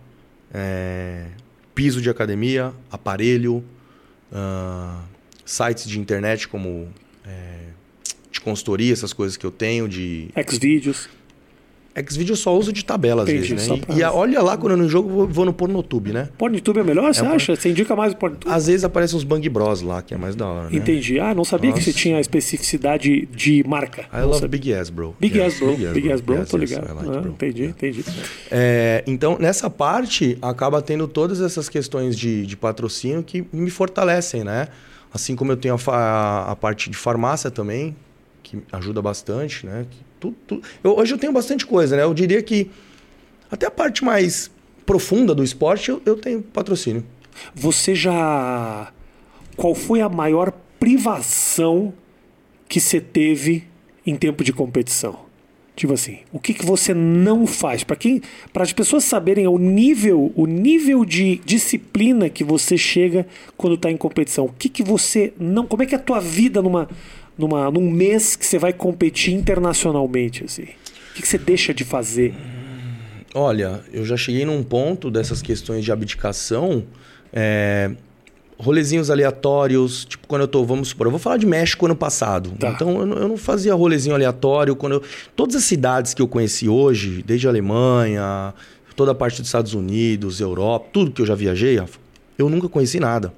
é, 0.54 1.26
piso 1.74 2.02
de 2.02 2.10
academia, 2.10 2.72
aparelho, 2.92 3.64
uh, 4.32 5.02
sites 5.46 5.88
de 5.88 6.00
internet 6.00 6.48
como 6.48 6.88
é, 7.26 7.70
consultoria, 8.44 8.94
essas 8.94 9.14
coisas 9.14 9.38
que 9.38 9.46
eu 9.46 9.52
tenho 9.52 9.88
de. 9.88 10.30
Xvideos. 10.50 11.10
Xvideos 11.96 12.40
eu 12.40 12.44
só 12.44 12.58
uso 12.58 12.74
de 12.74 12.84
tabela 12.84 13.22
às 13.24 13.30
Entendi, 13.30 13.54
vezes, 13.54 13.70
né? 13.70 13.82
E, 13.90 14.00
e, 14.00 14.04
olha 14.04 14.42
lá 14.42 14.58
quando 14.58 14.72
eu 14.72 14.78
no 14.78 14.90
jogo 14.90 15.08
vou, 15.10 15.28
vou 15.28 15.46
no 15.46 15.54
Pornotube, 15.54 16.12
né? 16.12 16.30
Pornotube 16.38 16.80
é 16.80 16.84
melhor, 16.84 17.10
é 17.10 17.14
você 17.14 17.24
acha? 17.24 17.56
Você 17.56 17.70
indica 17.70 17.96
mais 17.96 18.14
o 18.14 18.18
Pornotube? 18.18 18.52
Às 18.52 18.66
vezes 18.66 18.84
aparecem 18.84 19.16
uns 19.16 19.24
Bang 19.24 19.48
Bros 19.48 19.82
lá, 19.84 20.02
que 20.02 20.14
é 20.14 20.18
mais 20.18 20.36
da 20.36 20.48
hora, 20.48 20.70
né? 20.70 20.76
Entendi. 20.76 21.20
Ah, 21.20 21.36
não 21.36 21.46
sabia 21.46 21.70
Nossa. 21.70 21.84
que 21.84 21.86
você 21.86 21.94
tinha 21.94 22.18
a 22.18 22.20
especificidade 22.20 23.28
de 23.28 23.64
marca. 23.68 24.06
I 24.12 24.24
love 24.24 24.48
Big 24.48 24.74
Ass, 24.74 24.90
bro. 24.90 25.16
Big 25.20 25.38
yes, 25.38 25.54
Ass, 25.54 25.60
bro. 25.60 25.78
Big, 25.78 25.94
Big 25.94 26.12
Ass, 26.12 26.22
bro, 26.22 26.36
yes, 26.38 26.50
tô 26.50 26.58
ligado. 26.58 26.84
Yes, 26.84 26.96
like, 26.96 27.10
ah, 27.10 27.30
entendi, 27.30 27.62
yeah. 27.62 27.78
entendi. 27.78 28.06
É, 28.50 29.04
então, 29.06 29.38
nessa 29.40 29.70
parte, 29.70 30.38
acaba 30.42 30.82
tendo 30.82 31.08
todas 31.08 31.42
essas 31.42 31.70
questões 31.70 32.18
de, 32.18 32.46
de 32.48 32.58
patrocínio 32.58 33.22
que 33.22 33.46
me 33.54 33.70
fortalecem, 33.70 34.44
né? 34.44 34.68
Assim 35.14 35.36
como 35.36 35.52
eu 35.52 35.58
tenho 35.58 35.76
a, 35.88 36.52
a 36.52 36.56
parte 36.56 36.90
de 36.90 36.98
farmácia 36.98 37.52
também, 37.52 37.96
que 38.62 38.76
ajuda 38.76 39.02
bastante, 39.02 39.66
né? 39.66 39.86
Tudo, 40.20 40.36
tudo... 40.48 40.64
Eu, 40.84 40.98
hoje 40.98 41.14
eu 41.14 41.18
tenho 41.18 41.34
bastante 41.34 41.66
coisa, 41.66 41.96
né? 41.96 42.04
Eu 42.04 42.14
diria 42.14 42.42
que 42.42 42.70
até 43.52 43.68
a 43.68 43.72
parte 43.72 44.04
mais 44.04 44.52
profunda 44.86 45.34
do 45.34 45.44
esporte 45.44 45.90
eu, 45.90 46.02
eu 46.06 46.16
tenho 46.16 46.42
patrocínio. 46.42 47.04
Você 47.54 47.96
já. 47.96 48.92
Qual 49.56 49.76
foi 49.76 50.02
a 50.02 50.10
maior 50.10 50.52
privação 50.80 51.94
que 52.68 52.80
você 52.80 53.00
teve 53.00 53.68
em 54.06 54.16
tempo 54.16 54.44
de 54.44 54.52
competição? 54.52 55.24
Tipo 55.76 55.94
assim, 55.94 56.20
o 56.32 56.40
que, 56.40 56.54
que 56.54 56.66
você 56.66 56.94
não 56.94 57.48
faz? 57.48 57.84
Para 57.84 57.96
quem, 57.96 58.22
para 58.52 58.62
as 58.62 58.72
pessoas 58.72 59.04
saberem 59.04 59.48
o 59.48 59.58
nível, 59.58 60.32
o 60.36 60.46
nível 60.46 61.04
de 61.04 61.38
disciplina 61.44 62.30
que 62.30 62.44
você 62.44 62.78
chega 62.78 63.26
quando 63.58 63.74
está 63.74 63.90
em 63.90 63.98
competição. 63.98 64.46
O 64.46 64.54
que, 64.54 64.70
que 64.70 64.84
você 64.84 65.34
não, 65.40 65.66
como 65.66 65.82
é 65.82 65.88
que 65.88 65.96
é 65.96 65.98
a 65.98 66.02
tua 66.02 66.20
vida 66.20 66.62
numa 66.62 66.88
numa, 67.38 67.70
num 67.72 67.90
mês 67.90 68.36
que 68.36 68.46
você 68.46 68.58
vai 68.58 68.74
competir 68.74 69.34
internacionalmente? 69.34 70.44
Assim? 70.46 70.64
O 70.64 71.14
que, 71.16 71.22
que 71.22 71.28
você 71.28 71.38
deixa 71.38 71.74
de 71.74 71.84
fazer? 71.84 72.34
Olha, 73.36 73.82
eu 73.92 74.06
já 74.06 74.16
cheguei 74.16 74.46
num 74.46 74.64
ponto 74.64 75.10
dessas 75.10 75.42
questões 75.42 75.84
de 75.84 75.92
abdicação. 75.92 76.84
É, 77.32 77.92
rolezinhos 78.58 79.10
aleatórios, 79.10 80.06
tipo 80.06 80.28
quando 80.28 80.44
eu 80.44 80.48
tô, 80.48 80.64
vamos 80.64 80.90
supor, 80.90 81.08
eu 81.08 81.12
vou 81.12 81.20
falar 81.20 81.38
de 81.38 81.46
México 81.46 81.86
ano 81.86 81.96
passado. 81.96 82.52
Tá. 82.60 82.70
Então 82.70 83.00
eu 83.00 83.06
não, 83.06 83.18
eu 83.18 83.28
não, 83.28 83.38
fazia 83.38 83.74
rolezinho 83.74 84.16
aleatório. 84.16 84.76
quando 84.76 84.94
eu, 84.94 85.04
Todas 85.36 85.56
as 85.56 85.64
cidades 85.64 86.14
que 86.14 86.22
eu 86.22 86.28
conheci 86.28 86.70
hoje, 86.70 87.24
desde 87.26 87.48
a 87.48 87.50
Alemanha, 87.50 88.54
toda 88.96 89.12
a 89.12 89.16
parte 89.16 89.42
dos 89.42 89.48
Estados 89.48 89.74
Unidos, 89.74 90.40
Europa, 90.40 90.88
tudo 90.94 91.12
que 91.12 91.22
eu 91.22 91.26
já 91.26 91.36
viajei, 91.36 91.80
eu 92.38 92.50
nunca 92.50 92.70
conheci 92.70 93.00
nada. 93.00 93.34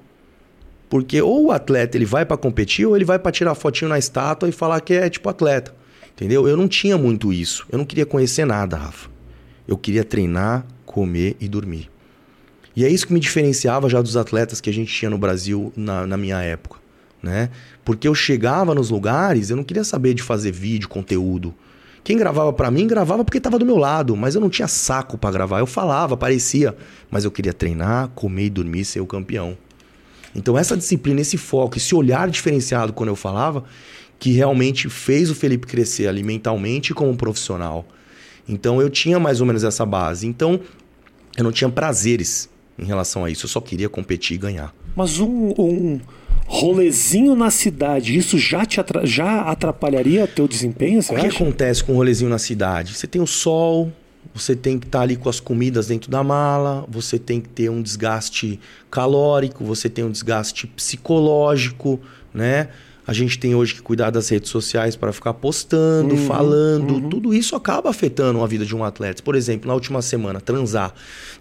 Porque 0.88 1.20
ou 1.20 1.46
o 1.46 1.52
atleta 1.52 1.96
ele 1.96 2.04
vai 2.04 2.24
para 2.24 2.36
competir 2.36 2.86
ou 2.86 2.94
ele 2.94 3.04
vai 3.04 3.18
para 3.18 3.32
tirar 3.32 3.54
fotinho 3.54 3.88
na 3.88 3.98
estátua 3.98 4.48
e 4.48 4.52
falar 4.52 4.80
que 4.80 4.94
é 4.94 5.08
tipo 5.08 5.28
atleta. 5.28 5.74
Entendeu? 6.12 6.48
Eu 6.48 6.56
não 6.56 6.68
tinha 6.68 6.96
muito 6.96 7.32
isso. 7.32 7.66
Eu 7.70 7.78
não 7.78 7.84
queria 7.84 8.06
conhecer 8.06 8.46
nada, 8.46 8.76
Rafa. 8.76 9.10
Eu 9.66 9.76
queria 9.76 10.04
treinar, 10.04 10.64
comer 10.84 11.36
e 11.40 11.48
dormir. 11.48 11.90
E 12.74 12.84
é 12.84 12.88
isso 12.88 13.06
que 13.06 13.12
me 13.12 13.20
diferenciava 13.20 13.88
já 13.88 14.00
dos 14.00 14.16
atletas 14.16 14.60
que 14.60 14.70
a 14.70 14.72
gente 14.72 14.92
tinha 14.92 15.10
no 15.10 15.18
Brasil 15.18 15.72
na, 15.76 16.06
na 16.06 16.16
minha 16.16 16.40
época. 16.40 16.78
Né? 17.22 17.50
Porque 17.84 18.06
eu 18.06 18.14
chegava 18.14 18.74
nos 18.74 18.90
lugares, 18.90 19.50
eu 19.50 19.56
não 19.56 19.64
queria 19.64 19.82
saber 19.82 20.14
de 20.14 20.22
fazer 20.22 20.52
vídeo, 20.52 20.88
conteúdo. 20.88 21.54
Quem 22.04 22.16
gravava 22.16 22.52
para 22.52 22.70
mim, 22.70 22.86
gravava 22.86 23.24
porque 23.24 23.38
estava 23.38 23.58
do 23.58 23.66
meu 23.66 23.76
lado, 23.76 24.14
mas 24.14 24.34
eu 24.34 24.40
não 24.40 24.48
tinha 24.48 24.68
saco 24.68 25.18
para 25.18 25.32
gravar. 25.32 25.58
Eu 25.58 25.66
falava, 25.66 26.16
parecia, 26.16 26.76
mas 27.10 27.24
eu 27.24 27.32
queria 27.32 27.52
treinar, 27.52 28.08
comer 28.08 28.44
e 28.44 28.50
dormir, 28.50 28.84
ser 28.84 29.00
o 29.00 29.06
campeão. 29.06 29.58
Então, 30.36 30.56
essa 30.56 30.76
disciplina, 30.76 31.22
esse 31.22 31.38
foco, 31.38 31.78
esse 31.78 31.94
olhar 31.94 32.28
diferenciado 32.28 32.92
quando 32.92 33.08
eu 33.08 33.16
falava, 33.16 33.64
que 34.18 34.30
realmente 34.32 34.88
fez 34.88 35.30
o 35.30 35.34
Felipe 35.34 35.66
crescer 35.66 36.06
ali 36.06 36.22
mentalmente 36.22 36.92
como 36.92 37.16
profissional. 37.16 37.86
Então, 38.46 38.80
eu 38.80 38.90
tinha 38.90 39.18
mais 39.18 39.40
ou 39.40 39.46
menos 39.46 39.64
essa 39.64 39.84
base. 39.86 40.26
Então, 40.26 40.60
eu 41.36 41.42
não 41.42 41.50
tinha 41.50 41.70
prazeres 41.70 42.50
em 42.78 42.84
relação 42.84 43.24
a 43.24 43.30
isso. 43.30 43.46
Eu 43.46 43.50
só 43.50 43.60
queria 43.60 43.88
competir 43.88 44.34
e 44.34 44.38
ganhar. 44.38 44.74
Mas 44.94 45.18
um, 45.18 45.54
um 45.58 46.00
rolezinho 46.46 47.34
na 47.34 47.50
cidade, 47.50 48.16
isso 48.16 48.38
já 48.38 48.64
te 48.64 48.78
atra 48.78 49.04
já 49.06 49.40
atrapalharia 49.42 50.26
teu 50.26 50.46
desempenho? 50.46 51.00
O 51.00 51.02
que 51.02 51.26
acontece 51.26 51.82
com 51.82 51.92
o 51.92 51.96
rolezinho 51.96 52.30
na 52.30 52.38
cidade? 52.38 52.94
Você 52.94 53.06
tem 53.06 53.20
o 53.20 53.26
sol, 53.26 53.90
você 54.34 54.54
tem 54.54 54.78
que 54.78 54.86
estar 54.86 54.98
tá 54.98 55.02
ali 55.02 55.16
com 55.16 55.28
as 55.28 55.40
comidas 55.40 55.86
dentro 55.86 56.10
da 56.10 56.22
mala, 56.22 56.84
você 56.88 57.18
tem 57.18 57.40
que 57.40 57.48
ter 57.48 57.70
um 57.70 57.82
desgaste 57.82 58.60
calórico, 58.90 59.64
você 59.64 59.88
tem 59.88 60.04
um 60.04 60.10
desgaste 60.10 60.66
psicológico, 60.66 62.00
né? 62.32 62.68
A 63.06 63.12
gente 63.12 63.38
tem 63.38 63.54
hoje 63.54 63.74
que 63.74 63.82
cuidar 63.82 64.10
das 64.10 64.28
redes 64.28 64.50
sociais 64.50 64.96
para 64.96 65.12
ficar 65.12 65.32
postando, 65.34 66.14
uhum, 66.14 66.26
falando. 66.26 66.94
Uhum. 66.94 67.08
Tudo 67.08 67.32
isso 67.32 67.54
acaba 67.54 67.88
afetando 67.88 68.42
a 68.42 68.46
vida 68.48 68.66
de 68.66 68.74
um 68.74 68.82
atleta. 68.82 69.22
Por 69.22 69.36
exemplo, 69.36 69.68
na 69.68 69.74
última 69.74 70.02
semana, 70.02 70.40
transar. 70.40 70.92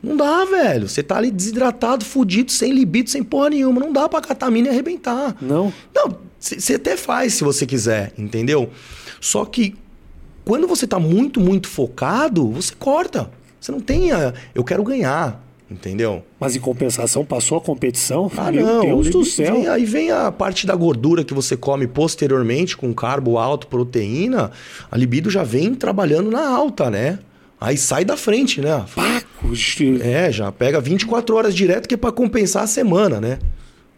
Não 0.01 0.15
dá, 0.15 0.45
velho. 0.45 0.87
Você 0.87 1.01
tá 1.01 1.17
ali 1.17 1.31
desidratado, 1.31 2.05
fudido, 2.05 2.51
sem 2.51 2.71
libido, 2.71 3.09
sem 3.09 3.23
porra 3.23 3.49
nenhuma. 3.49 3.81
Não 3.81 3.91
dá 3.91 4.07
pra 4.07 4.21
catamina 4.21 4.67
e 4.67 4.71
arrebentar. 4.71 5.35
Não? 5.41 5.73
Não, 5.93 6.15
você 6.39 6.75
até 6.75 6.95
faz 6.95 7.33
se 7.33 7.43
você 7.43 7.65
quiser, 7.65 8.13
entendeu? 8.15 8.69
Só 9.19 9.43
que 9.43 9.73
quando 10.45 10.67
você 10.67 10.85
está 10.85 10.99
muito, 10.99 11.41
muito 11.41 11.67
focado, 11.67 12.47
você 12.51 12.73
corta. 12.77 13.29
Você 13.59 13.71
não 13.71 13.79
tem 13.79 14.11
a, 14.11 14.31
eu 14.53 14.63
quero 14.63 14.83
ganhar, 14.83 15.43
entendeu? 15.69 16.23
Mas 16.39 16.55
em 16.55 16.59
compensação, 16.59 17.25
passou 17.25 17.57
a 17.57 17.61
competição? 17.61 18.31
Ah, 18.37 18.51
Meu 18.51 18.63
não. 18.63 18.81
Deus 18.81 19.09
do 19.09 19.25
céu. 19.25 19.55
Vem, 19.55 19.67
aí 19.67 19.85
vem 19.85 20.11
a 20.11 20.31
parte 20.31 20.67
da 20.67 20.75
gordura 20.75 21.23
que 21.23 21.33
você 21.33 21.57
come 21.57 21.87
posteriormente 21.87 22.77
com 22.77 22.93
carbo 22.93 23.39
alto, 23.39 23.65
proteína. 23.65 24.51
A 24.91 24.95
libido 24.95 25.31
já 25.31 25.43
vem 25.43 25.73
trabalhando 25.73 26.29
na 26.29 26.47
alta, 26.47 26.91
né? 26.91 27.17
Aí 27.59 27.75
sai 27.75 28.05
da 28.05 28.15
frente, 28.15 28.61
né? 28.61 28.85
Paco. 28.93 29.53
É, 30.01 30.31
já 30.31 30.51
pega 30.51 30.79
24 30.79 31.35
horas 31.35 31.55
direto 31.55 31.87
que 31.87 31.95
é 31.95 31.97
para 31.97 32.11
compensar 32.11 32.63
a 32.63 32.67
semana, 32.67 33.19
né? 33.19 33.39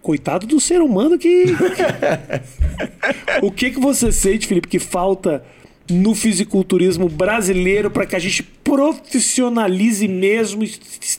Coitado 0.01 0.47
do 0.47 0.59
ser 0.61 0.81
humano 0.81 1.17
que. 1.17 1.45
o 3.43 3.51
que 3.51 3.71
que 3.71 3.79
você 3.79 4.11
sente, 4.13 4.47
Felipe, 4.47 4.69
que 4.69 4.79
falta 4.79 5.43
no 5.89 6.13
fisiculturismo 6.13 7.07
brasileiro 7.07 7.89
para 7.89 8.05
que 8.05 8.15
a 8.15 8.19
gente 8.19 8.43
profissionalize 8.43 10.07
mesmo 10.07 10.63
e, 10.63 10.71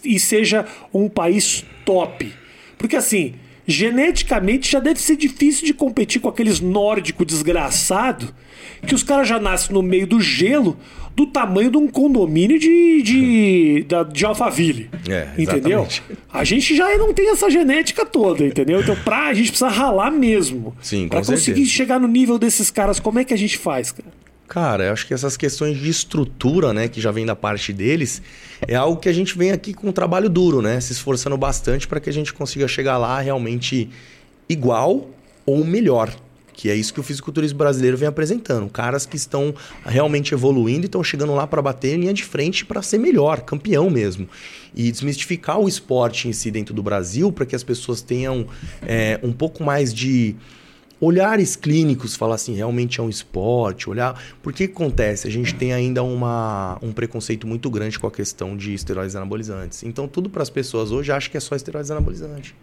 e 0.05 0.19
seja 0.19 0.67
um 0.93 1.09
país 1.09 1.65
top? 1.85 2.33
Porque 2.77 2.97
assim, 2.97 3.35
geneticamente 3.67 4.71
já 4.71 4.81
deve 4.81 5.01
ser 5.01 5.17
difícil 5.17 5.67
de 5.67 5.75
competir 5.75 6.21
com 6.21 6.29
aqueles 6.29 6.61
nórdicos 6.61 7.27
desgraçado 7.27 8.35
que 8.87 8.95
os 8.95 9.03
caras 9.03 9.29
já 9.29 9.39
nascem 9.39 9.75
no 9.75 9.83
meio 9.83 10.07
do 10.07 10.21
gelo 10.21 10.77
do 11.19 11.27
tamanho 11.27 11.69
de 11.69 11.77
um 11.77 11.89
condomínio 11.89 12.61
de, 12.61 13.03
de, 13.03 13.83
de, 13.89 14.13
de 14.13 14.25
Alphaville. 14.25 14.89
É, 15.09 15.29
entendeu? 15.37 15.87
A 16.33 16.45
gente 16.45 16.77
já 16.77 16.97
não 16.97 17.13
tem 17.13 17.31
essa 17.31 17.51
genética 17.51 18.07
toda, 18.07 18.47
entendeu? 18.47 18.81
Então, 18.81 18.95
pra 18.95 19.27
a 19.27 19.35
gente 19.35 19.49
precisa 19.49 19.69
ralar 19.69 20.13
mesmo. 20.13 20.77
Sim, 20.81 21.09
pra 21.09 21.19
conseguir 21.19 21.41
certeza. 21.41 21.71
chegar 21.71 21.99
no 21.99 22.07
nível 22.07 22.39
desses 22.39 22.71
caras, 22.71 23.01
como 23.01 23.19
é 23.19 23.25
que 23.25 23.35
a 23.35 23.37
gente 23.37 23.59
faz, 23.59 23.91
cara? 23.91 24.09
Cara, 24.49 24.85
eu 24.85 24.93
acho 24.95 25.07
que 25.07 25.13
essas 25.13 25.37
questões 25.37 25.79
de 25.79 25.91
estrutura, 25.91 26.73
né, 26.73 26.89
que 26.89 27.03
já 27.03 27.11
vem 27.11 27.27
da 27.27 27.37
parte 27.37 27.71
deles, 27.71 28.23
é 28.67 28.75
algo 28.75 28.99
que 28.99 29.09
a 29.09 29.13
gente 29.13 29.37
vem 29.37 29.53
aqui 29.53 29.75
com 29.75 29.89
um 29.89 29.93
trabalho 29.93 30.31
duro, 30.31 30.63
né, 30.63 30.81
se 30.81 30.91
esforçando 30.91 31.37
bastante 31.37 31.87
para 31.87 32.01
que 32.01 32.09
a 32.09 32.13
gente 32.13 32.33
consiga 32.33 32.67
chegar 32.67 32.97
lá 32.97 33.21
realmente 33.21 33.91
igual 34.49 35.11
ou 35.45 35.63
melhor. 35.65 36.11
Que 36.55 36.71
é 36.71 36.75
isso 36.75 36.93
que 36.93 36.99
o 36.99 37.03
fisiculturismo 37.05 37.59
brasileiro 37.59 37.97
vem 37.97 38.09
apresentando. 38.09 38.69
Caras 38.69 39.07
que 39.07 39.17
estão 39.17 39.55
realmente 39.85 40.35
evoluindo 40.35 40.87
e 40.87 40.87
estão 40.87 41.05
chegando 41.05 41.33
lá 41.33 41.47
para 41.47 41.63
bater 41.63 41.97
linha 41.97 42.13
de 42.13 42.25
frente 42.25 42.65
para 42.65 42.83
ser 42.83 42.99
melhor, 42.99 43.43
campeão 43.43 43.89
mesmo. 43.89 44.29
E 44.75 44.91
desmistificar 44.91 45.61
o 45.61 45.69
esporte 45.69 46.27
em 46.27 46.33
si 46.33 46.51
dentro 46.51 46.75
do 46.75 46.83
Brasil 46.83 47.31
para 47.31 47.47
que 47.47 47.55
as 47.55 47.63
pessoas 47.63 48.03
tenham 48.03 48.47
é, 48.83 49.21
um 49.23 49.33
pouco 49.33 49.63
mais 49.63 49.95
de 49.95 50.35
olhares 51.01 51.55
clínicos, 51.55 52.17
falar 52.17 52.35
assim, 52.35 52.55
realmente 52.55 53.01
é 53.01 53.03
um 53.03 53.09
esporte, 53.09 53.89
olhar. 53.89 54.21
Porque 54.43 54.67
que 54.67 54.75
acontece? 54.75 55.29
A 55.29 55.31
gente 55.31 55.55
tem 55.55 55.73
ainda 55.73 56.03
uma, 56.03 56.79
um 56.83 56.93
preconceito 56.93 57.47
muito 57.47 57.71
grande 57.71 57.99
com 57.99 58.07
a 58.07 58.11
questão 58.11 58.57
de 58.57 58.75
esteroides 58.75 59.15
anabolizantes. 59.15 59.83
Então, 59.83 60.09
tudo 60.09 60.29
para 60.29 60.43
as 60.43 60.51
pessoas 60.51 60.91
hoje 60.91 61.13
acha 61.13 61.31
que 61.31 61.37
é 61.37 61.41
só 61.41 61.55
esteroides 61.55 61.91
anabolizantes. 61.91 62.55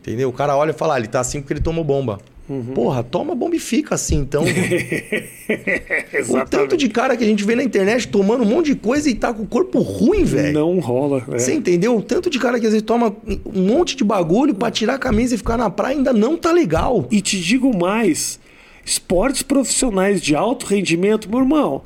Entendeu? 0.00 0.28
O 0.28 0.32
cara 0.32 0.56
olha 0.56 0.70
e 0.70 0.74
fala, 0.74 0.94
ah, 0.94 0.98
ele 0.98 1.08
tá 1.08 1.20
assim 1.20 1.40
porque 1.40 1.54
ele 1.54 1.60
tomou 1.60 1.82
bomba. 1.82 2.20
Uhum. 2.48 2.74
Porra, 2.74 3.02
toma 3.02 3.34
bomba 3.34 3.56
e 3.56 3.58
fica 3.58 3.96
assim, 3.96 4.16
então. 4.18 4.44
o 6.28 6.44
tanto 6.48 6.76
de 6.76 6.88
cara 6.88 7.16
que 7.16 7.24
a 7.24 7.26
gente 7.26 7.42
vê 7.44 7.56
na 7.56 7.62
internet 7.64 8.06
tomando 8.06 8.44
um 8.44 8.46
monte 8.46 8.66
de 8.66 8.76
coisa 8.76 9.10
e 9.10 9.14
tá 9.14 9.34
com 9.34 9.42
o 9.42 9.46
corpo 9.46 9.80
ruim, 9.80 10.22
velho. 10.24 10.52
Não 10.52 10.78
rola. 10.78 11.24
é. 11.28 11.38
Você 11.38 11.52
entendeu? 11.52 11.96
O 11.96 12.02
tanto 12.02 12.30
de 12.30 12.38
cara 12.38 12.60
que 12.60 12.66
às 12.66 12.72
vezes 12.72 12.86
toma 12.86 13.14
um 13.44 13.62
monte 13.62 13.96
de 13.96 14.04
bagulho 14.04 14.54
pra 14.54 14.70
tirar 14.70 14.94
a 14.94 14.98
camisa 14.98 15.34
e 15.34 15.38
ficar 15.38 15.56
na 15.56 15.68
praia 15.68 15.96
ainda 15.96 16.12
não 16.12 16.36
tá 16.36 16.52
legal. 16.52 17.08
E 17.10 17.20
te 17.20 17.40
digo 17.40 17.76
mais: 17.76 18.38
esportes 18.84 19.42
profissionais 19.42 20.20
de 20.22 20.36
alto 20.36 20.66
rendimento, 20.66 21.28
meu 21.28 21.40
irmão. 21.40 21.82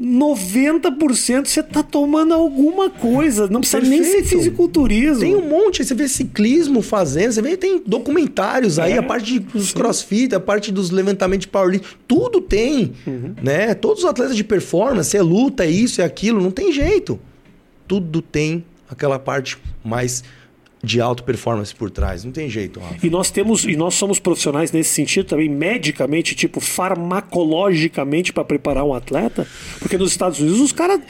90% 0.00 1.46
você 1.46 1.62
tá 1.62 1.82
tomando 1.82 2.32
alguma 2.34 2.88
coisa, 2.90 3.46
não 3.48 3.60
precisa 3.60 3.82
nem 3.82 4.02
ser 4.02 4.12
Perfeito. 4.22 4.28
fisiculturismo. 4.42 5.20
Tem 5.20 5.36
um 5.36 5.48
monte, 5.48 5.84
você 5.84 5.94
vê 5.94 6.08
ciclismo 6.08 6.80
fazendo, 6.82 7.32
você 7.32 7.42
vê, 7.42 7.56
tem 7.56 7.82
documentários 7.86 8.78
aí, 8.78 8.92
É, 8.92 8.98
a 8.98 9.02
parte 9.02 9.38
dos 9.38 9.72
crossfit, 9.72 10.34
a 10.34 10.40
parte 10.40 10.72
dos 10.72 10.90
levantamentos 10.90 11.42
de 11.46 11.48
powerlifting, 11.48 11.96
tudo 12.08 12.40
tem, 12.40 12.92
Uhum. 13.06 13.34
né? 13.42 13.74
Todos 13.74 14.04
os 14.04 14.08
atletas 14.08 14.36
de 14.36 14.44
performance, 14.44 15.16
é 15.16 15.22
luta, 15.22 15.64
é 15.64 15.70
isso, 15.70 16.00
é 16.00 16.04
aquilo, 16.04 16.40
não 16.40 16.50
tem 16.50 16.72
jeito. 16.72 17.18
Tudo 17.86 18.22
tem 18.22 18.64
aquela 18.88 19.18
parte 19.18 19.58
mais 19.84 20.24
de 20.82 21.00
alta 21.00 21.22
performance 21.22 21.72
por 21.74 21.90
trás, 21.90 22.24
não 22.24 22.32
tem 22.32 22.48
jeito, 22.50 22.80
Rafa. 22.80 23.06
E 23.06 23.08
nós 23.08 23.30
temos, 23.30 23.64
e 23.64 23.76
nós 23.76 23.94
somos 23.94 24.18
profissionais 24.18 24.72
nesse 24.72 24.90
sentido 24.90 25.26
também, 25.26 25.48
medicamente, 25.48 26.34
tipo, 26.34 26.58
farmacologicamente 26.60 28.32
para 28.32 28.44
preparar 28.44 28.84
um 28.84 28.94
atleta, 28.94 29.46
porque 29.78 29.96
nos 29.96 30.10
Estados 30.10 30.40
Unidos 30.40 30.60
os 30.60 30.72
caras. 30.72 31.00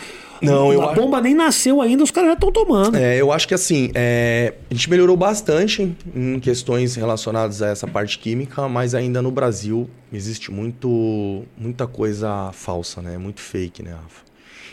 Não, 0.43 0.73
eu 0.73 0.83
a 0.83 0.87
acho- 0.91 1.01
bomba 1.01 1.21
nem 1.21 1.35
nasceu 1.35 1.81
ainda, 1.81 2.03
os 2.03 2.11
caras 2.11 2.31
já 2.31 2.35
estão 2.35 2.51
tomando. 2.51 2.97
É, 2.97 3.17
eu 3.21 3.31
acho 3.31 3.47
que 3.47 3.55
assim, 3.55 3.93
é, 3.95 4.55
a 4.69 4.75
gente 4.75 4.91
melhorou 4.91 5.17
bastante 5.17 5.95
em 6.15 6.41
questões 6.41 6.97
relacionadas 6.97 7.63
a 7.63 7.69
essa 7.69 7.87
parte 7.87 8.19
química, 8.19 8.69
mas 8.69 8.93
ainda 8.93 9.23
no 9.23 9.31
Brasil 9.31 9.89
existe 10.13 10.51
muito, 10.51 11.45
muita 11.57 11.87
coisa 11.87 12.51
falsa, 12.53 13.01
né? 13.01 13.17
Muito 13.19 13.41
fake, 13.41 13.85
né, 13.85 13.93
Rafa? 13.93 14.32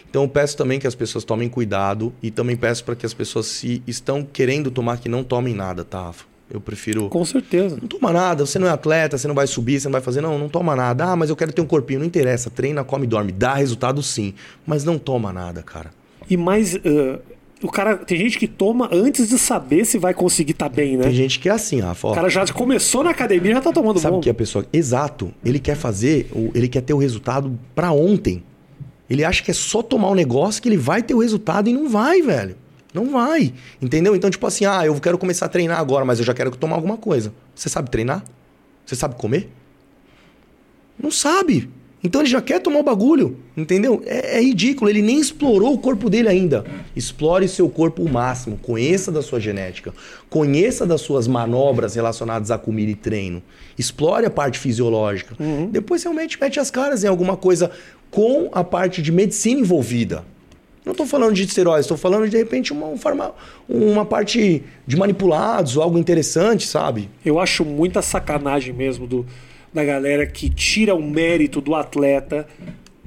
Então 0.09 0.23
eu 0.23 0.29
peço 0.29 0.57
também 0.57 0.79
que 0.79 0.87
as 0.87 0.95
pessoas 0.95 1.23
tomem 1.23 1.47
cuidado 1.47 2.11
e 2.21 2.31
também 2.31 2.55
peço 2.55 2.83
para 2.83 2.95
que 2.95 3.05
as 3.05 3.13
pessoas 3.13 3.45
se 3.45 3.83
estão 3.85 4.23
querendo 4.23 4.71
tomar 4.71 4.97
que 4.97 5.07
não 5.07 5.23
tomem 5.23 5.53
nada, 5.53 5.83
tá, 5.83 6.03
Rafa? 6.03 6.25
Eu 6.51 6.59
prefiro 6.59 7.09
Com 7.09 7.23
certeza. 7.23 7.77
não 7.79 7.87
toma 7.87 8.11
nada, 8.11 8.43
você 8.43 8.57
não 8.57 8.65
é 8.65 8.71
atleta, 8.71 9.19
você 9.19 9.27
não 9.27 9.35
vai 9.35 9.45
subir, 9.45 9.79
você 9.79 9.87
não 9.87 9.91
vai 9.91 10.01
fazer. 10.01 10.19
Não, 10.19 10.39
não 10.39 10.49
toma 10.49 10.75
nada. 10.75 11.05
Ah, 11.05 11.15
mas 11.15 11.29
eu 11.29 11.35
quero 11.35 11.53
ter 11.53 11.61
um 11.61 11.65
corpinho. 11.67 11.99
Não 11.99 12.07
interessa. 12.07 12.49
Treina, 12.49 12.83
come, 12.83 13.05
dorme. 13.05 13.31
Dá 13.31 13.53
resultado 13.53 14.01
sim. 14.01 14.33
Mas 14.65 14.83
não 14.83 14.97
toma 14.97 15.31
nada, 15.31 15.61
cara. 15.61 15.91
E 16.27 16.35
mais. 16.35 16.75
ah, 16.75 17.19
o 17.61 17.69
cara. 17.69 17.97
Tem 17.97 18.17
gente 18.17 18.39
que 18.39 18.47
toma 18.47 18.89
antes 18.91 19.29
de 19.29 19.37
saber 19.37 19.85
se 19.85 19.99
vai 19.99 20.11
conseguir 20.11 20.53
estar 20.53 20.69
bem, 20.69 20.97
né? 20.97 21.03
Tem 21.03 21.13
gente 21.13 21.39
que 21.39 21.47
é 21.49 21.51
assim, 21.51 21.81
Rafa. 21.81 22.07
ó. 22.07 22.11
O 22.13 22.15
cara 22.15 22.29
já 22.29 22.47
começou 22.47 23.03
na 23.03 23.11
academia 23.11 23.51
e 23.51 23.53
já 23.53 23.61
tá 23.61 23.71
tomando 23.71 23.99
Sabe 23.99 24.17
o 24.17 24.19
que 24.19 24.29
a 24.31 24.33
pessoa. 24.33 24.65
Exato. 24.73 25.31
Ele 25.45 25.59
quer 25.59 25.75
fazer, 25.75 26.31
ele 26.55 26.67
quer 26.67 26.81
ter 26.81 26.95
o 26.95 26.97
resultado 26.97 27.59
pra 27.75 27.91
ontem. 27.91 28.43
Ele 29.09 29.23
acha 29.23 29.43
que 29.43 29.51
é 29.51 29.53
só 29.53 29.81
tomar 29.81 30.09
o 30.09 30.15
negócio 30.15 30.61
que 30.61 30.69
ele 30.69 30.77
vai 30.77 31.01
ter 31.01 31.13
o 31.13 31.19
resultado 31.19 31.69
e 31.69 31.73
não 31.73 31.89
vai, 31.89 32.21
velho. 32.21 32.55
Não 32.93 33.09
vai. 33.09 33.53
Entendeu? 33.81 34.15
Então, 34.15 34.29
tipo 34.29 34.45
assim, 34.45 34.65
ah, 34.65 34.85
eu 34.85 34.99
quero 34.99 35.17
começar 35.17 35.45
a 35.45 35.49
treinar 35.49 35.79
agora, 35.79 36.05
mas 36.05 36.19
eu 36.19 36.25
já 36.25 36.33
quero 36.33 36.51
tomar 36.51 36.75
alguma 36.75 36.97
coisa. 36.97 37.33
Você 37.55 37.69
sabe 37.69 37.89
treinar? 37.89 38.23
Você 38.85 38.95
sabe 38.95 39.15
comer? 39.15 39.49
Não 41.01 41.11
sabe. 41.11 41.69
Então 42.03 42.21
ele 42.21 42.29
já 42.29 42.41
quer 42.41 42.61
tomar 42.61 42.79
o 42.79 42.83
bagulho, 42.83 43.37
entendeu? 43.57 44.01
É, 44.05 44.37
é 44.37 44.41
ridículo, 44.41 44.89
ele 44.89 45.01
nem 45.01 45.19
explorou 45.19 45.73
o 45.73 45.77
corpo 45.77 46.09
dele 46.09 46.29
ainda. 46.29 46.65
Explore 46.95 47.45
seu 47.47 47.69
corpo 47.69 48.01
o 48.01 48.09
máximo, 48.09 48.57
conheça 48.57 49.11
da 49.11 49.21
sua 49.21 49.39
genética, 49.39 49.93
conheça 50.29 50.85
das 50.85 51.01
suas 51.01 51.27
manobras 51.27 51.95
relacionadas 51.95 52.51
à 52.51 52.57
comida 52.57 52.91
e 52.91 52.95
treino. 52.95 53.43
Explore 53.77 54.25
a 54.25 54.29
parte 54.29 54.57
fisiológica. 54.57 55.35
Depois 55.71 56.01
realmente 56.01 56.39
mete 56.39 56.57
as 56.59 56.71
caras 56.71 57.03
em 57.03 57.07
alguma 57.07 57.35
coisa 57.35 57.69
com 58.11 58.49
a 58.51 58.63
parte 58.63 59.01
de 59.01 59.11
medicina 59.11 59.61
envolvida. 59.61 60.23
Não 60.85 60.93
estou 60.93 61.05
falando 61.05 61.33
de 61.33 61.43
esteroides, 61.43 61.85
estou 61.85 61.97
falando 61.97 62.25
de, 62.25 62.31
de 62.31 62.37
repente 62.37 62.73
uma, 62.73 62.87
um 62.87 62.97
uma 63.67 64.05
parte 64.05 64.63
de 64.87 64.97
manipulados 64.97 65.77
algo 65.77 65.97
interessante, 65.97 66.65
sabe? 66.65 67.09
Eu 67.23 67.39
acho 67.39 67.63
muita 67.63 68.01
sacanagem 68.01 68.73
mesmo 68.73 69.05
do, 69.05 69.25
da 69.73 69.83
galera 69.83 70.25
que 70.25 70.49
tira 70.49 70.95
o 70.95 71.01
mérito 71.01 71.61
do 71.61 71.75
atleta 71.75 72.47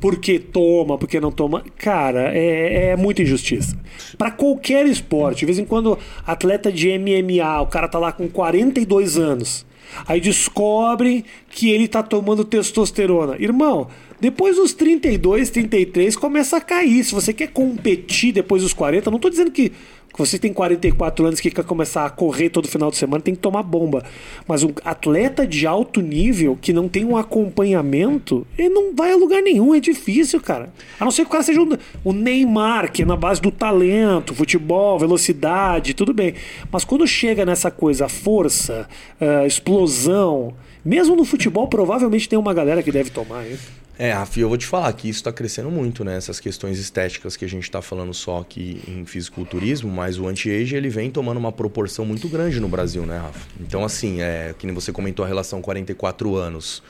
porque 0.00 0.38
toma, 0.38 0.98
porque 0.98 1.20
não 1.20 1.30
toma. 1.30 1.64
Cara, 1.78 2.36
é, 2.36 2.90
é 2.90 2.96
muita 2.96 3.22
injustiça. 3.22 3.78
Pra 4.18 4.32
qualquer 4.32 4.84
esporte, 4.86 5.40
de 5.40 5.46
vez 5.46 5.58
em 5.60 5.64
quando, 5.64 5.96
atleta 6.26 6.72
de 6.72 6.88
MMA, 6.98 7.60
o 7.60 7.68
cara 7.68 7.86
tá 7.86 8.00
lá 8.00 8.10
com 8.10 8.28
42 8.28 9.16
anos. 9.16 9.64
Aí 10.06 10.20
descobrem 10.20 11.24
que 11.50 11.70
ele 11.70 11.88
tá 11.88 12.02
tomando 12.02 12.44
testosterona. 12.44 13.36
Irmão, 13.38 13.88
depois 14.20 14.56
dos 14.56 14.72
32, 14.72 15.50
33, 15.50 16.16
começa 16.16 16.56
a 16.56 16.60
cair. 16.60 17.04
Se 17.04 17.12
você 17.12 17.32
quer 17.32 17.48
competir 17.48 18.32
depois 18.32 18.62
dos 18.62 18.72
40, 18.72 19.10
não 19.10 19.18
tô 19.18 19.28
dizendo 19.28 19.50
que 19.50 19.72
você 20.16 20.38
tem 20.38 20.52
44 20.52 21.26
anos 21.26 21.40
que 21.40 21.50
quer 21.50 21.64
começar 21.64 22.04
a 22.04 22.10
correr 22.10 22.50
todo 22.50 22.68
final 22.68 22.90
de 22.90 22.96
semana, 22.96 23.22
tem 23.22 23.34
que 23.34 23.40
tomar 23.40 23.62
bomba. 23.62 24.04
Mas 24.46 24.62
um 24.62 24.70
atleta 24.84 25.46
de 25.46 25.66
alto 25.66 26.00
nível 26.00 26.58
que 26.60 26.72
não 26.72 26.88
tem 26.88 27.04
um 27.04 27.16
acompanhamento, 27.16 28.46
ele 28.58 28.68
não 28.68 28.94
vai 28.94 29.12
a 29.12 29.16
lugar 29.16 29.42
nenhum, 29.42 29.74
é 29.74 29.80
difícil, 29.80 30.40
cara. 30.40 30.72
A 30.98 31.04
não 31.04 31.10
ser 31.10 31.22
que 31.22 31.28
o 31.28 31.32
cara 31.32 31.42
seja 31.42 31.60
um- 31.60 31.76
o 32.04 32.12
Neymar, 32.12 32.92
que 32.92 33.02
é 33.02 33.04
na 33.04 33.16
base 33.16 33.40
do 33.40 33.50
talento, 33.50 34.34
futebol, 34.34 34.98
velocidade, 34.98 35.94
tudo 35.94 36.12
bem. 36.12 36.34
Mas 36.70 36.84
quando 36.84 37.06
chega 37.06 37.44
nessa 37.46 37.70
coisa, 37.70 38.08
força, 38.08 38.88
ah, 39.20 39.46
explosão, 39.46 40.54
mesmo 40.84 41.14
no 41.16 41.24
futebol, 41.24 41.68
provavelmente 41.68 42.28
tem 42.28 42.38
uma 42.38 42.52
galera 42.52 42.82
que 42.82 42.90
deve 42.92 43.10
tomar. 43.10 43.46
Hein? 43.46 43.56
É, 43.98 44.10
Rafa, 44.12 44.40
eu 44.40 44.48
vou 44.48 44.56
te 44.56 44.66
falar 44.66 44.92
que 44.94 45.08
isso 45.08 45.18
está 45.20 45.30
crescendo 45.32 45.70
muito, 45.70 46.02
né? 46.02 46.16
Essas 46.16 46.40
questões 46.40 46.78
estéticas 46.78 47.36
que 47.36 47.44
a 47.44 47.48
gente 47.48 47.64
está 47.64 47.82
falando 47.82 48.12
só 48.14 48.38
aqui 48.40 48.82
em 48.88 49.04
fisiculturismo, 49.04 49.90
mas 49.90 50.18
o 50.18 50.26
anti-age 50.26 50.74
ele 50.74 50.88
vem 50.88 51.10
tomando 51.10 51.36
uma 51.36 51.52
proporção 51.52 52.04
muito 52.04 52.26
grande 52.28 52.58
no 52.58 52.68
Brasil, 52.68 53.04
né, 53.04 53.18
Rafa? 53.18 53.46
Então, 53.60 53.84
assim, 53.84 54.20
é 54.22 54.54
que 54.58 54.66
nem 54.66 54.74
você 54.74 54.92
comentou 54.92 55.24
a 55.24 55.28
relação 55.28 55.60
44 55.60 56.34
anos. 56.36 56.82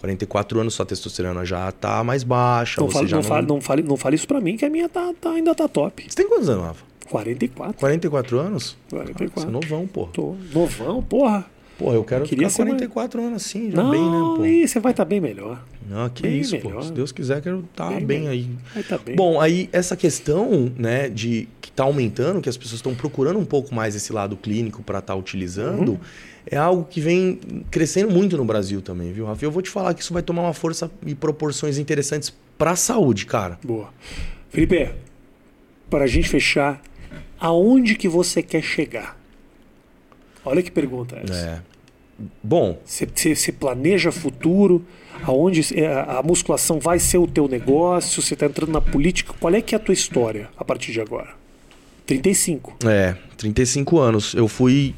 44 0.00 0.60
anos 0.60 0.74
sua 0.74 0.86
testosterona 0.86 1.44
já 1.44 1.70
tá 1.72 2.02
mais 2.04 2.22
baixa, 2.24 2.80
Não 2.80 2.90
fale, 2.90 3.10
não, 3.10 3.18
não... 3.18 3.22
fale, 3.22 3.46
não, 3.46 3.60
fale, 3.60 3.82
não 3.82 3.96
fale 3.96 4.16
isso 4.16 4.26
pra 4.28 4.40
mim, 4.40 4.56
que 4.56 4.64
a 4.64 4.70
minha 4.70 4.88
tá, 4.88 5.12
tá- 5.20 5.30
ainda 5.32 5.54
tá 5.54 5.66
top. 5.68 6.04
Você 6.08 6.16
tem 6.16 6.28
quantos 6.28 6.48
anos, 6.48 6.64
Rafa? 6.64 6.84
44. 7.10 7.74
44 7.78 8.38
anos? 8.38 8.76
44. 8.88 9.40
Você 9.42 9.46
é 9.48 9.50
novão, 9.50 9.86
pô. 9.86 10.06
Tô 10.06 10.36
novão, 10.54 11.02
porra. 11.02 11.44
Pô, 11.80 11.94
eu 11.94 12.04
quero 12.04 12.24
Queria 12.26 12.50
ficar 12.50 12.62
ser 12.64 12.68
44 12.68 13.22
anos 13.22 13.42
assim, 13.46 13.70
já 13.70 13.82
Não, 13.82 13.90
bem, 13.90 14.00
né, 14.02 14.18
pô? 14.36 14.42
aí 14.42 14.68
você 14.68 14.78
vai 14.78 14.92
estar 14.92 15.06
bem 15.06 15.18
melhor. 15.18 15.64
Não, 15.88 16.08
que 16.10 16.22
bem 16.22 16.38
isso, 16.38 16.54
melhor. 16.56 16.74
pô. 16.74 16.82
Se 16.82 16.92
Deus 16.92 17.10
quiser, 17.10 17.40
quero 17.40 17.60
estar 17.70 17.88
Bem 17.88 18.04
bem, 18.04 18.18
melhor. 18.20 18.32
aí. 18.32 18.50
Vai 18.74 18.82
estar 18.82 18.98
bem. 18.98 19.16
Bom, 19.16 19.40
aí 19.40 19.68
essa 19.72 19.96
questão, 19.96 20.70
né, 20.76 21.08
de 21.08 21.48
que 21.58 21.72
tá 21.72 21.84
aumentando, 21.84 22.40
que 22.42 22.50
as 22.50 22.56
pessoas 22.58 22.74
estão 22.80 22.94
procurando 22.94 23.38
um 23.38 23.46
pouco 23.46 23.74
mais 23.74 23.94
esse 23.96 24.12
lado 24.12 24.36
clínico 24.36 24.82
para 24.82 24.98
estar 24.98 25.14
utilizando, 25.14 25.92
Uhum. 25.92 25.98
é 26.46 26.56
algo 26.58 26.84
que 26.84 27.00
vem 27.00 27.40
crescendo 27.70 28.12
muito 28.12 28.36
no 28.36 28.44
Brasil 28.44 28.82
também, 28.82 29.10
viu, 29.10 29.24
Rafa? 29.24 29.42
Eu 29.42 29.50
vou 29.50 29.62
te 29.62 29.70
falar 29.70 29.94
que 29.94 30.02
isso 30.02 30.12
vai 30.12 30.22
tomar 30.22 30.42
uma 30.42 30.52
força 30.54 30.90
e 31.06 31.14
proporções 31.14 31.78
interessantes 31.78 32.30
para 32.58 32.72
a 32.72 32.76
saúde, 32.76 33.24
cara. 33.24 33.58
Boa. 33.64 33.88
Felipe, 34.50 34.90
para 35.88 36.04
a 36.04 36.06
gente 36.06 36.28
fechar, 36.28 36.82
aonde 37.40 37.94
que 37.94 38.06
você 38.06 38.42
quer 38.42 38.62
chegar? 38.62 39.18
Olha 40.44 40.62
que 40.62 40.70
pergunta 40.70 41.16
essa. 41.22 41.34
É. 41.34 41.69
Bom, 42.42 42.78
Você, 42.84 43.52
planeja 43.52 44.12
futuro? 44.12 44.84
Aonde 45.22 45.78
é, 45.78 45.86
a 45.86 46.22
musculação 46.22 46.78
vai 46.78 46.98
ser 46.98 47.18
o 47.18 47.26
teu 47.26 47.46
negócio? 47.46 48.22
Você 48.22 48.34
está 48.34 48.46
entrando 48.46 48.72
na 48.72 48.80
política? 48.80 49.34
Qual 49.38 49.54
é 49.54 49.60
que 49.60 49.74
é 49.74 49.76
a 49.76 49.80
tua 49.80 49.92
história 49.92 50.48
a 50.56 50.64
partir 50.64 50.92
de 50.92 51.00
agora? 51.00 51.28
35. 52.06 52.76
É, 52.86 53.14
35 53.36 53.98
anos. 53.98 54.34
Eu 54.34 54.48
fui. 54.48 54.94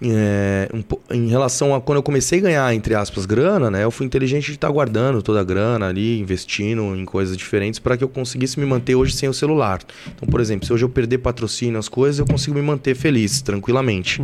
é, 0.00 0.68
um 0.72 0.82
em 1.14 1.28
relação 1.28 1.74
a 1.74 1.80
quando 1.80 1.96
eu 1.96 2.02
comecei 2.02 2.38
a 2.38 2.42
ganhar, 2.42 2.74
entre 2.74 2.94
aspas, 2.94 3.26
grana, 3.26 3.70
né? 3.70 3.82
Eu 3.84 3.90
fui 3.90 4.06
inteligente 4.06 4.46
de 4.46 4.52
estar 4.52 4.70
guardando 4.70 5.22
toda 5.22 5.40
a 5.40 5.44
grana 5.44 5.88
ali, 5.88 6.20
investindo 6.20 6.94
em 6.94 7.04
coisas 7.04 7.36
diferentes 7.36 7.80
para 7.80 7.96
que 7.96 8.04
eu 8.04 8.08
conseguisse 8.08 8.58
me 8.60 8.66
manter 8.66 8.94
hoje 8.94 9.14
sem 9.14 9.28
o 9.28 9.34
celular. 9.34 9.80
Então, 10.14 10.28
por 10.28 10.40
exemplo, 10.40 10.66
se 10.66 10.72
hoje 10.72 10.84
eu 10.84 10.88
perder 10.88 11.18
patrocínio, 11.18 11.78
as 11.78 11.88
coisas, 11.88 12.18
eu 12.18 12.26
consigo 12.26 12.54
me 12.54 12.62
manter 12.62 12.94
feliz, 12.94 13.42
tranquilamente. 13.42 14.22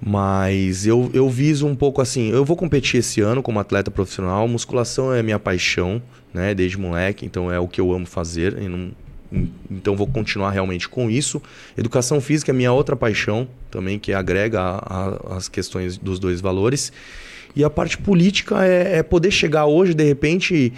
Mas 0.00 0.86
eu, 0.86 1.10
eu 1.12 1.28
viso 1.28 1.66
um 1.66 1.74
pouco 1.74 2.00
assim, 2.00 2.30
eu 2.30 2.44
vou 2.44 2.56
competir 2.56 3.00
esse 3.00 3.20
ano 3.20 3.42
como 3.42 3.58
atleta 3.58 3.90
profissional, 3.90 4.46
musculação 4.46 5.12
é 5.12 5.22
minha 5.22 5.38
paixão, 5.38 6.00
né, 6.32 6.54
desde 6.54 6.78
moleque, 6.78 7.26
então 7.26 7.50
é 7.50 7.58
o 7.58 7.66
que 7.66 7.80
eu 7.80 7.92
amo 7.92 8.06
fazer, 8.06 8.54
não- 8.60 8.92
então 9.70 9.94
vou 9.96 10.06
continuar 10.06 10.50
realmente 10.52 10.88
com 10.88 11.10
isso. 11.10 11.42
Educação 11.76 12.20
física 12.20 12.50
é 12.52 12.54
minha 12.54 12.72
outra 12.72 12.96
paixão 12.96 13.46
também, 13.70 13.98
que 13.98 14.12
agrega 14.12 14.60
a- 14.60 14.78
a- 15.32 15.36
as 15.36 15.48
questões 15.48 15.98
dos 15.98 16.18
dois 16.18 16.40
valores. 16.40 16.92
E 17.54 17.62
a 17.64 17.68
parte 17.68 17.98
política 17.98 18.64
é, 18.64 18.98
é 18.98 19.02
poder 19.02 19.30
chegar 19.30 19.66
hoje, 19.66 19.92
de 19.92 20.04
repente, 20.04 20.72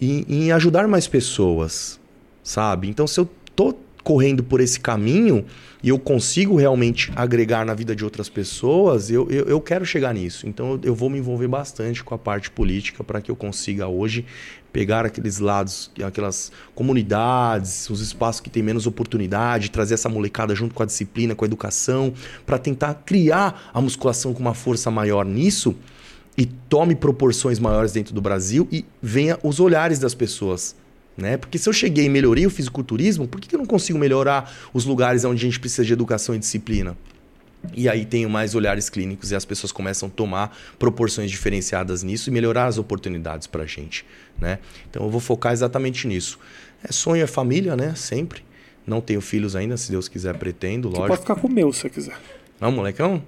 em, 0.00 0.24
em 0.28 0.52
ajudar 0.52 0.86
mais 0.86 1.08
pessoas, 1.08 1.98
sabe? 2.44 2.88
Então, 2.88 3.06
se 3.06 3.18
eu 3.18 3.28
tô 3.56 3.74
correndo 4.06 4.44
por 4.44 4.60
esse 4.60 4.78
caminho 4.78 5.44
e 5.82 5.88
eu 5.88 5.98
consigo 5.98 6.54
realmente 6.54 7.10
agregar 7.16 7.66
na 7.66 7.74
vida 7.74 7.94
de 7.94 8.04
outras 8.04 8.28
pessoas, 8.28 9.10
eu, 9.10 9.28
eu, 9.28 9.46
eu 9.46 9.60
quero 9.60 9.84
chegar 9.84 10.14
nisso. 10.14 10.46
Então, 10.46 10.78
eu, 10.84 10.94
vou 10.94 11.10
me 11.10 11.18
envolver 11.18 11.48
bastante 11.48 12.04
com 12.04 12.14
a 12.14 12.18
parte 12.18 12.48
política 12.48 13.02
para 13.02 13.20
que 13.20 13.32
eu 13.32 13.34
consiga 13.34 13.88
hoje 13.88 14.24
pegar 14.72 15.04
aqueles 15.04 15.40
lados, 15.40 15.90
aquelas 16.04 16.52
comunidades, 16.72 17.90
os 17.90 18.00
espaços 18.00 18.40
que 18.40 18.48
têm 18.48 18.62
menos 18.62 18.86
oportunidade, 18.86 19.72
trazer 19.72 19.94
essa 19.94 20.08
molecada 20.08 20.54
junto 20.54 20.72
com 20.72 20.84
a 20.84 20.86
disciplina, 20.86 21.34
com 21.34 21.44
a 21.44 21.48
educação, 21.48 22.12
para 22.46 22.58
tentar 22.58 23.02
criar 23.04 23.70
a 23.74 23.80
musculação 23.80 24.32
com 24.32 24.38
uma 24.38 24.54
força 24.54 24.88
maior 24.88 25.26
nisso 25.26 25.74
e 26.38 26.46
tome 26.46 26.94
proporções 26.94 27.58
maiores 27.58 27.90
dentro 27.90 28.14
do 28.14 28.20
Brasil 28.20 28.68
e 28.70 28.84
venha 29.02 29.36
os 29.42 29.58
olhares 29.58 29.98
das 29.98 30.14
pessoas. 30.14 30.76
Né? 31.16 31.36
Porque 31.36 31.56
se 31.56 31.68
eu 31.68 31.72
cheguei 31.72 32.04
e 32.04 32.08
melhorei 32.08 32.46
o 32.46 32.50
fisiculturismo, 32.50 33.26
por 33.26 33.40
que 33.40 33.54
eu 33.54 33.58
não 33.58 33.64
consigo 33.66 33.98
melhorar 33.98 34.52
os 34.74 34.84
lugares 34.84 35.24
onde 35.24 35.40
a 35.40 35.48
gente 35.48 35.58
precisa 35.58 35.84
de 35.84 35.92
educação 35.92 36.34
e 36.34 36.38
disciplina? 36.38 36.96
E 37.74 37.88
aí 37.88 38.04
tenho 38.04 38.28
mais 38.28 38.54
olhares 38.54 38.88
clínicos 38.90 39.30
e 39.30 39.34
as 39.34 39.44
pessoas 39.44 39.72
começam 39.72 40.08
a 40.08 40.10
tomar 40.10 40.56
proporções 40.78 41.30
diferenciadas 41.30 42.02
nisso 42.02 42.28
e 42.30 42.32
melhorar 42.32 42.66
as 42.66 42.78
oportunidades 42.78 43.46
para 43.46 43.62
a 43.64 43.66
gente. 43.66 44.04
Né? 44.38 44.58
Então 44.88 45.04
eu 45.04 45.10
vou 45.10 45.20
focar 45.20 45.52
exatamente 45.52 46.06
nisso. 46.06 46.38
É 46.84 46.92
sonho 46.92 47.24
é 47.24 47.26
família, 47.26 47.74
né? 47.76 47.94
Sempre. 47.94 48.44
Não 48.86 49.00
tenho 49.00 49.20
filhos 49.20 49.56
ainda, 49.56 49.76
se 49.76 49.90
Deus 49.90 50.06
quiser, 50.06 50.36
pretendo, 50.38 50.88
Você 50.90 50.96
pode 50.96 51.08
lógico. 51.08 51.26
ficar 51.26 51.40
com 51.40 51.48
o 51.48 51.50
meu 51.50 51.72
se 51.72 51.80
você 51.80 51.90
quiser. 51.90 52.18
Não, 52.60 52.72
molecão? 52.72 53.22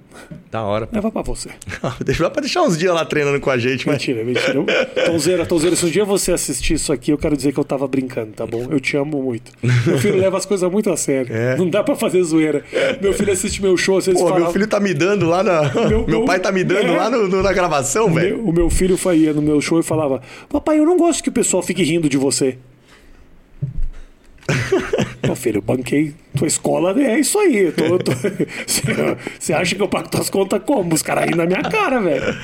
Da 0.51 0.63
hora. 0.63 0.89
Leva 0.91 1.11
pra 1.11 1.21
você. 1.21 1.49
Deixa 2.03 2.23
dá 2.23 2.29
pra 2.31 2.41
deixar 2.41 2.63
uns 2.63 2.75
dias 2.77 2.93
lá 2.93 3.05
treinando 3.05 3.39
com 3.39 3.51
a 3.51 3.57
gente, 3.59 3.85
mas. 3.87 3.97
Mentira, 3.97 4.23
mentira. 4.23 4.65
Tonzeira, 5.05 5.45
Tonzeira, 5.45 5.75
se 5.75 5.85
um 5.85 5.89
dia 5.89 6.03
você 6.03 6.31
assistir 6.31 6.73
isso 6.73 6.91
aqui, 6.91 7.11
eu 7.11 7.17
quero 7.17 7.37
dizer 7.37 7.53
que 7.53 7.59
eu 7.59 7.63
tava 7.63 7.87
brincando, 7.87 8.31
tá 8.33 8.47
bom? 8.47 8.67
Eu 8.71 8.79
te 8.79 8.97
amo 8.97 9.21
muito. 9.21 9.51
Meu 9.85 9.99
filho 9.99 10.17
leva 10.17 10.35
as 10.37 10.45
coisas 10.47 10.69
muito 10.71 10.89
a 10.89 10.97
sério. 10.97 11.33
É. 11.35 11.55
Não 11.55 11.69
dá 11.69 11.83
pra 11.83 11.95
fazer 11.95 12.23
zoeira. 12.23 12.63
Meu 12.99 13.13
filho 13.13 13.31
assiste 13.31 13.61
meu 13.61 13.77
show, 13.77 14.01
vocês 14.01 14.17
Pô, 14.17 14.27
falam. 14.29 14.43
meu 14.43 14.51
filho 14.51 14.67
tá 14.67 14.79
me 14.79 14.93
dando 14.95 15.27
lá 15.27 15.43
na. 15.43 15.61
Meu- 15.87 16.05
Meu, 16.09 16.25
pai 16.25 16.39
tá 16.39 16.51
me 16.51 16.63
dando 16.63 16.87
É. 16.87 16.97
lá 16.97 17.09
no- 17.09 17.27
no- 17.27 17.43
na 17.43 17.53
gravação, 17.53 18.11
velho. 18.11 18.43
O 18.43 18.51
meu 18.51 18.69
filho 18.69 18.97
ia 19.15 19.31
no 19.33 19.41
meu 19.43 19.61
show 19.61 19.79
e 19.79 19.83
falava: 19.83 20.21
Papai, 20.49 20.79
eu 20.79 20.85
não 20.85 20.97
gosto 20.97 21.21
que 21.21 21.29
o 21.29 21.31
pessoal 21.31 21.61
fique 21.61 21.83
rindo 21.83 22.09
de 22.09 22.17
você. 22.17 22.57
Meu 25.23 25.35
filho, 25.35 25.57
eu 25.57 25.61
banquei 25.61 26.13
tua 26.35 26.47
escola, 26.47 26.99
é 27.01 27.19
isso 27.19 27.37
aí. 27.39 27.73
Você 29.39 29.53
acha 29.53 29.75
que 29.75 29.81
eu 29.81 29.87
pago 29.87 30.09
tuas 30.09 30.29
contas 30.29 30.61
como? 30.65 30.93
Os 30.93 31.01
caras 31.01 31.25
rindo 31.25 31.37
na 31.37 31.45
minha 31.45 31.61
cara, 31.61 31.99
velho. 31.99 32.35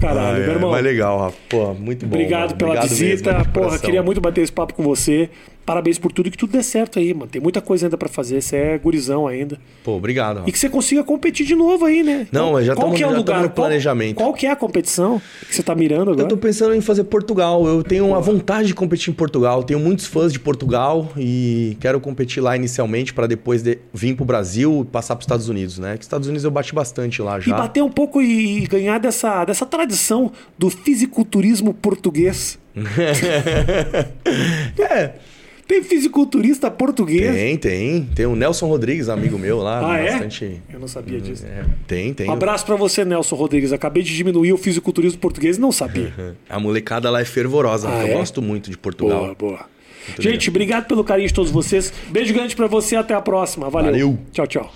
Caralho, 0.00 0.36
Ah, 0.36 0.38
meu 0.40 0.50
é, 0.50 0.54
irmão. 0.54 0.70
Mas 0.70 0.84
legal, 0.84 1.18
Rafa. 1.18 1.36
Pô, 1.48 1.74
muito 1.74 2.06
bom. 2.06 2.14
Obrigado 2.16 2.40
mano. 2.50 2.56
pela 2.56 2.70
Obrigado 2.70 2.88
visita. 2.90 3.32
mesmo, 3.32 3.44
Porra, 3.52 3.66
coração. 3.66 3.84
queria 3.86 4.02
muito 4.02 4.20
bater 4.20 4.42
esse 4.42 4.52
papo 4.52 4.74
com 4.74 4.82
você. 4.82 5.30
Parabéns 5.64 5.98
por 5.98 6.10
tudo 6.10 6.26
e 6.26 6.30
que 6.32 6.36
tudo 6.38 6.50
dê 6.52 6.62
certo 6.62 6.98
aí, 6.98 7.14
mano. 7.14 7.30
Tem 7.30 7.40
muita 7.40 7.60
coisa 7.60 7.86
ainda 7.86 7.96
pra 7.96 8.08
fazer. 8.08 8.40
Você 8.42 8.56
é 8.56 8.78
gurizão 8.78 9.28
ainda. 9.28 9.56
Pô, 9.84 9.92
obrigado, 9.92 10.38
Rafa. 10.38 10.48
E 10.48 10.52
que 10.52 10.58
você 10.58 10.68
consiga 10.68 11.04
competir 11.04 11.46
de 11.46 11.54
novo 11.54 11.84
aí, 11.84 12.02
né? 12.02 12.26
Não, 12.32 12.52
mas 12.54 12.66
já 12.66 12.74
qual 12.74 12.92
que 12.92 13.02
é 13.02 13.06
o 13.06 13.14
lugar? 13.14 13.36
no 13.42 13.48
Qual- 13.48 13.54
planejamento. 13.54 14.16
Qual, 14.16 14.32
que 14.34 14.46
é 14.46 14.50
a 14.50 14.56
competição 14.56 15.22
que 15.48 15.54
você 15.54 15.62
tá 15.62 15.74
mirando 15.74 16.10
agora? 16.10 16.22
Eu 16.24 16.28
tô 16.28 16.36
pensando 16.36 16.74
em 16.74 16.80
fazer 16.80 17.04
Portugal. 17.04 17.66
Eu 17.66 17.84
tenho 17.84 18.06
uma 18.06 18.20
vontade 18.20 18.66
de 18.68 18.74
competir 18.74 19.10
em 19.12 19.14
Portugal. 19.14 19.62
Tenho 19.62 19.78
muitos 19.78 20.06
fãs 20.06 20.32
de 20.32 20.40
Portugal 20.40 21.12
e 21.16 21.76
quero 21.80 22.00
competir 22.00 22.42
lá 22.42 22.56
inicialmente 22.56 23.14
para 23.14 23.26
depois 23.28 23.62
de- 23.62 23.78
vir 23.94 24.16
pro 24.16 24.24
Brasil 24.24 24.80
e 24.82 24.90
passar 24.90 25.14
pros 25.14 25.24
Estados 25.24 25.48
Unidos, 25.48 25.78
né? 25.78 25.96
Que 25.96 26.02
Estados 26.02 26.26
Unidos 26.26 26.42
eu 26.44 26.50
bati 26.50 26.74
bastante 26.74 27.22
lá 27.22 27.38
E 27.38 27.42
já. 27.42 27.56
bater 27.56 27.82
um 27.82 27.90
pouco 27.90 28.20
e 28.20 28.66
ganhar 28.66 28.98
dessa, 28.98 29.44
dessa 29.44 29.64
tradição 29.66 30.32
do 30.58 30.68
fisiculturismo 30.68 31.72
português. 31.74 32.58
É, 34.78 35.12
Tem 35.70 35.84
fisiculturista 35.84 36.68
português? 36.68 37.32
tem, 37.32 37.56
tem. 37.56 38.02
Tem 38.12 38.26
o 38.26 38.34
Nelson 38.34 38.66
Rodrigues, 38.66 39.08
amigo 39.08 39.38
meu 39.38 39.58
lá. 39.58 39.92
Ah, 39.92 39.98
é? 39.98 40.10
bastante... 40.10 40.60
Eu 40.68 40.80
não 40.80 40.88
sabia 40.88 41.20
disso. 41.20 41.46
É, 41.46 41.64
tem, 41.86 42.12
tem. 42.12 42.28
Um 42.28 42.32
abraço 42.32 42.66
pra 42.66 42.74
você, 42.74 43.04
Nelson 43.04 43.36
Rodrigues. 43.36 43.72
Acabei 43.72 44.02
de 44.02 44.12
diminuir 44.12 44.52
o 44.52 44.56
fisiculturismo 44.56 45.20
português 45.20 45.58
e 45.58 45.60
não 45.60 45.70
sabia. 45.70 46.12
A 46.50 46.58
molecada 46.58 47.08
lá 47.08 47.20
é 47.20 47.24
fervorosa. 47.24 47.88
Ah, 47.88 48.04
eu 48.04 48.14
é? 48.14 48.14
gosto 48.14 48.42
muito 48.42 48.68
de 48.68 48.76
Portugal. 48.76 49.20
Boa, 49.20 49.34
boa. 49.36 49.66
Gente, 50.18 50.50
obrigado 50.50 50.88
pelo 50.88 51.04
carinho 51.04 51.28
de 51.28 51.34
todos 51.34 51.52
vocês. 51.52 51.92
Beijo 52.08 52.34
grande 52.34 52.56
pra 52.56 52.66
você. 52.66 52.96
Até 52.96 53.14
a 53.14 53.20
próxima. 53.20 53.70
Valeu. 53.70 53.92
Valeu. 53.92 54.18
Tchau, 54.32 54.48
tchau. 54.48 54.72